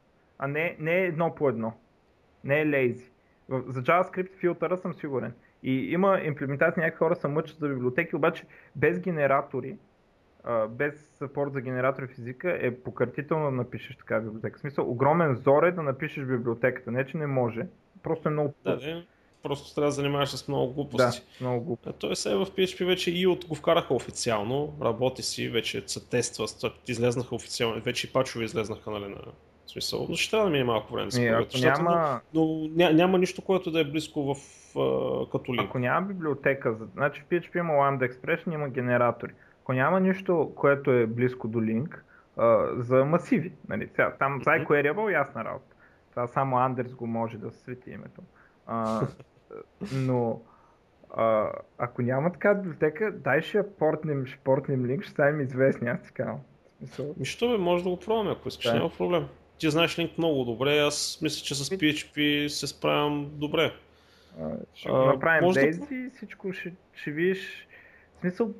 а 0.41 0.47
не, 0.47 0.75
не 0.79 0.95
е 0.97 1.05
едно 1.05 1.35
по 1.35 1.49
едно. 1.49 1.73
Не 2.43 2.61
е 2.61 2.65
lazy. 2.65 3.11
За 3.49 3.81
JavaScript 3.81 4.35
филтъра 4.39 4.77
съм 4.77 4.93
сигурен. 4.93 5.33
И 5.63 5.73
има 5.73 6.21
имплементации, 6.23 6.81
някакви 6.81 6.97
хора 6.97 7.15
се 7.15 7.27
мъчат 7.27 7.59
за 7.59 7.67
библиотеки, 7.67 8.15
обаче 8.15 8.43
без 8.75 8.99
генератори, 8.99 9.77
без 10.69 10.93
съпорт 11.17 11.53
за 11.53 11.61
генератори 11.61 12.07
в 12.07 12.11
езика 12.11 12.57
е 12.61 12.75
пократително 12.75 13.45
да 13.45 13.51
напишеш 13.51 13.95
такава 13.95 14.21
библиотека. 14.21 14.57
В 14.57 14.61
смисъл, 14.61 14.91
огромен 14.91 15.35
зор 15.35 15.63
е 15.63 15.71
да 15.71 15.83
напишеш 15.83 16.25
библиотеката. 16.25 16.91
Не, 16.91 17.05
че 17.05 17.17
не 17.17 17.27
може. 17.27 17.67
Просто 18.03 18.29
е 18.29 18.31
много 18.31 18.53
да, 18.63 18.77
да, 18.77 19.03
Просто 19.43 19.75
трябва 19.75 19.87
да 19.87 19.91
занимаваш 19.91 20.29
с 20.29 20.47
много 20.47 20.73
глупости. 20.73 21.21
Да, 21.39 21.45
много 21.45 21.65
глупости. 21.65 21.99
Той 21.99 22.15
се 22.15 22.35
в 22.35 22.45
PHP 22.45 22.85
вече 22.85 23.11
и 23.11 23.27
от 23.27 23.45
го 23.45 23.55
вкараха 23.55 23.93
официално, 23.93 24.77
работи 24.81 25.23
си, 25.23 25.49
вече 25.49 25.83
се 25.87 26.09
тества, 26.09 26.47
излезнаха 26.87 27.35
официално, 27.35 27.81
вече 27.81 28.07
и 28.07 28.13
пачове 28.13 28.45
излезнаха 28.45 28.91
нали, 28.91 29.07
на 29.07 29.17
в 29.71 29.73
смисъл, 29.73 30.07
ще 30.15 30.31
трябва 30.31 30.45
да 30.45 30.51
мине 30.51 30.63
малко 30.63 30.93
време. 30.93 31.09
Не, 31.13 31.27
ако 31.27 31.57
няма... 31.61 32.21
Но, 32.33 32.45
но 32.45 32.69
ня, 32.75 32.93
няма 32.93 33.17
нищо, 33.17 33.41
което 33.41 33.71
да 33.71 33.79
е 33.79 33.83
близко 33.83 34.33
в 34.33 34.37
като 35.31 35.53
линк. 35.53 35.69
Ако 35.69 35.79
няма 35.79 36.07
библиотека, 36.07 36.75
значи 36.93 37.21
в 37.21 37.25
PHP 37.25 37.59
има 37.59 37.73
Lambda 37.73 38.11
Expression, 38.11 38.53
има 38.53 38.69
генератори. 38.69 39.33
Ако 39.63 39.73
няма 39.73 39.99
нищо, 39.99 40.51
което 40.55 40.91
е 40.91 41.05
близко 41.05 41.47
до 41.47 41.61
линк, 41.61 42.05
за 42.77 43.05
масиви, 43.05 43.53
нали, 43.69 43.87
сега, 43.87 44.15
там 44.19 44.41
за 44.43 44.49
iQueryable 44.49 45.13
ясна 45.13 45.45
работа. 45.45 45.75
Това 46.09 46.27
само 46.27 46.57
Андерс 46.57 46.93
го 46.93 47.07
може 47.07 47.37
да 47.37 47.51
свети 47.51 47.89
името. 47.91 48.21
Uh, 48.69 49.07
но 49.93 50.41
uh, 51.09 51.51
ако 51.77 52.01
няма 52.01 52.31
така 52.31 52.53
библиотека, 52.53 53.11
дай 53.11 53.41
ще 53.41 53.57
я 53.57 53.75
портнем, 53.77 54.25
ще 54.25 54.37
портнем 54.37 54.85
линк, 54.85 55.03
ще 55.03 55.11
ставим 55.11 55.41
известни, 55.41 55.89
аз 55.89 56.11
казвам. 56.11 56.39
Нищо 57.17 57.49
бе, 57.49 57.57
може 57.57 57.83
да 57.83 57.89
го 57.89 57.99
пробваме, 57.99 58.31
ако 58.31 58.47
искаш, 58.47 58.65
да. 58.65 58.73
няма 58.73 58.89
проблем 58.97 59.27
ти 59.61 59.69
знаеш 59.69 59.95
Link 59.95 60.17
много 60.17 60.43
добре, 60.43 60.77
аз 60.77 61.19
мисля, 61.21 61.43
че 61.43 61.55
с 61.55 61.69
PHP 61.69 62.47
се 62.47 62.67
справям 62.67 63.31
добре. 63.33 63.73
А, 64.41 64.49
ще 64.73 64.89
а, 64.89 64.93
направим 64.93 65.53
бейзи 65.53 65.79
да... 65.79 65.95
и 65.95 66.09
всичко 66.15 66.53
ще, 66.53 66.73
ще 66.93 67.11
видиш. 67.11 67.67
В 68.17 68.19
смисъл, 68.19 68.53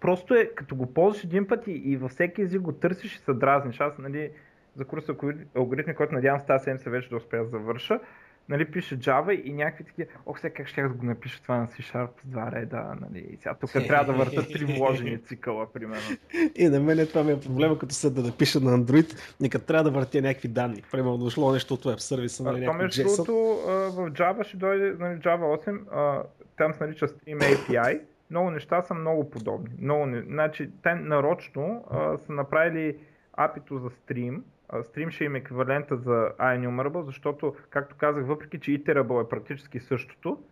просто 0.00 0.34
е, 0.34 0.46
като 0.46 0.76
го 0.76 0.94
ползваш 0.94 1.24
един 1.24 1.46
път 1.46 1.66
и, 1.66 1.72
и 1.72 1.96
във 1.96 2.10
всеки 2.10 2.42
език 2.42 2.60
го 2.60 2.72
търсиш 2.72 3.14
и 3.14 3.18
се 3.18 3.32
дразниш. 3.32 3.80
Аз, 3.80 3.98
нали, 3.98 4.30
за 4.74 4.84
курса 4.84 5.14
алгоритми, 5.56 5.94
който 5.94 6.14
надявам 6.14 6.40
с 6.40 6.46
тази 6.46 6.64
седмица 6.64 6.90
вече 6.90 7.08
да 7.08 7.16
успея 7.16 7.44
да 7.44 7.48
завърша, 7.48 8.00
нали, 8.48 8.64
пише 8.64 8.98
Java 8.98 9.42
и 9.42 9.52
някакви 9.52 9.84
такива, 9.84 10.08
ох, 10.26 10.40
сега 10.40 10.54
как 10.54 10.68
ще 10.68 10.82
да 10.82 10.88
го 10.88 11.06
напиша 11.06 11.42
това 11.42 11.56
на 11.56 11.66
C-Sharp 11.66 12.08
с 12.22 12.26
два 12.26 12.52
реда, 12.52 12.94
нали, 13.00 13.26
и 13.32 13.36
сега 13.36 13.54
тук 13.54 13.72
трябва 13.72 14.12
да 14.12 14.18
върта 14.18 14.48
три 14.48 14.64
вложени 14.64 15.22
цикъла, 15.22 15.72
примерно. 15.72 16.16
И 16.54 16.68
на 16.68 16.80
мен 16.80 17.06
това 17.06 17.24
ми 17.24 17.32
е 17.32 17.40
проблема, 17.40 17.78
като 17.78 17.94
се 17.94 18.10
да 18.10 18.22
напиша 18.22 18.60
на 18.60 18.78
Android, 18.78 19.16
като 19.50 19.64
трябва 19.64 19.84
да 19.84 19.90
въртя 19.90 20.22
някакви 20.22 20.48
данни. 20.48 20.82
Примерно 20.90 21.18
дошло 21.18 21.52
нещо 21.52 21.74
от 21.74 21.84
веб 21.84 22.00
сервиса, 22.00 22.42
нали, 22.42 22.60
Това 22.60 22.72
между 22.72 23.02
другото 23.02 23.32
в 23.66 24.10
Java 24.10 24.44
ще 24.44 24.56
дойде, 24.56 24.96
нали, 24.98 25.18
Java 25.18 25.66
8, 25.88 26.24
там 26.56 26.74
се 26.74 26.84
нарича 26.84 27.08
Stream 27.08 27.38
API, 27.38 28.00
много 28.30 28.50
неща 28.50 28.82
са 28.82 28.94
много 28.94 29.30
подобни. 29.30 29.70
Много, 29.80 30.06
значи, 30.26 30.70
те 30.82 30.94
нарочно 30.94 31.84
а, 31.90 32.18
са 32.18 32.32
направили 32.32 32.96
апито 33.32 33.78
за 33.78 33.90
стрим, 33.90 34.44
стрим 34.82 35.10
ще 35.10 35.24
им 35.24 35.34
е 35.34 35.38
еквивалента 35.38 35.96
за 35.96 36.32
iNumerable, 36.40 37.00
защото, 37.00 37.54
както 37.70 37.96
казах, 37.96 38.26
въпреки 38.26 38.60
че 38.60 38.70
iterable 38.70 39.24
е 39.24 39.28
практически 39.28 39.80
същото, 39.80 40.42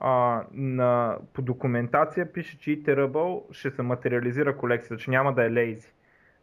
а, 0.00 0.44
на, 0.52 1.18
по 1.32 1.42
документация 1.42 2.32
пише, 2.32 2.58
че 2.58 2.70
iterable 2.70 3.52
ще 3.52 3.70
се 3.70 3.82
материализира 3.82 4.56
колекцията, 4.56 4.96
че 4.96 5.10
няма 5.10 5.34
да 5.34 5.44
е 5.44 5.50
lazy. 5.50 5.92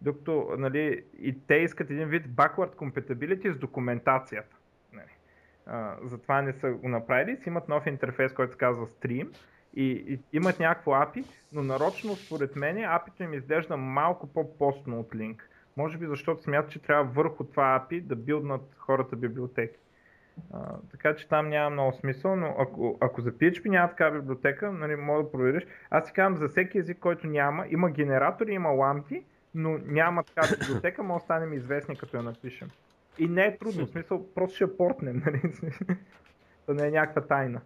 Докато 0.01 0.55
нали, 0.57 1.03
и 1.19 1.47
те 1.47 1.55
искат 1.55 1.89
един 1.89 2.07
вид 2.07 2.27
backward 2.27 2.75
compatibility 2.75 3.51
с 3.51 3.57
документацията. 3.57 4.55
Нали. 4.93 5.11
А, 5.65 5.95
затова 6.03 6.41
не 6.41 6.53
са 6.53 6.71
го 6.71 6.89
направили. 6.89 7.37
Си 7.37 7.49
имат 7.49 7.69
нов 7.69 7.87
интерфейс, 7.87 8.33
който 8.33 8.51
се 8.51 8.57
казва 8.57 8.87
Stream 8.87 9.27
и, 9.75 9.91
и 9.91 10.19
имат 10.33 10.59
някакво 10.59 10.91
API, 10.91 11.25
но 11.53 11.63
нарочно 11.63 12.15
според 12.15 12.55
мен 12.55 12.75
API-то 12.75 13.23
им 13.23 13.33
изглежда 13.33 13.77
малко 13.77 14.27
по-постно 14.27 14.99
от 14.99 15.09
Link. 15.09 15.41
Може 15.77 15.97
би 15.97 16.05
защото 16.05 16.43
смятат, 16.43 16.71
че 16.71 16.81
трябва 16.81 17.03
върху 17.03 17.43
това 17.43 17.85
API 17.89 18.01
да 18.01 18.15
билднат 18.15 18.75
хората 18.77 19.15
библиотеки. 19.15 19.79
А, 20.53 20.75
така 20.91 21.15
че 21.15 21.27
там 21.27 21.49
няма 21.49 21.69
много 21.69 21.93
смисъл, 21.93 22.35
но 22.35 22.55
ако, 22.59 22.97
ако 23.01 23.21
за 23.21 23.31
PHP 23.31 23.69
няма 23.69 23.89
такава 23.89 24.19
библиотека, 24.19 24.71
нали, 24.71 24.95
може 24.95 25.23
да 25.23 25.31
провериш. 25.31 25.63
Аз 25.89 26.07
си 26.07 26.13
казвам 26.13 26.37
за 26.37 26.47
всеки 26.47 26.77
език, 26.77 26.99
който 26.99 27.27
няма, 27.27 27.65
има 27.69 27.89
генератори, 27.89 28.53
има 28.53 28.69
ламти, 28.69 29.23
но 29.55 29.77
няма 29.77 30.23
такава 30.23 30.47
библиотека, 30.59 31.03
може 31.03 31.21
да 31.21 31.25
станем 31.25 31.53
известни 31.53 31.95
като 31.95 32.17
я 32.17 32.23
напишем. 32.23 32.69
И 33.19 33.27
не 33.27 33.45
е 33.45 33.57
трудно, 33.57 33.85
в 33.85 33.89
смисъл, 33.89 34.33
просто 34.35 34.55
ще 34.55 34.77
портнем, 34.77 35.23
нали? 35.25 35.41
да 36.67 36.73
не 36.73 36.87
е 36.87 36.91
някаква 36.91 37.21
тайна. 37.21 37.61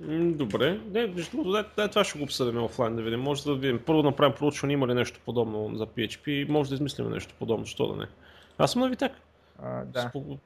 Добре, 0.00 0.80
не, 0.90 1.06
да, 1.06 1.64
да, 1.76 1.88
това 1.88 2.04
ще 2.04 2.18
го 2.18 2.24
обсъдим 2.24 2.62
офлайн 2.62 2.96
да 2.96 3.02
видим. 3.02 3.20
Може 3.20 3.44
да 3.44 3.54
видим. 3.54 3.80
Първо 3.86 4.02
да 4.02 4.08
направим 4.08 4.34
проучване, 4.38 4.72
има 4.72 4.88
ли 4.88 4.94
нещо 4.94 5.20
подобно 5.24 5.76
за 5.76 5.86
PHP, 5.86 6.48
може 6.48 6.68
да 6.68 6.74
измислим 6.74 7.10
нещо 7.10 7.34
подобно, 7.38 7.66
що 7.66 7.86
да 7.86 7.96
не. 7.96 8.06
Аз 8.58 8.72
съм 8.72 8.82
на 8.82 8.88
Витек. 8.88 9.12
А, 9.62 9.84
да. 9.84 10.00
Спо... 10.00 10.38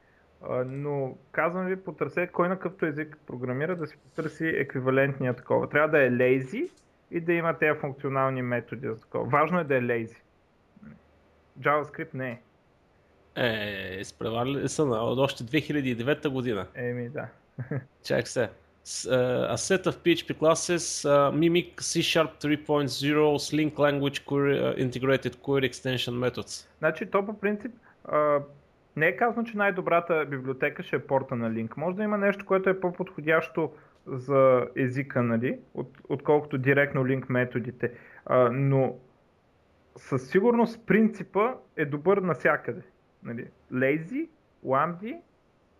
А, 0.49 0.65
но 0.65 1.17
казвам 1.33 1.67
ви, 1.67 1.77
потърсете 1.77 2.33
кой 2.33 2.49
на 2.49 2.55
какъвто 2.55 2.87
език 2.87 3.19
програмира, 3.27 3.77
да 3.77 3.87
си 3.87 3.97
потърси 3.97 4.47
еквивалентния 4.47 5.35
такова. 5.35 5.69
Трябва 5.69 5.89
да 5.89 6.05
е 6.05 6.11
lazy 6.11 6.71
и 7.11 7.21
да 7.21 7.33
има 7.33 7.59
тези 7.59 7.79
функционални 7.81 8.43
методи 8.43 8.89
за 8.89 9.01
такова. 9.01 9.25
Важно 9.25 9.61
е 9.61 9.65
да 9.65 9.77
е 9.77 9.81
lazy. 9.81 10.17
JavaScript 11.61 12.15
не 12.15 12.31
е. 12.31 12.41
Е, 13.37 14.01
изпреварили 14.01 14.69
са 14.69 14.87
на 14.87 15.03
още 15.03 15.45
2009 15.45 16.29
година. 16.29 16.67
Еми, 16.75 17.09
да. 17.09 17.29
Чак 18.05 18.29
се. 18.29 18.51
Uh, 18.85 19.47
a 19.49 19.57
set 19.57 19.87
of 19.87 20.03
PHP 20.05 20.39
classes 20.39 21.07
uh, 21.07 21.31
mimic 21.33 21.81
C 21.81 22.03
Sharp 22.03 22.39
3.0 22.39 23.39
Sling 23.39 23.73
Language 23.79 24.27
query, 24.27 24.61
uh, 24.61 24.77
Integrated 24.77 25.41
Query 25.43 25.65
Extension 25.71 26.13
Methods. 26.13 26.69
Значи, 26.79 27.07
то 27.07 27.27
по 27.27 27.41
принцип 27.41 27.73
uh, 28.09 28.43
не 28.97 29.07
е 29.07 29.17
казано, 29.17 29.47
че 29.47 29.57
най-добрата 29.57 30.27
библиотека 30.31 30.83
ще 30.83 30.97
е 30.97 30.99
порта 30.99 31.37
на 31.37 31.51
Link. 31.51 31.77
Може 31.77 31.97
да 31.97 32.03
има 32.03 32.19
нещо, 32.19 32.47
което 32.47 32.71
е 32.71 32.81
по-подходящо 32.81 33.73
за 34.07 34.67
езика, 34.77 35.23
нали, 35.23 35.59
от, 35.75 35.99
отколкото 36.09 36.59
директно 36.59 37.05
Link 37.05 37.25
методите. 37.29 37.93
Uh, 38.31 38.49
но 38.49 38.97
със 39.97 40.29
сигурност 40.29 40.87
принципа 40.87 41.55
е 41.77 41.85
добър 41.85 42.19
навсякъде. 42.19 42.83
Нали. 43.23 43.47
Lazy, 43.73 44.29
Lambda 44.67 45.17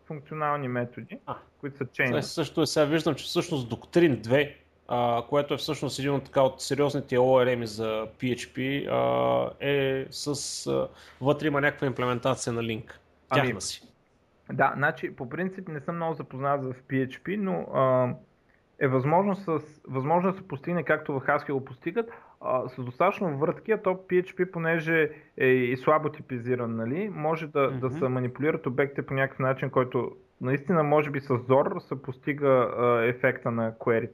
функционални 0.07 0.69
методи, 0.69 1.19
а, 1.27 1.37
които 1.61 1.77
са 1.77 1.85
chain. 1.85 2.21
Също 2.21 2.63
е, 2.63 2.67
сега 2.67 2.85
виждам, 2.85 3.15
че 3.15 3.25
всъщност 3.25 3.71
Doctrine 3.71 4.21
2, 4.21 4.55
а, 4.89 5.23
което 5.29 5.55
е 5.55 5.57
всъщност 5.57 5.99
един 5.99 6.13
от, 6.13 6.25
така, 6.25 6.43
от 6.43 6.61
сериозните 6.61 7.17
ORM 7.17 7.65
за 7.65 8.07
PHP, 8.19 8.89
а, 8.91 9.67
е 9.67 10.07
с... 10.11 10.67
А, 10.67 10.89
вътре 11.21 11.47
има 11.47 11.61
някаква 11.61 11.87
имплементация 11.87 12.53
на 12.53 12.63
Link. 12.63 12.85
Тяхна 13.35 13.51
ами, 13.51 13.61
си. 13.61 13.89
Да, 14.53 14.73
значи 14.77 15.17
по 15.17 15.29
принцип 15.29 15.69
не 15.69 15.81
съм 15.81 15.97
много 15.97 16.15
запознат 16.15 16.63
в 16.63 16.75
PHP, 16.89 17.37
но 17.37 17.53
а, 17.75 18.15
е 18.79 18.89
възможно, 18.89 19.37
с, 19.37 19.61
възможно 19.89 20.33
да 20.33 20.37
се 20.37 20.49
постигне 20.49 20.83
както 20.83 21.13
в 21.13 21.21
Haskell 21.21 21.53
го 21.53 21.65
постигат, 21.65 22.11
а, 22.45 22.69
с 22.69 22.83
достатъчно 22.83 23.39
въртки, 23.39 23.73
а 23.73 23.83
то 23.83 23.91
PHP, 23.91 24.51
понеже 24.51 25.11
е 25.37 25.47
и 25.47 25.77
слабо 25.77 26.09
типизиран, 26.09 26.77
нали, 26.77 27.09
може 27.15 27.47
да, 27.47 27.59
mm-hmm. 27.59 27.79
да 27.79 27.91
се 27.91 28.09
манипулират 28.09 28.67
обектите 28.67 29.03
по 29.03 29.15
някакъв 29.15 29.39
начин, 29.39 29.71
който 29.71 30.17
наистина 30.41 30.83
може 30.83 31.11
би 31.11 31.21
с 31.21 31.39
зор 31.39 31.77
се 31.81 32.03
постига 32.03 32.49
а, 32.49 33.05
ефекта 33.05 33.51
на 33.51 33.73
query 33.73 34.11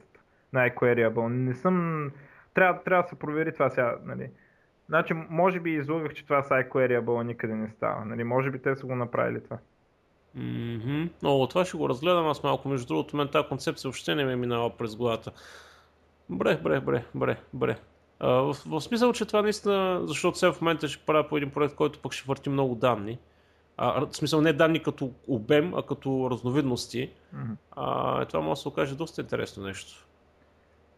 на 0.53 0.70
iQueryable. 0.70 1.28
Не 1.28 1.55
съм... 1.55 2.11
Трябва, 2.55 2.83
трябва 2.83 3.03
да 3.03 3.09
се 3.09 3.14
провери 3.14 3.53
това 3.53 3.70
сега, 3.70 3.97
нали. 4.05 4.31
Значи, 4.89 5.14
може 5.31 5.61
би 5.61 5.70
излъгах, 5.70 6.14
че 6.14 6.24
това 6.24 6.43
с 6.43 6.49
iQueryable 6.49 7.22
никъде 7.22 7.55
не 7.55 7.68
става. 7.68 8.05
Нали? 8.05 8.24
Може 8.24 8.51
би 8.51 8.62
те 8.62 8.76
са 8.76 8.87
го 8.87 8.95
направили 8.95 9.45
това. 9.45 9.59
Mm-hmm. 10.39 11.11
О, 11.24 11.47
това 11.49 11.64
ще 11.64 11.76
го 11.76 11.89
разгледам 11.89 12.26
аз 12.26 12.43
малко. 12.43 12.68
Между 12.68 12.87
другото, 12.87 13.16
мен 13.16 13.28
тази 13.28 13.49
концепция 13.49 13.89
въобще 13.89 14.14
не 14.14 14.24
ме 14.24 14.33
е 14.33 14.37
минала 14.37 14.76
през 14.76 14.97
главата. 14.97 15.33
Бре, 16.31 16.57
бре, 16.57 16.81
бре, 16.81 17.05
бре, 17.14 17.37
бре. 17.53 17.76
В, 18.21 18.57
в 18.66 18.81
смисъл, 18.81 19.12
че 19.12 19.27
това 19.27 19.43
наистина, 19.43 20.01
защото 20.05 20.39
сега 20.39 20.53
в 20.53 20.61
момента 20.61 20.89
ще 20.89 21.05
правя 21.07 21.29
по 21.29 21.37
един 21.37 21.51
проект, 21.51 21.75
който 21.75 22.03
пък 22.03 22.12
ще 22.12 22.29
върти 22.29 22.51
много 22.51 22.75
данни. 22.75 23.18
А, 23.77 24.07
в 24.07 24.16
смисъл 24.16 24.41
не 24.41 24.53
данни 24.53 24.83
като 24.83 25.12
обем, 25.29 25.75
а 25.75 25.83
като 25.83 26.29
разновидности. 26.31 27.12
Mm-hmm. 27.35 27.55
А, 27.71 28.25
това 28.25 28.41
може 28.41 28.59
да 28.59 28.62
се 28.62 28.68
окаже 28.68 28.97
доста 28.97 29.21
интересно 29.21 29.62
нещо. 29.62 30.07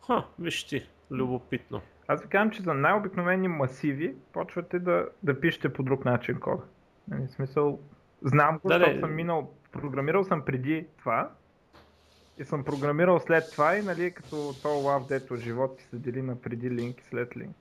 Ха, 0.06 0.24
виж 0.38 0.64
ти, 0.64 0.86
любопитно. 1.10 1.80
Аз 2.08 2.22
ви 2.22 2.28
казвам, 2.28 2.50
че 2.50 2.62
за 2.62 2.74
най-обикновени 2.74 3.48
масиви 3.48 4.14
почвате 4.32 4.78
да, 4.78 5.06
да 5.22 5.40
пишете 5.40 5.72
по 5.72 5.82
друг 5.82 6.04
начин 6.04 6.40
кода. 6.40 6.62
Нали, 7.08 7.26
в 7.26 7.30
смисъл, 7.30 7.78
знам 8.22 8.58
го, 8.58 8.68
да, 8.68 8.78
защото 8.78 9.00
съм 9.00 9.14
минал, 9.14 9.50
програмирал 9.72 10.24
съм 10.24 10.42
преди 10.44 10.86
това 10.98 11.30
и 12.38 12.44
съм 12.44 12.64
програмирал 12.64 13.20
след 13.20 13.50
това 13.52 13.76
и 13.76 13.82
нали 13.82 14.10
като 14.10 14.54
то 14.62 14.68
лав, 14.68 15.06
дето 15.06 15.36
живот 15.36 15.78
ти 15.78 15.84
се 15.84 15.96
дели 15.96 16.22
на 16.22 16.40
преди 16.40 16.70
линк 16.70 17.00
и 17.00 17.04
след 17.04 17.36
линк. 17.36 17.56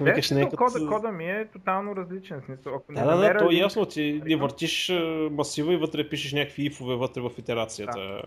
Викаш, 0.00 0.30
не, 0.30 0.44
като... 0.44 0.56
кода, 0.56 0.86
кода 0.88 1.12
ми 1.12 1.30
е 1.30 1.48
тотално 1.52 1.96
различен. 1.96 2.42
Смисъл. 2.46 2.74
Ако 2.74 2.92
да, 2.92 3.04
да, 3.04 3.16
да, 3.16 3.38
то 3.38 3.50
е 3.50 3.54
ясно, 3.54 3.86
ти 3.86 4.22
не 4.26 4.36
въртиш 4.36 4.92
масива 5.30 5.72
и 5.72 5.76
вътре 5.76 6.08
пишеш 6.08 6.32
някакви 6.32 6.64
ифове 6.64 6.96
вътре 6.96 7.20
в 7.20 7.30
итерацията, 7.38 8.22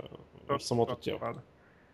да. 0.48 0.58
в 0.58 0.64
самото 0.64 0.96
тяло. 0.96 1.20
Да. 1.20 1.42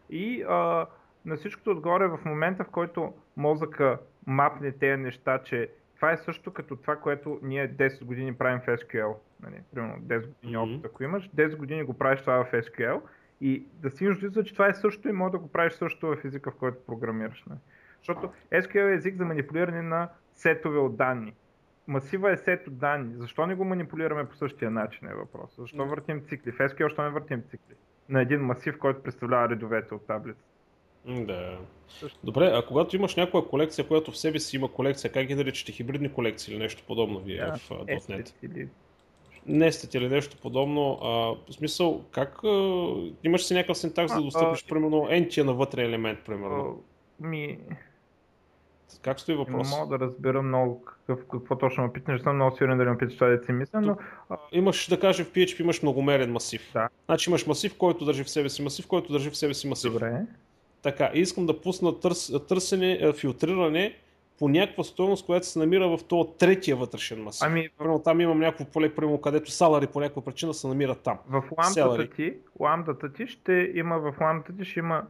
И 0.09 0.43
а, 0.49 0.87
на 1.25 1.37
всичкото 1.37 1.71
отгоре 1.71 2.07
в 2.07 2.19
момента, 2.25 2.63
в 2.63 2.69
който 2.69 3.13
мозъка 3.37 3.99
мапне 4.27 4.71
тези 4.71 5.01
неща, 5.01 5.41
че 5.43 5.69
това 5.95 6.11
е 6.11 6.17
също 6.17 6.53
като 6.53 6.75
това, 6.75 6.95
което 6.95 7.39
ние 7.43 7.73
10 7.73 8.03
години 8.03 8.33
правим 8.33 8.59
в 8.59 8.65
SQL. 8.65 9.13
Нали, 9.43 9.55
примерно 9.73 10.01
10 10.01 10.27
години 10.27 10.57
mm-hmm. 10.57 10.75
опит, 10.75 10.85
ако 10.85 11.03
имаш, 11.03 11.29
10 11.29 11.55
години 11.55 11.83
го 11.83 11.93
правиш 11.93 12.21
това 12.21 12.45
в 12.45 12.51
SQL 12.51 13.01
и 13.41 13.65
да 13.73 13.91
си 13.91 14.03
имаш 14.03 14.17
че 14.45 14.53
това 14.53 14.67
е 14.67 14.73
също 14.73 15.09
и 15.09 15.11
може 15.11 15.31
да 15.31 15.39
го 15.39 15.51
правиш 15.51 15.73
също 15.73 16.07
в 16.07 16.25
езика, 16.25 16.51
в 16.51 16.55
който 16.55 16.85
програмираш. 16.85 17.43
Нали. 17.49 17.59
Защото 17.97 18.31
SQL 18.51 18.91
е 18.91 18.93
език 18.93 19.15
за 19.15 19.25
манипулиране 19.25 19.81
на 19.81 20.09
сетове 20.33 20.79
от 20.79 20.97
данни. 20.97 21.33
Масива 21.87 22.31
е 22.31 22.37
сет 22.37 22.67
от 22.67 22.77
данни. 22.77 23.15
Защо 23.15 23.45
не 23.45 23.55
го 23.55 23.65
манипулираме 23.65 24.25
по 24.29 24.35
същия 24.35 24.71
начин 24.71 25.07
е 25.07 25.13
въпрос? 25.13 25.55
Защо 25.57 25.77
mm-hmm. 25.77 25.89
въртим 25.89 26.21
цикли? 26.21 26.51
В 26.51 26.57
SQL 26.57 26.83
защо 26.83 27.03
не 27.03 27.09
въртим 27.09 27.41
цикли? 27.41 27.75
На 28.09 28.21
един 28.21 28.41
масив, 28.41 28.77
който 28.77 29.03
представлява 29.03 29.49
редовете 29.49 29.93
от 29.93 30.07
таблица. 30.07 30.43
Да. 31.05 31.59
Добре, 32.23 32.51
а 32.53 32.65
когато 32.67 32.95
имаш 32.95 33.15
някоя 33.15 33.47
колекция, 33.47 33.87
която 33.87 34.11
в 34.11 34.17
себе 34.17 34.39
си 34.39 34.55
има 34.55 34.71
колекция, 34.71 35.11
как 35.11 35.25
ги 35.25 35.35
наричате? 35.35 35.71
Хибридни 35.71 36.13
колекции 36.13 36.53
или 36.53 36.59
нещо 36.59 36.83
подобно 36.87 37.19
вие 37.19 37.45
да, 37.45 37.57
в 37.57 37.69
.NET? 37.69 38.69
Или... 39.47 39.57
Нестет 39.57 39.93
или 39.93 40.09
нещо 40.09 40.37
подобно. 40.41 40.99
А, 41.01 41.07
в 41.07 41.53
смисъл, 41.53 42.03
как 42.11 42.43
а, 42.43 42.93
имаш 43.23 43.45
си 43.45 43.53
някакъв 43.53 43.77
синтакс 43.77 44.13
да 44.13 44.21
достъпиш, 44.21 44.65
примерно, 44.65 44.97
n 44.97 45.43
навътре 45.43 45.83
елемент, 45.83 46.19
примерно? 46.25 46.83
Ми... 47.19 47.59
Как 49.01 49.19
стои 49.19 49.35
въпрос? 49.35 49.71
Не 49.71 49.77
мога 49.77 49.97
да 49.97 50.05
разбера 50.05 50.41
много 50.41 50.81
какъв, 50.81 51.19
какво 51.31 51.57
точно 51.57 51.83
ме 51.83 51.93
питаш, 51.93 52.13
не 52.13 52.23
съм 52.23 52.35
много 52.35 52.57
сигурен 52.57 52.77
да 52.77 52.85
ме 52.85 52.97
питаш 52.97 53.15
това 53.15 53.27
да 53.27 53.43
си 53.45 53.51
мисля, 53.51 53.81
но... 53.81 53.97
Имаш, 54.51 54.87
да 54.87 54.99
кажем, 54.99 55.25
в 55.25 55.31
PHP 55.31 55.61
имаш 55.61 55.81
многомерен 55.81 56.31
масив. 56.31 56.69
Да. 56.73 56.89
Значи 57.05 57.29
имаш 57.29 57.47
масив, 57.47 57.77
който 57.77 58.05
държи 58.05 58.23
в 58.23 58.29
себе 58.29 58.49
си 58.49 58.61
масив, 58.61 58.87
който 58.87 59.11
държи 59.11 59.29
в 59.29 59.37
себе 59.37 59.53
си 59.53 59.67
масив. 59.67 59.93
Добре. 59.93 60.21
Така, 60.81 61.11
искам 61.13 61.45
да 61.45 61.61
пусна 61.61 61.99
търс, 61.99 62.31
търсене, 62.47 62.97
е, 63.01 63.13
филтриране 63.13 63.95
по 64.39 64.49
някаква 64.49 64.83
стоеност, 64.83 65.25
която 65.25 65.47
се 65.47 65.59
намира 65.59 65.97
в 65.97 66.03
този 66.07 66.29
третия 66.39 66.75
вътрешен 66.75 67.23
масив. 67.23 67.47
Ами, 67.47 67.69
примерно 67.77 67.99
там 67.99 68.21
имам 68.21 68.39
някакво 68.39 68.65
поле, 68.65 68.95
примерно, 68.95 69.21
където 69.21 69.51
салари 69.51 69.87
по 69.87 69.99
някаква 69.99 70.21
причина 70.21 70.53
се 70.53 70.67
намира 70.67 70.95
там. 70.95 71.17
В 71.27 71.43
ламдата 71.57 72.09
ти, 72.09 72.37
ламдата 72.59 73.13
ти 73.13 73.27
ще 73.27 73.71
има, 73.75 73.99
в 73.99 74.13
ламдата 74.21 74.55
ти 74.57 74.65
ще 74.65 74.79
има 74.79 75.03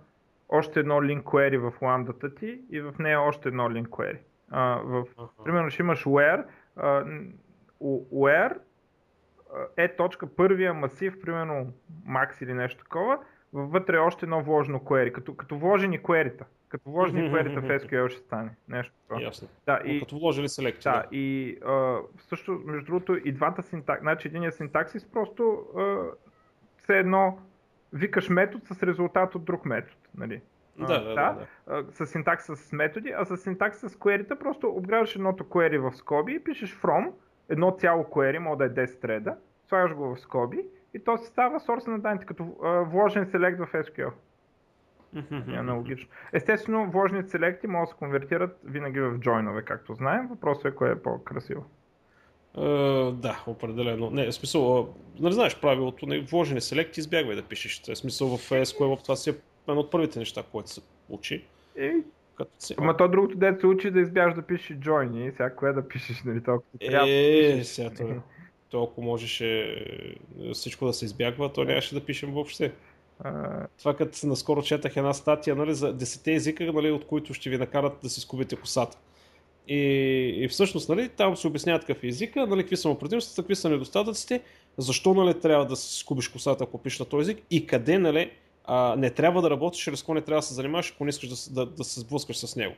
още 0.50 0.80
едно 0.80 0.96
link 0.96 1.24
query 1.24 1.58
в 1.58 1.82
ламдата 1.82 2.36
ти 2.36 2.62
и 2.72 2.82
в 2.82 2.94
нея 3.00 3.22
още 3.22 3.48
едно 3.50 3.64
link 3.64 3.88
query. 3.88 4.18
А, 4.52 4.76
в, 4.84 5.06
uh-huh. 5.18 5.44
Примерно 5.44 5.70
ще 5.70 5.82
имаш 5.82 6.04
where, 6.04 6.44
а, 6.76 7.06
where 8.14 8.58
е 9.78 9.96
точка 9.96 10.28
първия 10.28 10.74
масив, 10.74 11.22
примерно 11.22 11.74
max 12.10 12.44
или 12.44 12.54
нещо 12.54 12.84
такова, 12.84 13.18
вътре 13.54 13.96
е 13.96 14.00
още 14.00 14.26
едно 14.26 14.44
вложено 14.44 14.80
query, 14.80 15.12
като, 15.12 15.36
като 15.36 15.58
вложени 15.58 16.00
query 16.00 16.38
Като 16.70 16.90
вложени 16.90 17.32
query 17.32 17.60
в 17.60 17.80
SQL 17.80 18.10
ще 18.10 18.22
стане. 18.22 18.50
Нещо 18.68 18.94
такова. 19.02 19.24
Ясно. 19.24 19.48
Да, 19.66 19.82
и, 19.86 20.00
като 20.00 20.20
вложили 20.20 20.50
селекция. 20.50 20.92
Да, 20.92 21.00
да, 21.00 21.08
и 21.12 21.58
а, 21.66 21.98
също, 22.18 22.62
между 22.66 22.86
другото, 22.86 23.18
и 23.26 23.32
двата 23.32 23.64
синтакси, 23.64 24.02
значи 24.02 24.28
единия 24.28 24.52
синтаксис 24.52 25.06
просто 25.06 25.66
а, 25.78 25.98
все 26.78 27.00
едно 27.00 27.40
викаш 27.94 28.30
метод 28.30 28.66
с 28.66 28.84
резултат 28.84 29.36
от 29.36 29.44
друг 29.44 29.66
метод. 29.66 29.96
Нали? 30.18 30.42
Да, 30.78 31.04
да, 31.04 31.14
да, 31.14 31.46
да. 31.68 31.86
С 31.92 32.08
синтакс 32.08 32.46
с 32.46 32.72
методи, 32.72 33.14
а 33.18 33.26
с 33.26 33.38
синтакс 33.38 33.80
с 33.80 33.90
query 33.90 34.40
просто 34.40 34.68
обграждаш 34.68 35.16
едното 35.16 35.44
query 35.44 35.78
в 35.78 35.98
скоби 35.98 36.34
и 36.34 36.44
пишеш 36.44 36.76
from, 36.76 37.12
едно 37.50 37.72
цяло 37.72 38.04
query, 38.04 38.38
може 38.38 38.58
да 38.58 38.66
е 38.66 38.70
10 38.70 39.02
треда, 39.02 39.36
слагаш 39.68 39.94
го 39.94 40.16
в 40.16 40.20
скоби 40.20 40.66
и 40.94 41.04
то 41.04 41.18
се 41.18 41.28
става 41.28 41.60
сорс 41.60 41.88
на 41.88 42.00
данните, 42.00 42.26
като 42.26 42.44
uh, 42.44 42.84
вложен 42.84 43.26
селект 43.26 43.60
в 43.60 43.68
SQL. 43.72 44.12
Mm-hmm. 45.16 45.60
Аналогично. 45.60 46.10
Естествено, 46.34 46.92
вложените 46.92 47.30
селекти 47.30 47.68
могат 47.68 47.88
да 47.88 47.92
се 47.92 47.98
конвертират 47.98 48.60
винаги 48.64 49.00
в 49.00 49.20
джойнове, 49.20 49.66
както 49.66 49.94
знаем. 49.94 50.28
Въпросът 50.28 50.66
е 50.66 50.76
кое 50.76 50.92
е 50.92 51.02
по-красиво. 51.02 51.66
Uh, 52.58 53.12
да, 53.12 53.44
определено. 53.48 54.10
Не, 54.10 54.26
в 54.26 54.34
смисъл, 54.34 54.94
не 55.20 55.32
знаеш 55.32 55.60
правилото, 55.60 56.06
не, 56.06 56.20
вложени 56.20 56.62
селекти 56.62 57.00
избягвай 57.00 57.36
да 57.36 57.44
пишеш. 57.44 57.82
В 57.82 57.96
смисъл 57.96 58.38
в 58.38 58.50
SQL 58.50 59.04
това 59.04 59.16
си 59.16 59.30
е 59.30 59.34
едно 59.68 59.82
от 59.82 59.92
първите 59.92 60.20
неща, 60.20 60.44
което 60.52 60.70
се 60.70 60.82
учи. 61.10 61.46
Е, 61.76 61.94
като 62.36 62.52
си... 62.60 62.76
Ама 62.78 62.98
то 62.98 63.08
другото 63.08 63.38
дете 63.38 63.60
се 63.60 63.68
учи 63.68 63.92
да 63.92 64.00
избягаш 64.00 64.34
да 64.34 64.42
пишеш 64.42 64.78
join 64.78 65.30
и 65.30 65.32
сега 65.32 65.56
кое 65.56 65.74
да 65.74 65.88
пишеш, 65.88 66.24
нали, 66.24 66.44
толкова 66.44 66.70
е, 66.80 66.88
трябва 66.88 67.08
да 67.08 67.66
сега 67.66 67.90
то, 67.98 68.22
то, 68.70 68.84
ако 68.84 69.02
можеше 69.02 69.86
всичко 70.54 70.86
да 70.86 70.94
се 70.94 71.06
избягва, 71.06 71.54
то 71.54 71.64
нямаше 71.64 71.96
да 71.96 72.06
пишем 72.06 72.32
въобще. 72.32 72.74
Това 73.78 73.94
като 73.98 74.28
наскоро 74.28 74.62
четах 74.62 74.98
една 74.98 75.14
статия 75.14 75.56
нали, 75.56 75.74
за 75.74 75.98
10 75.98 76.36
езика, 76.36 76.74
нали, 76.74 76.92
от 76.92 77.08
които 77.08 77.34
ще 77.34 77.50
ви 77.50 77.58
накарат 77.58 77.94
да 78.04 78.10
си 78.10 78.22
скубите 78.22 78.56
косата. 78.56 78.98
И, 79.68 79.78
и 80.38 80.48
всъщност 80.48 80.90
нали, 80.90 81.10
там 81.10 81.38
се 81.38 81.48
обяснява 81.48 81.80
какъв 81.80 82.04
е 82.04 82.08
езика, 82.08 82.48
нали, 82.48 82.62
какви 82.62 82.78
са 82.78 82.90
му 82.90 83.00
предимствата, 83.00 83.42
какви 83.42 83.56
са 83.56 83.70
недостатъците, 83.70 84.42
защо 84.78 85.14
нали, 85.14 85.40
трябва 85.40 85.66
да 85.66 85.76
си 85.76 86.00
скубиш 86.00 86.28
косата, 86.28 86.64
ако 86.64 86.78
пишеш 86.78 87.00
на 87.00 87.06
този 87.06 87.32
език 87.32 87.44
и 87.52 87.68
къде 87.68 87.98
нали, 87.98 88.32
а, 88.66 88.96
не 88.96 89.10
трябва 89.10 89.42
да 89.42 89.50
работиш, 89.50 89.84
с 89.84 89.86
какво 89.86 90.14
не 90.14 90.22
трябва 90.22 90.40
да 90.40 90.48
се 90.48 90.54
занимаваш, 90.54 90.92
ако 90.96 91.04
не 91.04 91.10
искаш 91.10 91.30
да, 91.30 91.66
да, 91.66 91.72
да 91.72 91.84
се 91.84 92.00
сблъскаш 92.00 92.38
с 92.38 92.56
него. 92.56 92.74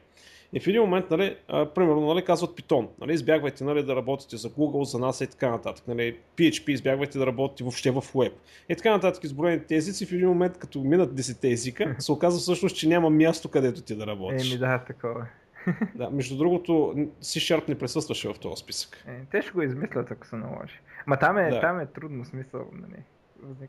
И 0.53 0.59
в 0.59 0.67
един 0.67 0.81
момент, 0.81 1.09
нали, 1.09 1.37
а, 1.47 1.65
примерно, 1.65 2.01
нали, 2.01 2.25
казват 2.25 2.61
Python, 2.61 2.87
нали, 3.01 3.13
избягвайте 3.13 3.63
нали, 3.63 3.83
да 3.83 3.95
работите 3.95 4.37
за 4.37 4.49
Google, 4.49 4.83
за 4.83 4.97
NASA 4.97 5.23
и 5.23 5.27
така 5.27 5.49
нататък. 5.49 5.87
Нали, 5.87 6.17
PHP 6.37 6.69
избягвайте 6.69 7.19
да 7.19 7.27
работите 7.27 7.63
въобще 7.63 7.91
в 7.91 8.01
Web. 8.01 8.33
И 8.69 8.75
така 8.75 8.91
нататък 8.91 9.23
изброените 9.23 9.75
езици 9.75 10.05
в 10.05 10.11
един 10.11 10.27
момент, 10.27 10.57
като 10.57 10.79
минат 10.79 11.13
10 11.13 11.53
езика, 11.53 11.95
се 11.99 12.11
оказва 12.11 12.39
всъщност, 12.39 12.75
че 12.75 12.87
няма 12.87 13.09
място 13.09 13.49
където 13.49 13.81
ти 13.81 13.95
да 13.95 14.07
работиш. 14.07 14.51
Еми 14.51 14.59
да, 14.59 14.79
такова 14.87 15.21
е. 15.21 15.41
да, 15.95 16.09
между 16.09 16.37
другото, 16.37 16.71
C-Sharp 17.21 17.69
не 17.69 17.77
присъстваше 17.77 18.29
в 18.29 18.39
този 18.39 18.61
списък. 18.61 19.05
Е, 19.07 19.25
те 19.31 19.41
ще 19.41 19.51
го 19.51 19.61
измислят, 19.61 20.11
ако 20.11 20.27
се 20.27 20.35
наложи. 20.35 20.79
Ма 21.07 21.17
там 21.17 21.37
е, 21.37 21.49
да. 21.49 21.61
там 21.61 21.79
е 21.79 21.85
трудно 21.85 22.25
смисъл. 22.25 22.65
Нали. 22.73 23.03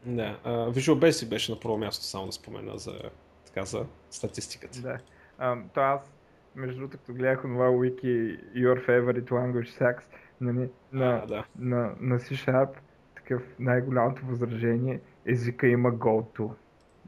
Да, 0.07 0.39
uh, 0.45 0.73
Visual 0.73 1.09
Basic 1.09 1.29
беше 1.29 1.53
на 1.53 1.61
първо 1.61 1.79
място, 1.79 2.05
само 2.05 2.27
да 2.27 2.33
спомена 2.33 2.79
за, 2.79 2.99
така, 3.47 3.65
за 3.65 3.87
статистиката. 4.11 4.81
Да. 4.81 4.99
Uh, 5.41 5.63
то 5.75 5.81
аз, 5.81 6.13
между 6.57 6.81
другото, 6.81 6.99
като 6.99 7.13
гледах 7.13 7.43
това 7.43 7.67
wiki 7.67 8.41
Your 8.55 8.87
Favorite 8.87 9.31
Language 9.31 9.81
Sex 9.81 10.03
нали, 10.41 10.69
на, 10.93 11.21
а, 11.23 11.27
да. 11.27 11.45
на, 11.59 11.95
на 12.01 12.19
C-Sharp, 12.19 12.69
такъв 13.15 13.43
най-голямото 13.59 14.27
възражение, 14.27 15.01
езика 15.27 15.67
има 15.67 15.93
go-to. 15.93 16.51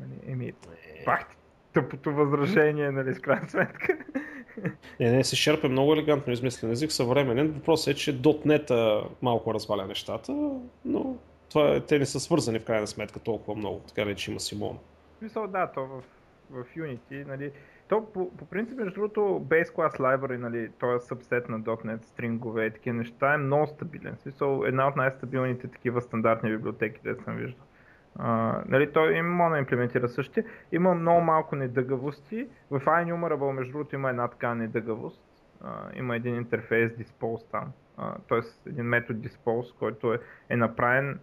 Нали, 0.00 0.32
еми, 0.32 0.48
е... 0.48 1.04
пак 1.04 1.26
тъпото 1.72 2.12
възражение, 2.12 2.90
нали, 2.90 3.14
с 3.14 3.18
крайна 3.18 3.48
сметка. 3.48 3.98
Не, 5.00 5.10
не, 5.10 5.24
C-Sharp 5.24 5.64
е 5.64 5.68
много 5.68 5.92
елегантно 5.92 6.32
измислен 6.32 6.70
език, 6.70 6.92
съвременен. 6.92 7.52
Въпросът 7.52 7.94
е, 7.94 7.96
че 7.96 8.22
.NET 8.22 9.04
малко 9.22 9.54
разваля 9.54 9.86
нещата, 9.86 10.32
но 10.84 11.16
това, 11.50 11.80
те 11.80 11.98
не 11.98 12.06
са 12.06 12.20
свързани 12.20 12.58
в 12.58 12.64
крайна 12.64 12.86
сметка 12.86 13.18
толкова 13.18 13.56
много, 13.56 13.80
така 13.88 14.06
ли, 14.06 14.16
че 14.16 14.30
има 14.30 14.40
Симон. 14.40 14.78
Мисъл, 15.22 15.46
да, 15.46 15.66
то 15.66 15.86
в, 15.86 16.02
в 16.50 16.64
Unity, 16.76 17.26
нали, 17.26 17.52
то 17.88 18.12
по, 18.12 18.36
по 18.36 18.46
принцип, 18.46 18.78
между 18.78 18.94
другото, 18.94 19.20
Base 19.20 19.74
Class 19.74 19.98
Library, 19.98 20.36
нали, 20.36 20.70
т.е. 20.80 21.00
сабсет 21.00 21.48
на 21.48 21.60
.NET, 21.60 22.04
стрингове 22.04 22.66
и 22.66 22.70
такива 22.70 22.96
неща 22.96 23.34
е 23.34 23.36
много 23.36 23.66
стабилен. 23.66 24.16
Смисъл, 24.16 24.62
една 24.66 24.88
от 24.88 24.96
най-стабилните 24.96 25.68
такива 25.68 26.00
стандартни 26.00 26.50
библиотеки, 26.50 27.00
да 27.04 27.16
съм 27.22 27.36
виждал. 27.36 27.64
Uh, 28.18 28.62
нали, 28.68 28.92
той 28.92 29.14
има 29.14 29.50
да 29.50 29.58
имплементира 29.58 30.08
същия. 30.08 30.44
Има 30.72 30.94
много 30.94 31.20
малко 31.20 31.56
недъгавости. 31.56 32.48
В 32.70 32.80
iNumerable, 32.80 33.52
между 33.52 33.72
другото, 33.72 33.94
има 33.94 34.10
една 34.10 34.28
така 34.28 34.54
недъгавост. 34.54 35.22
Uh, 35.64 35.98
има 35.98 36.16
един 36.16 36.34
интерфейс 36.34 36.92
dispose 36.92 37.50
там. 37.50 37.72
Т.е. 38.28 38.70
един 38.70 38.84
метод 38.84 39.18
dispose, 39.18 39.78
който 39.78 40.14
е, 40.14 40.18
е 40.48 40.56
направен 40.56 41.20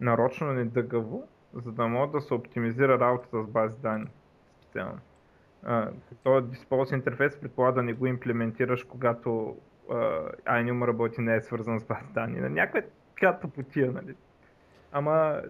нарочно 0.00 0.52
недъгаво, 0.52 1.28
за 1.54 1.72
да 1.72 1.88
може 1.88 2.12
да 2.12 2.20
се 2.20 2.34
оптимизира 2.34 2.98
работата 2.98 3.42
с 3.42 3.46
бази 3.46 3.80
данни 3.82 4.08
специално. 4.62 4.98
Този 6.22 6.46
Dispose 6.46 6.94
интерфейс 6.94 7.40
предполага 7.40 7.74
да 7.74 7.82
не 7.82 7.92
го 7.92 8.06
имплементираш, 8.06 8.84
когато 8.84 9.56
uh, 9.88 10.34
iNum 10.46 10.86
работи 10.86 11.20
не 11.20 11.36
е 11.36 11.40
свързан 11.40 11.80
с 11.80 11.84
бази 11.84 12.12
данни. 12.14 12.40
Някаква 12.40 12.80
така 13.14 13.38
тъпотия, 13.38 13.92
нали? 13.92 14.14
Ама 14.92 15.42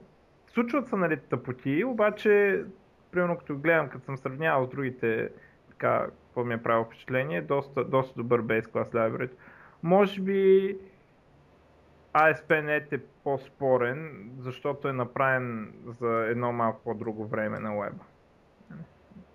случват 0.47 0.89
се 0.89 0.97
нали, 0.97 1.17
тъпоти, 1.17 1.85
обаче 1.85 2.65
примерно 3.11 3.39
като 3.39 3.57
гледам, 3.57 3.89
като 3.89 4.05
съм 4.05 4.17
сравнявал 4.17 4.67
с 4.67 4.69
другите 4.69 5.31
така, 5.69 6.07
какво 6.07 6.45
ми 6.45 6.55
е 6.55 6.63
правило 6.63 6.85
впечатление, 6.85 7.43
доста, 7.43 7.85
доста 7.85 8.15
добър 8.17 8.43
Base 8.43 8.67
Class 8.67 8.93
Library. 8.93 9.31
Може 9.83 10.21
би 10.21 10.77
ASP.NET 12.15 12.93
е 12.93 13.01
по-спорен, 13.25 14.31
защото 14.39 14.89
е 14.89 14.93
направен 14.93 15.73
за 15.87 16.27
едно 16.27 16.53
малко 16.53 16.81
по-друго 16.85 17.27
време 17.27 17.59
на 17.59 17.71
веба. 17.71 18.05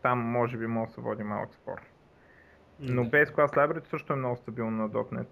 Там 0.06 0.20
може 0.20 0.58
би 0.58 0.68
може 0.68 0.88
да 0.88 0.94
се 0.94 1.02
води 1.02 1.24
малък 1.24 1.54
спор. 1.54 1.82
Но 2.80 3.06
mm 3.06 3.10
Base 3.10 3.36
Class 3.36 3.56
Library 3.56 3.90
също 3.90 4.14
е 4.14 4.16
много 4.16 4.36
стабилно 4.36 4.72
на 4.72 4.90
.NET. 4.90 5.28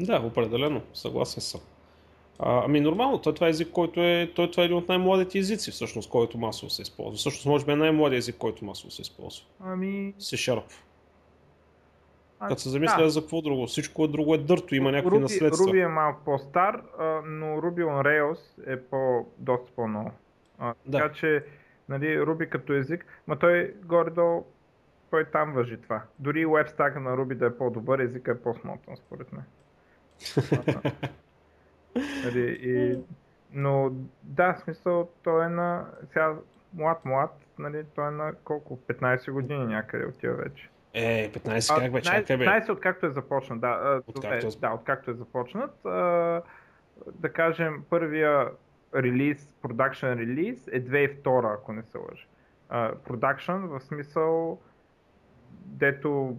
Да, 0.00 0.20
определено, 0.20 0.82
съгласен 0.94 1.40
съм. 1.40 1.60
А, 2.38 2.64
ами 2.64 2.80
нормално, 2.80 3.18
той 3.18 3.34
това 3.34 3.46
е 3.46 3.50
език, 3.50 3.70
който 3.70 4.00
е, 4.00 4.32
той 4.36 4.50
това 4.50 4.62
е 4.62 4.66
един 4.66 4.76
от 4.76 4.88
най-младите 4.88 5.38
езици, 5.38 5.70
всъщност, 5.70 6.10
който 6.10 6.38
масово 6.38 6.70
се 6.70 6.82
използва. 6.82 7.16
Всъщност, 7.16 7.46
може 7.46 7.66
би 7.66 7.72
е 7.72 7.76
най-младият 7.76 8.18
език, 8.18 8.36
който 8.38 8.64
масово 8.64 8.90
се 8.90 9.02
използва. 9.02 9.46
Ами... 9.60 10.14
Sharp. 10.18 10.72
А, 12.40 12.48
Като 12.48 12.60
се 12.60 12.68
замисля 12.68 13.02
да. 13.02 13.10
за 13.10 13.20
какво 13.20 13.42
друго, 13.42 13.66
всичко 13.66 14.08
друго 14.08 14.34
е 14.34 14.38
дърто, 14.38 14.74
има 14.74 14.92
някакви 14.92 15.16
Ruby, 15.16 15.20
наследства. 15.20 15.64
Ruby 15.64 15.84
е 15.84 15.88
малко 15.88 16.20
по-стар, 16.24 16.82
но 17.26 17.46
Ruby 17.46 17.84
on 17.84 18.02
Rails 18.02 18.72
е 18.72 18.82
по, 18.82 19.26
доста 19.38 19.72
по-ново. 19.76 20.10
Да. 20.58 20.98
Така 20.98 21.12
че, 21.12 21.44
нали, 21.88 22.20
Ruby 22.20 22.48
като 22.48 22.72
език, 22.72 23.06
но 23.28 23.36
той 23.36 23.74
горе-долу, 23.84 24.46
той 25.10 25.24
там 25.24 25.52
въжи 25.52 25.76
това. 25.76 26.02
Дори 26.18 26.46
вебстака 26.46 27.00
на 27.00 27.16
Ruby 27.16 27.34
да 27.34 27.46
е 27.46 27.56
по-добър, 27.56 27.98
езика 27.98 28.30
е 28.30 28.38
по-смотан, 28.38 28.96
според 28.96 29.32
мен. 29.32 29.44
нали, 32.24 32.58
и, 32.62 32.98
но 33.52 33.92
да, 34.22 34.56
смисъл, 34.64 35.10
той 35.22 35.46
е 35.46 35.48
на, 35.48 35.86
сега 36.08 36.34
млад-млад, 36.76 37.30
нали, 37.58 37.84
той 37.94 38.08
е 38.08 38.10
на 38.10 38.32
колко, 38.44 38.78
15 38.88 39.30
години 39.30 39.66
някъде 39.66 40.06
отива 40.06 40.34
вече. 40.34 40.70
Е, 40.94 41.30
15 41.32 41.80
как 41.82 41.92
бе, 41.92 42.02
чакай 42.02 42.36
бе. 42.36 42.44
15 42.44 42.70
откакто 42.70 43.06
е 43.06 43.10
започнат, 43.10 43.60
да. 43.60 44.02
Откакто 44.06 44.46
е, 44.46 44.50
да, 44.60 44.70
откакто 44.70 45.10
е 45.10 45.14
започнат. 45.14 45.86
А, 45.86 46.42
да 47.06 47.32
кажем, 47.32 47.84
първия 47.90 48.48
релиз, 48.94 49.54
продакшн 49.62 50.06
релиз 50.06 50.68
е 50.68 50.84
2002, 50.84 51.54
ако 51.54 51.72
не 51.72 51.82
се 51.82 51.98
лъжа. 51.98 52.26
Продакшн 53.04 53.52
в 53.52 53.80
смисъл, 53.80 54.58
дето 55.50 56.36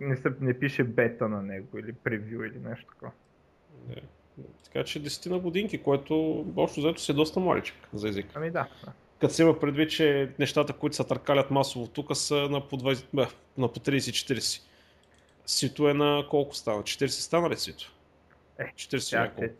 не, 0.00 0.16
се, 0.16 0.32
не 0.40 0.58
пише 0.58 0.84
бета 0.84 1.28
на 1.28 1.42
него 1.42 1.78
или 1.78 1.92
превю 1.92 2.44
или 2.44 2.58
нещо 2.58 2.86
такова. 2.86 3.12
Не. 3.88 4.02
Така 4.64 4.84
че 4.84 5.02
10 5.02 5.30
на 5.30 5.38
годинки, 5.38 5.82
което 5.82 6.44
общо 6.56 6.80
взето 6.80 7.00
си 7.00 7.12
е 7.12 7.14
доста 7.14 7.40
младичък 7.40 7.76
за 7.92 8.08
език. 8.08 8.26
Ами 8.34 8.50
да. 8.50 8.68
Като 9.20 9.34
се 9.34 9.42
има 9.42 9.58
предвид, 9.60 9.90
че 9.90 10.32
нещата, 10.38 10.72
които 10.72 10.96
се 10.96 11.04
търкалят 11.04 11.50
масово 11.50 11.86
тук 11.86 12.16
са 12.16 12.34
на 12.34 12.68
по, 12.68 12.78
20, 12.78 13.06
бе, 13.14 13.26
на 13.58 13.72
по 13.72 13.80
30-40. 13.80 14.62
Сито 15.46 15.88
е 15.88 15.94
на 15.94 16.26
колко 16.30 16.54
стана? 16.54 16.82
40 16.82 17.06
стана 17.06 17.50
ли 17.50 17.56
Сито? 17.56 17.92
Е, 18.58 18.64
40 18.64 19.20
няколко. 19.20 19.44
Е, 19.44 19.46
е, 19.46 19.50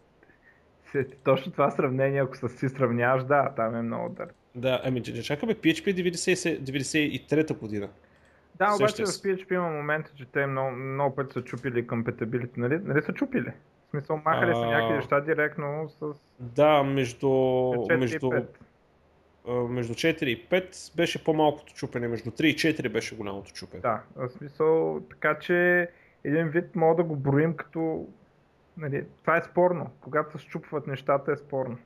точно 1.25 1.53
това 1.53 1.71
сравнение, 1.71 2.23
ако 2.23 2.49
си 2.49 2.69
сравняваш, 2.69 3.25
да, 3.25 3.53
там 3.57 3.75
е 3.75 3.83
много 3.83 4.09
дър. 4.09 4.29
Да, 4.55 4.81
ами 4.85 5.03
чакаме 5.03 5.55
PHP 5.55 6.13
93-та 6.65 7.55
година. 7.55 7.89
Да, 8.55 8.75
обаче 8.75 9.05
в 9.05 9.07
PHP 9.07 9.55
има 9.55 9.71
момента, 9.71 10.11
че 10.17 10.25
те 10.25 10.47
много, 10.47 10.71
много 10.71 11.15
пъти 11.15 11.33
са 11.33 11.43
чупили 11.43 11.87
компетабилите, 11.87 12.61
нали? 12.61 12.79
Нали 12.85 13.03
са 13.03 13.13
чупили? 13.13 13.53
В 13.87 13.91
смисъл, 13.91 14.21
махали 14.25 14.55
са 14.55 14.67
някакви 14.67 14.97
неща 14.97 15.21
директно 15.21 15.89
с... 15.89 16.07
Да, 16.41 16.83
между... 16.83 17.29
между 17.89 18.31
между 19.49 19.95
4 19.95 20.25
и 20.25 20.49
5 20.49 20.97
беше 20.97 21.25
по-малкото 21.25 21.75
чупене, 21.75 22.09
между 22.09 22.31
3 22.31 22.45
и 22.45 22.55
4 22.55 22.89
беше 22.89 23.17
голямото 23.17 23.53
чупене. 23.53 23.81
Да, 23.81 24.03
в 24.17 24.29
смисъл, 24.29 25.01
така 25.11 25.39
че 25.39 25.89
един 26.25 26.49
вид 26.49 26.77
мога 26.77 26.97
да 26.97 27.03
го 27.03 27.17
броим 27.17 27.55
като... 27.55 28.09
Нали, 28.81 29.05
това 29.21 29.37
е 29.37 29.43
спорно. 29.51 29.91
Когато 30.01 30.39
се 30.39 30.45
счупват 30.45 30.87
нещата 30.87 31.33
е 31.33 31.37
спорно. 31.37 31.79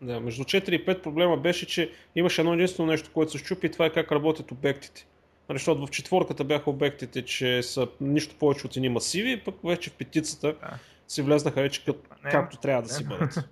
Да, 0.00 0.20
между 0.20 0.44
4 0.44 0.70
и 0.70 0.86
5 0.86 1.02
проблема 1.02 1.36
беше, 1.36 1.66
че 1.66 1.92
имаше 2.14 2.40
едно 2.40 2.54
единствено 2.54 2.90
нещо, 2.90 3.10
което 3.14 3.32
се 3.32 3.38
щупи 3.38 3.66
и 3.66 3.70
това 3.70 3.86
е 3.86 3.92
как 3.92 4.12
работят 4.12 4.52
обектите. 4.52 5.06
Нали, 5.48 5.58
защото 5.58 5.86
в 5.86 5.90
четворката 5.90 6.44
бяха 6.44 6.70
обектите, 6.70 7.24
че 7.24 7.62
са 7.62 7.88
нищо 8.00 8.38
повече 8.38 8.66
от 8.66 8.76
едни 8.76 8.88
масиви, 8.88 9.44
пък 9.44 9.54
вече 9.64 9.90
в 9.90 9.96
петицата 9.96 10.46
да. 10.46 10.78
си 11.08 11.22
влезнаха 11.22 11.62
вече 11.62 11.84
като, 11.84 12.00
не, 12.24 12.30
както 12.30 12.56
трябва 12.56 12.82
да 12.82 12.88
не. 12.88 12.94
си 12.94 13.08
бъдат. 13.08 13.38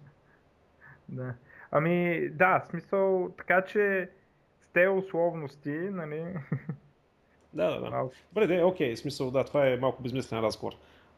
да. 1.09 1.35
Ами 1.71 2.29
да, 2.29 2.65
смисъл, 2.71 3.35
така 3.39 3.65
че 3.65 4.11
с 4.63 4.73
те 4.73 4.89
условности, 4.89 5.71
нали... 5.71 6.25
Да, 7.53 7.71
да, 7.71 7.91
да. 7.91 8.09
Добре, 8.33 8.47
да, 8.47 8.67
окей, 8.67 8.97
смисъл, 8.97 9.31
да, 9.31 9.45
това 9.45 9.67
е 9.67 9.77
малко 9.77 10.03
безмислен 10.03 10.41
разговор, 10.41 10.73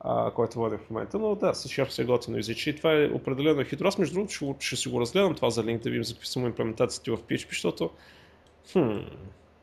а, 0.05 0.31
който 0.31 0.59
водя 0.59 0.79
в 0.79 0.91
момента, 0.91 1.19
но 1.19 1.35
да, 1.35 1.55
с 1.55 1.69
шарп 1.69 1.91
се 1.91 2.05
готино 2.05 2.39
езичи 2.39 2.71
и 2.71 2.77
това 2.77 2.93
е 2.93 3.07
определено 3.07 3.65
хитро. 3.65 3.89
Аз 3.89 3.99
между 3.99 4.15
другото 4.15 4.35
ще, 4.35 4.55
ще 4.59 4.77
си 4.77 4.89
го 4.89 5.01
разгледам 5.01 5.35
това 5.35 5.51
за 5.51 5.65
линк, 5.65 5.83
да 5.83 5.91
видим 5.91 6.05
за 6.05 6.15
какви 6.15 6.27
са 6.27 6.41
му 6.41 6.47
имплементациите 6.47 7.11
в 7.11 7.17
PHP, 7.17 7.49
защото 7.49 7.91
хм, 8.73 8.99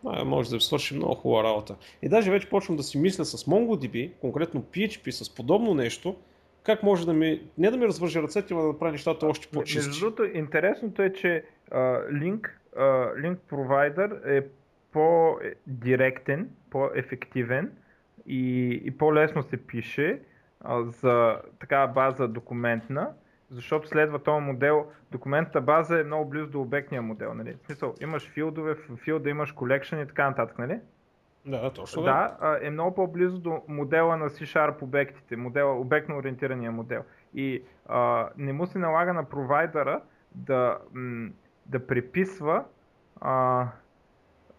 а, 0.06 0.26
може 0.26 0.50
да 0.50 0.62
свърши 0.62 0.96
много 0.96 1.16
хубава 1.16 1.44
работа. 1.44 1.76
И 2.02 2.10
даже 2.10 2.32
вече 2.32 2.50
почвам 2.50 2.78
да 2.78 2.84
си 2.84 2.98
мисля 2.98 3.26
с 3.26 3.46
MongoDB, 3.46 4.12
конкретно 4.22 4.64
PHP, 4.64 5.10
с 5.10 5.36
подобно 5.36 5.74
нещо, 5.74 6.16
как 6.64 6.84
може 6.84 7.06
да 7.06 7.14
ми, 7.14 7.42
не 7.58 7.72
да 7.72 7.78
ми 7.78 7.86
развържи 7.86 8.22
ръцете, 8.22 8.54
но 8.54 8.62
да 8.62 8.68
направи 8.68 8.92
нещата 8.92 9.28
още 9.28 9.48
по-чисти. 9.48 9.88
Между 9.88 10.00
другото, 10.00 10.38
интересното 10.38 11.02
е, 11.02 11.14
че 11.14 11.44
uh, 11.72 12.12
Link, 12.12 12.50
uh, 12.78 13.22
Link 13.22 13.38
Provider 13.52 14.38
е 14.38 14.48
по-директен, 14.92 16.50
по-ефективен 16.70 17.72
и, 18.28 18.70
и 18.86 18.92
по-лесно 18.92 19.44
се 19.44 19.58
пише 19.58 20.20
за 20.82 21.42
такава 21.60 21.88
база 21.88 22.28
документна, 22.28 23.14
защото 23.52 23.88
следва 23.88 24.20
този 24.20 24.46
модел, 24.46 24.86
документната 25.12 25.62
база 25.62 26.00
е 26.00 26.04
много 26.04 26.30
близо 26.30 26.48
до 26.48 26.62
обектния 26.62 27.02
модел. 27.02 27.34
Нали? 27.34 27.58
В 27.64 27.66
смисъл, 27.66 27.96
имаш 28.02 28.30
филдове, 28.30 28.74
в 28.74 28.98
филда 28.98 29.30
имаш 29.30 29.52
колекшн 29.52 29.98
и 29.98 30.08
така 30.08 30.30
нататък, 30.30 30.60
нали? 30.60 30.80
Да, 31.46 31.74
точно. 31.74 32.04
Да, 32.04 32.38
да, 32.42 32.60
е 32.62 32.70
много 32.70 32.96
по-близо 32.96 33.40
до 33.40 33.62
модела 33.68 34.18
на 34.18 34.30
C-Sharp 34.30 34.82
обектите, 34.82 35.36
модела, 35.36 35.80
обектно 35.80 36.18
ориентирания 36.18 36.72
модел. 36.72 37.04
И 37.34 37.64
а, 37.86 38.30
не 38.38 38.54
му 38.54 38.66
се 38.66 38.80
налага 38.80 39.14
на 39.14 39.30
провайдера 39.30 40.02
да, 40.36 40.78
да 41.66 41.88
приписва 41.88 42.66
а, 43.22 43.68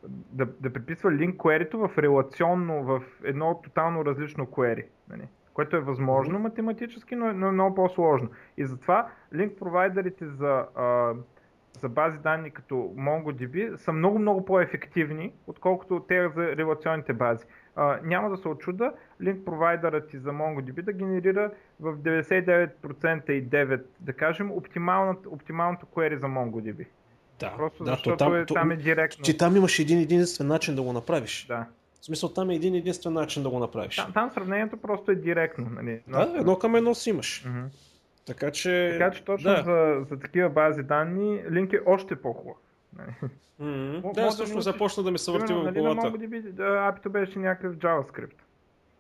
да, 0.09 0.47
да 0.47 0.73
приписва 0.73 1.11
link 1.11 1.37
query 1.37 1.89
в 1.89 1.99
релационно, 1.99 2.85
в 2.85 3.03
едно 3.25 3.61
тотално 3.65 4.05
различно 4.05 4.47
query. 4.47 4.87
Нали? 5.09 5.29
Което 5.61 5.77
е 5.77 5.81
възможно 5.81 6.39
математически, 6.39 7.17
но 7.17 7.27
е, 7.29 7.33
но 7.33 7.47
е 7.47 7.53
много 7.53 7.75
по-сложно. 7.75 8.29
И 8.57 8.67
затова 8.67 9.09
линк 9.35 9.59
провайдерите 9.59 10.27
за 10.27 10.65
а, 10.75 11.13
за 11.81 11.89
бази 11.89 12.19
данни 12.19 12.51
като 12.51 12.75
MongoDB 12.75 13.77
са 13.77 13.93
много, 13.93 14.19
много 14.19 14.45
по-ефективни, 14.45 15.33
отколкото 15.47 16.05
те 16.09 16.29
за 16.29 16.57
релационните 16.57 17.13
бази. 17.13 17.45
А, 17.77 17.99
няма 18.03 18.31
да 18.31 18.37
се 18.37 18.49
очуда 18.49 18.93
линк 19.23 19.45
провайдерът 19.45 20.09
ти 20.09 20.19
за 20.19 20.31
MongoDB 20.31 20.83
да 20.83 20.93
генерира 20.93 21.51
в 21.81 21.97
99% 21.97 23.31
и 23.31 23.49
9, 23.49 23.83
да 24.01 24.13
кажем, 24.13 24.53
оптималното, 24.53 25.31
оптималното 25.31 25.87
query 25.87 26.21
за 26.21 26.27
MongoDB. 26.27 26.87
Да, 27.41 27.53
Просто 27.57 27.85
да, 27.85 27.91
защото 27.91 28.17
там, 28.17 28.35
е, 28.35 28.47
там 28.47 28.71
е 28.71 28.77
директно. 28.77 29.23
Ти 29.23 29.37
там 29.37 29.57
имаш 29.57 29.79
един 29.79 29.99
единствен 29.99 30.47
начин 30.47 30.75
да 30.75 30.83
го 30.83 30.93
направиш. 30.93 31.47
Да. 31.47 31.67
В 32.01 32.05
смисъл 32.05 32.33
там 32.33 32.51
е 32.51 32.55
един 32.55 32.75
единствен 32.75 33.13
начин 33.13 33.43
да 33.43 33.51
го 33.51 33.59
направиш. 33.59 33.97
Там, 33.97 34.13
там 34.13 34.31
сравнението 34.31 34.77
просто 34.77 35.11
е 35.11 35.15
директно. 35.15 35.67
Нали? 35.71 36.01
Да, 36.09 36.35
едно 36.37 36.59
към 36.59 36.77
едно 36.77 36.95
си 36.95 37.11
имаш. 37.11 37.45
Mm-hmm. 37.47 37.65
Така 38.27 38.51
че, 38.51 38.97
така 38.99 39.11
че 39.11 39.25
точно 39.25 39.51
да. 39.51 39.63
за, 39.63 40.05
за 40.09 40.21
такива 40.21 40.49
бази 40.49 40.83
данни 40.83 41.43
линк 41.51 41.73
е 41.73 41.81
още 41.87 42.17
по-хубав. 42.17 42.57
Mm-hmm. 43.61 44.15
Да, 44.15 44.31
също 44.33 44.57
да 44.57 44.63
започна 44.63 45.03
да 45.03 45.11
ми 45.11 45.19
се 45.19 45.33
върти 45.33 45.53
в 45.53 45.63
нали, 45.63 45.81
главата. 45.81 46.11
Нали, 46.11 46.43
да, 46.43 46.87
апито 46.89 47.11
беше 47.11 47.39
някакъв 47.39 47.77
JavaScript. 47.77 48.35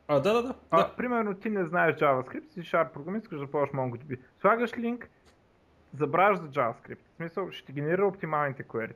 А, 0.08 0.20
да, 0.20 0.32
да, 0.32 0.42
да. 0.42 0.54
А, 0.70 0.78
да. 0.78 0.96
Примерно 0.96 1.34
ти 1.34 1.50
не 1.50 1.64
знаеш 1.64 1.96
JavaScript, 1.96 2.48
си 2.48 2.60
Sharp 2.60 2.92
програмист, 2.92 3.24
искаш 3.24 3.38
да 3.38 3.46
ползваш 3.46 3.70
MongoDB. 3.70 4.18
Слагаш 4.40 4.78
линк, 4.78 5.08
забравяш 5.98 6.38
за 6.38 6.48
JavaScript. 6.48 6.98
В 7.12 7.16
смисъл, 7.16 7.50
ще 7.50 7.72
генерира 7.72 8.06
оптималните 8.06 8.64
query. 8.64 8.92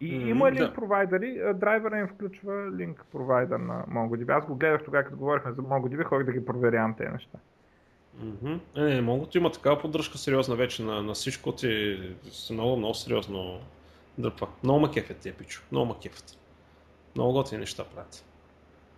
И 0.00 0.20
mm, 0.20 0.28
има 0.28 0.52
линк 0.52 0.68
да. 0.68 0.74
провайдери, 0.74 1.40
драйвера 1.54 1.98
им 1.98 2.08
включва 2.08 2.70
линк 2.76 3.04
провайдер 3.12 3.58
на 3.58 3.84
MongoDB. 3.90 4.38
Аз 4.38 4.46
го 4.46 4.54
гледах 4.54 4.84
тогава, 4.84 5.04
като 5.04 5.16
говорихме 5.16 5.52
за 5.52 5.62
MongoDB, 5.62 6.04
ходих 6.04 6.26
да 6.26 6.32
ги 6.32 6.44
проверявам 6.44 6.94
тези 6.94 7.10
неща. 7.10 7.38
Mm-hmm. 8.22 8.58
Е, 8.76 8.80
не, 8.80 9.00
могат 9.00 9.34
има 9.34 9.52
такава 9.52 9.78
поддръжка 9.80 10.18
сериозна 10.18 10.56
вече 10.56 10.82
на, 10.82 11.02
на 11.02 11.14
всичко 11.14 11.52
ти 11.52 11.98
много, 12.50 12.76
много 12.76 12.94
сериозно 12.94 13.60
дръпва. 14.18 14.46
Много 14.64 14.80
макефят 14.80 15.16
тия 15.16 15.34
пичо, 15.34 15.62
много 15.72 15.86
макефят. 15.86 16.38
Много 17.14 17.32
готини 17.32 17.60
неща 17.60 17.84
правят. 17.94 18.24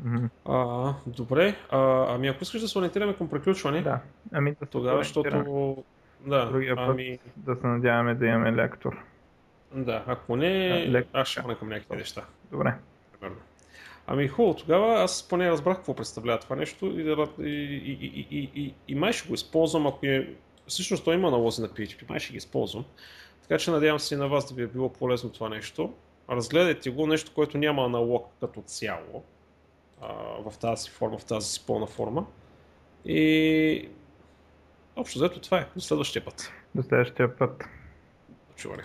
Mm-hmm. 0.04 0.28
А, 0.44 0.94
добре, 1.06 1.56
а, 1.70 2.06
ами 2.14 2.28
ако 2.28 2.42
искаш 2.42 2.60
да 2.60 2.68
се 2.68 2.78
ориентираме 2.78 3.16
към 3.16 3.28
приключване, 3.28 3.82
да. 3.82 4.00
ами 4.32 4.56
да 4.60 4.66
тогава, 4.66 4.98
защото... 4.98 5.76
Да, 6.26 6.46
Другия 6.46 6.76
път 6.76 6.88
ами... 6.88 7.18
да 7.36 7.56
се 7.56 7.66
надяваме 7.66 8.14
да 8.14 8.26
имаме 8.26 8.52
лектор. 8.52 9.04
Да, 9.74 10.04
ако 10.06 10.36
не, 10.36 10.88
Лек... 10.90 11.08
аз 11.12 11.28
ще 11.28 11.42
към 11.42 11.68
някакви 11.68 11.96
неща. 11.96 12.24
Добре. 12.50 12.74
Примерно. 13.20 13.40
Ами 14.06 14.28
хубаво, 14.28 14.56
тогава 14.56 15.02
аз 15.02 15.28
поне 15.28 15.50
разбрах 15.50 15.76
какво 15.76 15.94
представлява 15.94 16.38
това 16.38 16.56
нещо 16.56 16.86
и, 16.86 17.02
и, 17.40 17.98
и, 18.02 18.28
и, 18.30 18.50
и, 18.54 18.74
и 18.88 18.94
май 18.94 19.12
ще 19.12 19.28
го 19.28 19.34
използвам, 19.34 19.86
ако 19.86 20.06
е... 20.06 20.34
Всъщност 20.66 21.04
той 21.04 21.14
има 21.14 21.30
налози 21.30 21.62
на 21.62 21.68
PHP, 21.68 22.08
май 22.08 22.18
ще 22.18 22.32
ги 22.32 22.36
използвам. 22.36 22.84
Така 23.42 23.58
че 23.58 23.70
надявам 23.70 24.00
се 24.00 24.14
и 24.14 24.18
на 24.18 24.28
вас 24.28 24.48
да 24.48 24.54
ви 24.54 24.62
е 24.62 24.66
било 24.66 24.92
полезно 24.92 25.30
това 25.30 25.48
нещо. 25.48 25.94
Разгледайте 26.30 26.90
го, 26.90 27.06
нещо, 27.06 27.34
което 27.34 27.58
няма 27.58 27.84
аналог 27.84 28.28
като 28.40 28.62
цяло 28.62 29.24
а, 30.00 30.12
в 30.50 30.58
тази 30.58 30.90
форма, 30.90 31.18
в 31.18 31.24
тази 31.24 31.48
си 31.48 31.66
пълна 31.66 31.86
форма. 31.86 32.26
И 33.04 33.88
общо 34.96 35.18
взето 35.18 35.40
това 35.40 35.58
е. 35.58 35.66
До 35.74 35.80
следващия 35.80 36.24
път. 36.24 36.52
До 36.74 36.82
следващия 36.82 37.36
път. 37.36 37.64
Чуване. 38.56 38.84